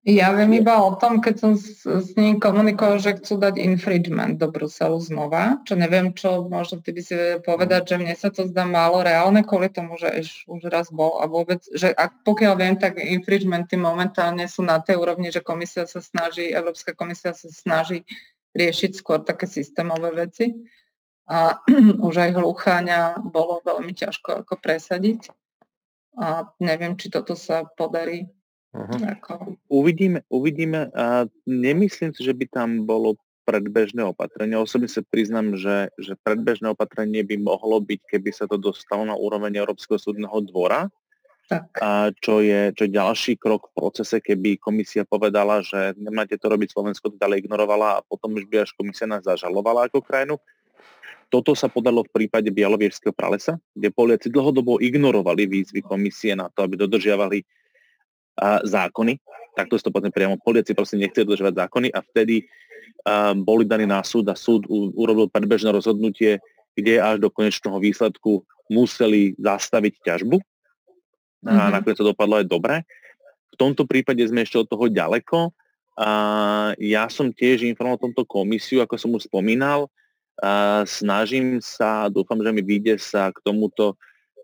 Ja 0.00 0.32
viem 0.32 0.64
iba 0.64 0.80
o 0.80 0.96
tom, 0.96 1.20
keď 1.20 1.34
som 1.36 1.52
s, 1.60 1.84
s 1.84 2.16
ním 2.16 2.40
komunikoval, 2.40 3.04
že 3.04 3.20
chcú 3.20 3.36
dať 3.36 3.60
infringement 3.60 4.40
do 4.40 4.48
Bruselu 4.48 4.96
znova, 4.96 5.60
čo 5.68 5.76
neviem, 5.76 6.16
čo 6.16 6.48
možno 6.48 6.80
ty 6.80 6.96
by 6.96 7.02
si 7.04 7.16
povedať, 7.44 7.92
že 7.92 7.96
mne 8.00 8.16
sa 8.16 8.32
to 8.32 8.48
zdá 8.48 8.64
málo 8.64 9.04
reálne 9.04 9.44
kvôli 9.44 9.68
tomu, 9.68 10.00
že 10.00 10.24
iš, 10.24 10.48
už 10.48 10.72
raz 10.72 10.88
bol 10.88 11.20
a 11.20 11.28
vôbec, 11.28 11.60
že 11.76 11.92
ak, 11.92 12.24
pokiaľ 12.24 12.54
viem, 12.56 12.80
tak 12.80 12.96
infringementy 12.96 13.76
momentálne 13.76 14.48
sú 14.48 14.64
na 14.64 14.80
tej 14.80 14.96
úrovni, 14.96 15.28
že 15.28 15.44
komisia 15.44 15.84
sa 15.84 16.00
snaží, 16.00 16.48
Európska 16.48 16.96
komisia 16.96 17.36
sa 17.36 17.52
snaží 17.52 18.08
riešiť 18.56 18.96
skôr 18.96 19.20
také 19.20 19.44
systémové 19.44 20.16
veci. 20.16 20.64
A 21.28 21.60
už 22.08 22.24
aj 22.24 22.40
hlucháňa 22.40 23.20
bolo 23.20 23.60
veľmi 23.68 23.92
ťažko 23.92 24.48
ako 24.48 24.56
presadiť. 24.64 25.28
A 26.16 26.48
neviem, 26.56 26.96
či 26.96 27.12
toto 27.12 27.36
sa 27.36 27.68
podarí 27.68 28.39
Uh-huh. 28.70 29.00
Ako... 29.18 29.58
Uvidíme, 29.66 30.22
uvidíme. 30.30 30.94
A 30.94 31.26
nemyslím 31.46 32.14
si, 32.14 32.22
že 32.22 32.34
by 32.34 32.46
tam 32.50 32.86
bolo 32.86 33.18
predbežné 33.48 34.06
opatrenie. 34.06 34.54
Osobne 34.54 34.86
sa 34.86 35.02
priznám, 35.02 35.58
že, 35.58 35.90
že 35.98 36.14
predbežné 36.22 36.70
opatrenie 36.70 37.26
by 37.26 37.40
mohlo 37.42 37.82
byť, 37.82 38.00
keby 38.06 38.30
sa 38.30 38.46
to 38.46 38.60
dostalo 38.60 39.02
na 39.02 39.18
úroveň 39.18 39.58
Európskeho 39.58 39.98
súdneho 39.98 40.38
dvora, 40.46 40.86
tak. 41.50 41.66
A 41.82 42.14
čo, 42.14 42.38
je, 42.38 42.70
čo 42.78 42.86
je 42.86 42.94
ďalší 42.94 43.34
krok 43.34 43.74
v 43.74 43.82
procese, 43.82 44.22
keby 44.22 44.62
komisia 44.62 45.02
povedala, 45.02 45.66
že 45.66 45.98
nemáte 45.98 46.38
to 46.38 46.46
robiť, 46.46 46.70
Slovensko 46.70 47.10
to 47.10 47.18
ďalej 47.18 47.42
ignorovala 47.42 47.98
a 47.98 48.04
potom 48.06 48.38
už 48.38 48.46
by 48.46 48.62
až 48.62 48.70
komisia 48.78 49.10
nás 49.10 49.26
zažalovala 49.26 49.90
ako 49.90 49.98
krajinu. 49.98 50.38
Toto 51.26 51.58
sa 51.58 51.66
podalo 51.66 52.06
v 52.06 52.14
prípade 52.14 52.54
Bialoviežského 52.54 53.10
pralesa, 53.10 53.58
kde 53.74 53.90
Poliaci 53.90 54.30
dlhodobo 54.30 54.78
ignorovali 54.78 55.50
výzvy 55.50 55.82
komisie 55.82 56.38
na 56.38 56.46
to, 56.54 56.62
aby 56.62 56.78
dodržiavali 56.78 57.42
a 58.38 58.62
zákony, 58.62 59.18
takto 59.58 59.74
si 59.78 59.84
to 59.84 59.94
potom 59.94 60.12
priamo 60.12 60.38
poliaci 60.38 60.76
proste 60.76 61.00
nechce 61.00 61.26
dodržovať 61.26 61.66
zákony 61.66 61.88
a 61.90 62.00
vtedy 62.04 62.46
a, 63.06 63.34
boli 63.34 63.66
daní 63.66 63.88
na 63.88 64.04
súd 64.04 64.28
a 64.30 64.36
súd 64.38 64.68
u, 64.70 64.94
urobil 64.94 65.26
predbežné 65.26 65.74
rozhodnutie, 65.74 66.38
kde 66.78 67.02
až 67.02 67.18
do 67.18 67.28
konečného 67.28 67.76
výsledku 67.82 68.46
museli 68.70 69.34
zastaviť 69.36 69.94
ťažbu 70.06 70.38
a 71.46 71.48
mm-hmm. 71.48 71.72
nakoniec 71.72 71.96
to 71.96 72.10
dopadlo 72.12 72.34
aj 72.40 72.46
dobre. 72.46 72.84
V 73.50 73.56
tomto 73.56 73.88
prípade 73.88 74.20
sme 74.28 74.44
ešte 74.44 74.60
od 74.60 74.68
toho 74.68 74.92
ďaleko. 74.92 75.52
A 76.00 76.10
ja 76.80 77.08
som 77.12 77.32
tiež 77.32 77.64
informoval 77.64 78.00
tomto 78.00 78.24
komisiu, 78.24 78.84
ako 78.84 78.94
som 78.96 79.12
už 79.16 79.28
spomínal. 79.28 79.88
A 80.40 80.84
snažím 80.88 81.60
sa, 81.60 82.08
dúfam, 82.08 82.40
že 82.40 82.52
mi 82.52 82.64
vyjde 82.64 82.96
sa 82.96 83.28
k 83.32 83.40
tomuto 83.44 83.96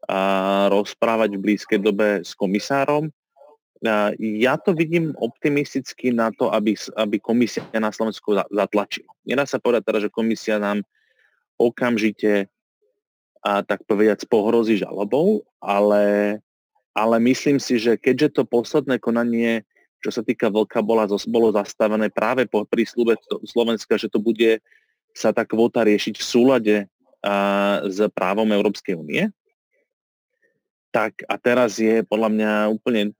a 0.07 0.69
rozprávať 0.69 1.37
v 1.37 1.43
blízkej 1.43 1.81
dobe 1.83 2.21
s 2.23 2.37
komisárom 2.37 3.09
ja 4.19 4.57
to 4.57 4.73
vidím 4.73 5.13
optimisticky 5.21 6.09
na 6.09 6.33
to, 6.33 6.49
aby, 6.49 6.73
aby 6.97 7.17
komisia 7.21 7.65
na 7.77 7.93
Slovensku 7.93 8.33
zatlačila. 8.49 9.13
Nedá 9.29 9.45
sa 9.45 9.61
povedať 9.61 9.83
teda, 9.85 9.99
že 10.09 10.15
komisia 10.15 10.57
nám 10.57 10.81
okamžite 11.61 12.49
a 13.45 13.63
tak 13.63 13.85
povediať 13.87 14.27
pohrozí 14.27 14.81
žalobou, 14.81 15.45
ale, 15.63 16.39
ale 16.97 17.17
myslím 17.23 17.61
si, 17.63 17.79
že 17.79 17.95
keďže 18.01 18.41
to 18.41 18.43
posledné 18.49 18.99
konanie, 18.99 19.63
čo 20.03 20.11
sa 20.11 20.27
týka 20.27 20.51
Vlka, 20.51 20.83
bola, 20.83 21.07
bolo 21.29 21.55
zastavené 21.55 22.11
práve 22.11 22.49
po 22.49 22.67
prísľube 22.67 23.15
Slovenska, 23.47 24.01
že 24.01 24.11
to 24.11 24.19
bude 24.19 24.59
sa 25.17 25.33
tá 25.33 25.49
kvota 25.49 25.87
riešiť 25.87 26.15
v 26.19 26.25
súlade 26.25 26.77
a, 27.25 27.81
s 27.87 28.03
právom 28.13 28.51
Európskej 28.53 28.99
únie, 28.99 29.33
tak 30.93 31.25
a 31.29 31.37
teraz 31.37 31.77
je 31.77 32.01
podľa 32.05 32.31
mňa 32.33 32.53
úplne 32.73 33.13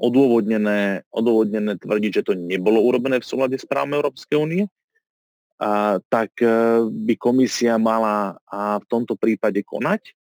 odôvodnené, 0.00 1.04
odôvodnené 1.12 1.76
tvrdiť, 1.76 2.12
že 2.20 2.26
to 2.26 2.32
nebolo 2.34 2.80
urobené 2.80 3.20
v 3.20 3.28
súlade 3.28 3.56
s 3.60 3.68
právom 3.68 3.92
Európskej 4.00 4.36
únie, 4.40 4.64
tak 6.08 6.32
e, 6.40 6.48
by 6.88 7.14
komisia 7.20 7.76
mala 7.76 8.40
v 8.80 8.84
tomto 8.88 9.12
prípade 9.12 9.60
konať. 9.60 10.16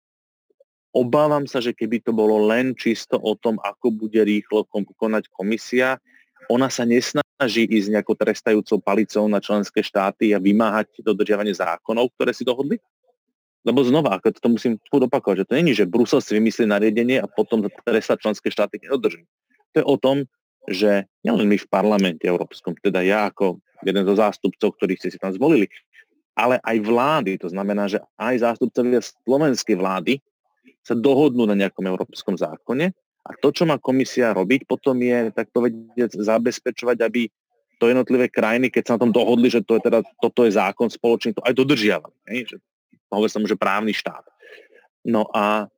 Obávam 0.96 1.44
sa, 1.44 1.60
že 1.60 1.76
keby 1.76 2.00
to 2.00 2.16
bolo 2.16 2.48
len 2.48 2.72
čisto 2.72 3.20
o 3.20 3.36
tom, 3.36 3.60
ako 3.60 3.92
bude 3.92 4.16
rýchlo 4.16 4.64
konať 4.96 5.28
komisia, 5.28 6.00
ona 6.48 6.72
sa 6.72 6.88
nesnaží 6.88 7.68
ísť 7.68 8.00
nejakou 8.00 8.16
trestajúcou 8.16 8.80
palicou 8.80 9.28
na 9.28 9.42
členské 9.44 9.84
štáty 9.84 10.32
a 10.32 10.40
vymáhať 10.40 11.04
dodržiavanie 11.04 11.52
zákonov, 11.52 12.16
ktoré 12.16 12.32
si 12.32 12.48
dohodli. 12.48 12.80
Lebo 13.66 13.82
znova, 13.82 14.14
ako 14.16 14.30
to 14.30 14.48
musím 14.48 14.72
opakovať, 14.86 15.42
že 15.42 15.46
to 15.50 15.54
není, 15.58 15.72
že 15.74 15.90
Brusel 15.90 16.22
si 16.22 16.38
vymyslí 16.38 16.70
nariadenie 16.70 17.18
a 17.18 17.26
potom 17.26 17.66
trestá 17.82 18.14
členské 18.14 18.46
štáty 18.46 18.78
nedodrží. 18.78 19.26
To 19.74 19.82
je 19.82 19.84
o 19.84 19.96
tom, 19.98 20.16
že 20.70 21.10
nielen 21.26 21.50
my 21.50 21.58
v 21.58 21.66
parlamente 21.66 22.22
európskom, 22.22 22.78
teda 22.78 23.02
ja 23.02 23.26
ako 23.30 23.58
jeden 23.82 24.06
zo 24.06 24.14
zástupcov, 24.14 24.78
ktorých 24.78 24.98
ste 25.02 25.10
si 25.10 25.18
tam 25.18 25.34
zvolili, 25.34 25.66
ale 26.38 26.62
aj 26.62 26.76
vlády, 26.82 27.42
to 27.42 27.50
znamená, 27.50 27.90
že 27.90 27.98
aj 28.18 28.44
zástupcovia 28.46 29.02
slovenskej 29.02 29.76
vlády 29.78 30.22
sa 30.86 30.94
dohodnú 30.94 31.46
na 31.50 31.58
nejakom 31.58 31.82
európskom 31.82 32.38
zákone 32.38 32.94
a 33.26 33.30
to, 33.42 33.50
čo 33.50 33.66
má 33.66 33.82
komisia 33.82 34.30
robiť, 34.30 34.70
potom 34.70 34.94
je, 35.02 35.34
tak 35.34 35.50
povedať, 35.50 36.14
zabezpečovať, 36.14 37.02
aby 37.02 37.26
to 37.76 37.90
jednotlivé 37.90 38.30
krajiny, 38.30 38.70
keď 38.70 38.82
sa 38.86 38.94
na 38.96 39.02
tom 39.06 39.12
dohodli, 39.12 39.50
že 39.50 39.60
to 39.66 39.76
je 39.76 39.82
teda, 39.90 40.00
toto 40.22 40.46
je 40.46 40.54
zákon 40.54 40.88
spoločný, 40.88 41.34
to 41.34 41.44
aj 41.44 41.52
dodržiavali. 41.52 42.14
Že 42.46 42.56
hovorí 43.10 43.30
sa 43.30 43.42
že 43.42 43.58
právny 43.58 43.92
štát. 43.94 44.24
No 45.06 45.30
a, 45.30 45.70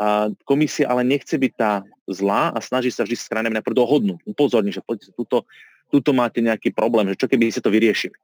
a 0.00 0.32
komisia 0.48 0.88
ale 0.88 1.04
nechce 1.04 1.36
byť 1.36 1.52
tá 1.56 1.84
zlá 2.08 2.50
a 2.50 2.58
snaží 2.64 2.88
sa 2.88 3.04
vždy 3.04 3.16
s 3.16 3.28
krajinami 3.28 3.60
najprv 3.60 3.76
dohodnúť. 3.76 4.20
Upozorní, 4.24 4.72
že 4.72 4.80
poďte, 4.80 5.12
tuto, 5.12 5.44
tuto 5.92 6.10
máte 6.16 6.40
nejaký 6.40 6.72
problém, 6.72 7.12
že 7.12 7.20
čo 7.20 7.28
keby 7.28 7.52
ste 7.52 7.64
to 7.64 7.72
vyriešili. 7.72 8.16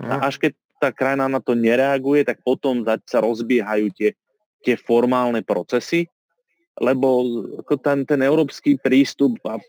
A 0.00 0.16
mhm. 0.16 0.22
až 0.24 0.34
keď 0.40 0.52
tá 0.80 0.88
krajina 0.96 1.28
na 1.28 1.44
to 1.44 1.52
nereaguje, 1.52 2.24
tak 2.24 2.40
potom 2.40 2.80
sa 3.04 3.20
rozbiehajú 3.20 3.92
tie, 3.92 4.16
tie 4.64 4.74
formálne 4.80 5.44
procesy, 5.44 6.08
lebo 6.80 7.20
ako 7.60 7.76
ten, 7.76 8.08
ten 8.08 8.24
európsky 8.24 8.80
prístup 8.80 9.36
a 9.44 9.60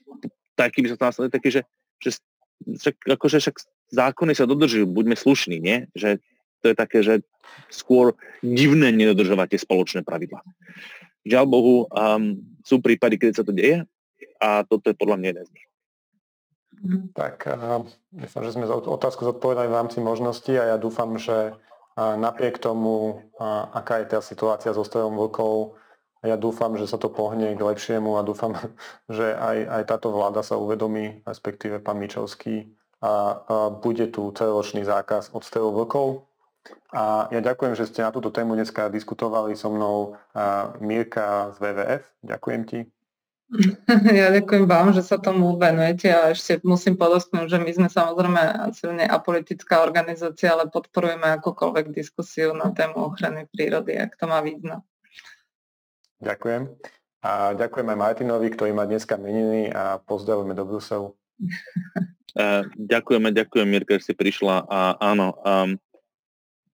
taký 0.55 0.79
by 0.79 0.87
sa 0.87 0.95
to 0.95 1.07
následne 1.11 1.31
taký, 1.35 1.51
že, 1.51 1.61
že 1.99 2.15
však, 2.63 2.95
akože 3.19 3.37
však 3.43 3.55
zákony 3.91 4.31
sa 4.31 4.47
dodržujú, 4.47 4.87
buďme 4.87 5.19
slušní, 5.19 5.59
nie? 5.59 5.91
Že 5.91 6.23
to 6.61 6.71
je 6.71 6.75
také, 6.77 6.99
že 7.01 7.25
skôr 7.67 8.15
divné 8.39 8.93
nedodržovať 8.93 9.57
tie 9.57 9.59
spoločné 9.65 10.01
pravidlá. 10.05 10.45
Žiaľ 11.27 11.45
Bohu, 11.45 11.85
um, 11.89 12.37
sú 12.65 12.81
prípady, 12.81 13.17
keď 13.17 13.41
sa 13.41 13.43
to 13.45 13.53
deje 13.53 13.85
a 14.41 14.65
toto 14.65 14.89
je 14.89 14.95
podľa 14.97 15.17
mňa 15.21 15.27
jeden 15.33 15.45
z 15.45 15.53
nich. 15.53 15.67
Tak 17.13 17.45
uh, 17.45 17.85
myslím, 18.17 18.41
že 18.45 18.53
sme 18.57 18.65
otázku 18.69 19.21
zodpovedali 19.25 19.69
v 19.69 19.77
rámci 19.77 19.97
možností 20.01 20.57
a 20.57 20.73
ja 20.73 20.77
dúfam, 20.81 21.17
že 21.21 21.53
uh, 21.53 22.15
napriek 22.17 22.57
tomu, 22.57 23.21
uh, 23.37 23.69
aká 23.73 24.01
je 24.01 24.17
tá 24.17 24.19
situácia 24.21 24.73
so 24.73 24.81
strojom 24.81 25.13
vlkov, 25.13 25.77
ja 26.21 26.37
dúfam, 26.37 26.77
že 26.77 26.85
sa 26.85 27.01
to 27.01 27.09
pohne 27.09 27.57
k 27.57 27.61
lepšiemu 27.61 28.17
a 28.17 28.25
dúfam, 28.25 28.53
že 29.09 29.33
aj, 29.33 29.57
aj 29.81 29.83
táto 29.89 30.13
vláda 30.13 30.45
sa 30.45 30.57
uvedomí, 30.57 31.25
respektíve 31.25 31.81
pán 31.81 31.97
Mičovský, 31.97 32.77
a, 33.01 33.09
a 33.09 33.13
bude 33.73 34.13
tu 34.13 34.29
celoročný 34.29 34.85
zákaz 34.85 35.33
odstrelu 35.33 35.73
vlkov. 35.73 36.21
A 36.93 37.31
ja 37.33 37.41
ďakujem, 37.41 37.73
že 37.73 37.89
ste 37.89 38.05
na 38.05 38.13
túto 38.13 38.29
tému 38.29 38.53
dneska 38.53 38.91
diskutovali 38.91 39.57
so 39.57 39.73
mnou 39.73 40.19
a 40.35 40.75
Mirka 40.77 41.55
z 41.55 41.57
WWF. 41.57 42.03
Ďakujem 42.21 42.61
ti. 42.67 42.79
Ja 44.15 44.31
ďakujem 44.31 44.63
vám, 44.63 44.95
že 44.95 45.03
sa 45.03 45.19
tomu 45.19 45.59
venujete 45.59 46.07
a 46.07 46.31
ešte 46.31 46.63
musím 46.63 46.95
podotknúť, 46.95 47.51
že 47.51 47.59
my 47.59 47.71
sme 47.75 47.89
samozrejme 47.91 48.41
silne 48.71 49.03
apolitická 49.03 49.83
organizácia, 49.83 50.55
ale 50.55 50.71
podporujeme 50.71 51.27
akúkoľvek 51.35 51.91
diskusiu 51.91 52.55
na 52.55 52.71
tému 52.71 53.11
ochrany 53.11 53.51
prírody, 53.51 53.99
ak 53.99 54.15
to 54.15 54.25
má 54.31 54.39
význam. 54.39 54.79
Ďakujem. 56.23 56.71
A 57.21 57.53
ďakujem 57.53 57.87
aj 57.91 57.97
Martinovi, 57.99 58.47
ktorý 58.49 58.71
má 58.73 58.87
dneska 58.87 59.19
meniny 59.19 59.69
a 59.69 59.99
pozdravujeme 59.99 60.55
do 60.55 60.63
Bruselu. 60.65 61.09
ďakujeme, 62.93 63.35
ďakujem 63.35 63.67
Mirka, 63.67 63.99
že 63.99 64.11
si 64.11 64.13
prišla 64.15 64.65
a 64.65 64.95
áno, 64.97 65.35
um, 65.43 65.75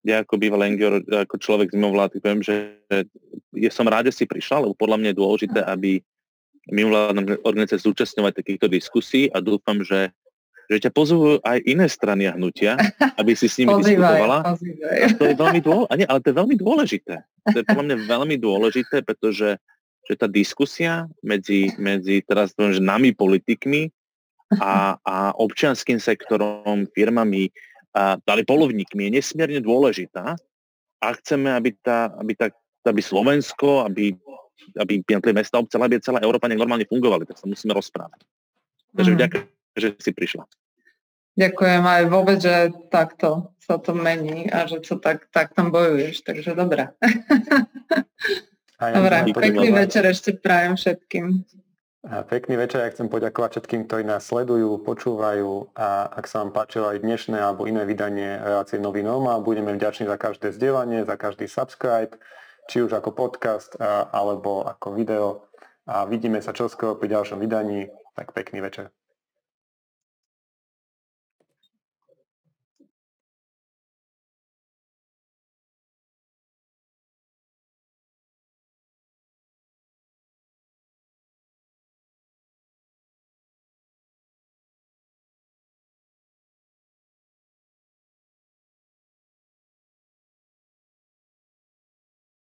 ja 0.08 0.24
ako 0.24 0.40
bývalý 0.40 0.72
NGO, 0.80 1.04
ako 1.04 1.36
človek 1.36 1.76
z 1.76 1.76
mimovládky 1.76 2.18
poviem, 2.24 2.40
že 2.40 2.80
ja 3.52 3.72
som 3.76 3.84
rád, 3.84 4.08
že 4.08 4.24
si 4.24 4.26
prišla, 4.26 4.64
lebo 4.64 4.74
podľa 4.80 5.04
mňa 5.04 5.10
je 5.12 5.20
dôležité, 5.20 5.60
aby 5.68 6.00
mimovládne 6.72 7.44
organizácie 7.44 7.84
zúčastňovať 7.84 8.40
takýchto 8.40 8.72
diskusí 8.72 9.28
a 9.28 9.44
dúfam, 9.44 9.84
že 9.84 10.16
že 10.68 10.84
ťa 10.84 10.92
pozvú 10.92 11.40
aj 11.48 11.64
iné 11.64 11.88
strany 11.88 12.28
a 12.28 12.36
hnutia, 12.36 12.76
aby 13.20 13.32
si 13.40 13.48
s 13.48 13.56
nimi 13.56 13.72
pozývaj, 13.72 14.04
diskutovala. 14.04 14.38
Pozývaj. 14.52 14.98
A 15.00 15.08
to 15.16 15.24
je 15.24 15.36
veľmi 15.40 15.62
dôležité, 15.64 15.96
nie, 15.96 16.08
ale 16.12 16.20
to 16.20 16.28
je 16.28 16.36
veľmi 16.36 16.56
dôležité. 16.60 17.16
To 17.24 17.58
je 17.64 17.66
podľa 17.72 17.86
mňa 17.88 17.98
veľmi 18.04 18.36
dôležité, 18.36 18.98
pretože 19.08 19.50
že 20.08 20.16
tá 20.16 20.28
diskusia 20.28 21.08
medzi, 21.20 21.76
medzi 21.76 22.24
teraz 22.24 22.56
poviem, 22.56 22.80
že 22.80 22.84
nami 22.84 23.12
politikmi 23.12 23.92
a, 24.56 24.96
a 25.04 25.36
občianským 25.36 26.00
sektorom, 26.00 26.88
firmami, 26.96 27.52
ale 27.96 28.42
polovníkmi 28.48 29.10
je 29.10 29.16
nesmierne 29.22 29.62
dôležitá 29.64 30.36
a 30.98 31.08
chceme, 31.22 31.54
aby, 31.54 31.76
tá, 31.80 32.14
aby, 32.18 32.34
tá, 32.34 32.50
aby 32.86 33.02
Slovensko, 33.02 33.86
aby, 33.86 34.14
aby 34.78 35.02
mesta, 35.34 35.62
obce, 35.62 35.78
aby 35.78 36.02
celá 36.02 36.22
Európa 36.22 36.50
normálne 36.50 36.90
fungovali, 36.90 37.26
tak 37.30 37.38
sa 37.38 37.46
musíme 37.46 37.74
rozprávať. 37.74 38.22
Takže 38.98 39.12
mm. 39.14 39.20
ďakujem, 39.22 39.48
že 39.78 39.88
si 40.02 40.12
prišla. 40.14 40.44
Ďakujem 41.38 41.84
aj 41.86 42.04
vôbec, 42.10 42.42
že 42.42 42.74
takto 42.90 43.54
sa 43.62 43.78
to 43.78 43.94
mení 43.94 44.50
a 44.50 44.66
že 44.66 44.82
to 44.82 44.98
tak, 44.98 45.30
tak 45.30 45.54
tam 45.54 45.70
bojuješ, 45.70 46.26
takže 46.26 46.58
dobré. 46.58 46.90
Dobre, 48.78 49.16
pekný 49.34 49.70
večer 49.74 50.06
ešte 50.06 50.34
prajem 50.38 50.78
všetkým. 50.78 51.46
Pekný 52.08 52.56
večer, 52.56 52.86
ja 52.86 52.94
chcem 52.94 53.12
poďakovať 53.12 53.58
všetkým, 53.58 53.90
ktorí 53.90 54.08
nás 54.08 54.24
sledujú, 54.30 54.80
počúvajú 54.86 55.76
a 55.76 56.08
ak 56.08 56.30
sa 56.30 56.40
vám 56.40 56.56
páčilo 56.56 56.88
aj 56.88 57.04
dnešné 57.04 57.36
alebo 57.36 57.68
iné 57.68 57.84
vydanie 57.84 58.38
relácie 58.38 58.80
Nový 58.80 59.04
Normál, 59.04 59.44
budeme 59.44 59.76
vďační 59.76 60.08
za 60.08 60.16
každé 60.16 60.56
zdieľanie, 60.56 61.04
za 61.04 61.20
každý 61.20 61.52
subscribe, 61.52 62.16
či 62.72 62.86
už 62.86 62.96
ako 62.96 63.12
podcast 63.12 63.76
alebo 64.14 64.64
ako 64.64 64.96
video 64.96 65.52
a 65.84 66.08
vidíme 66.08 66.40
sa 66.40 66.56
čoskoro 66.56 66.96
pri 66.96 67.12
ďalšom 67.12 67.44
vydaní, 67.44 67.92
tak 68.16 68.32
pekný 68.32 68.64
večer. 68.64 68.94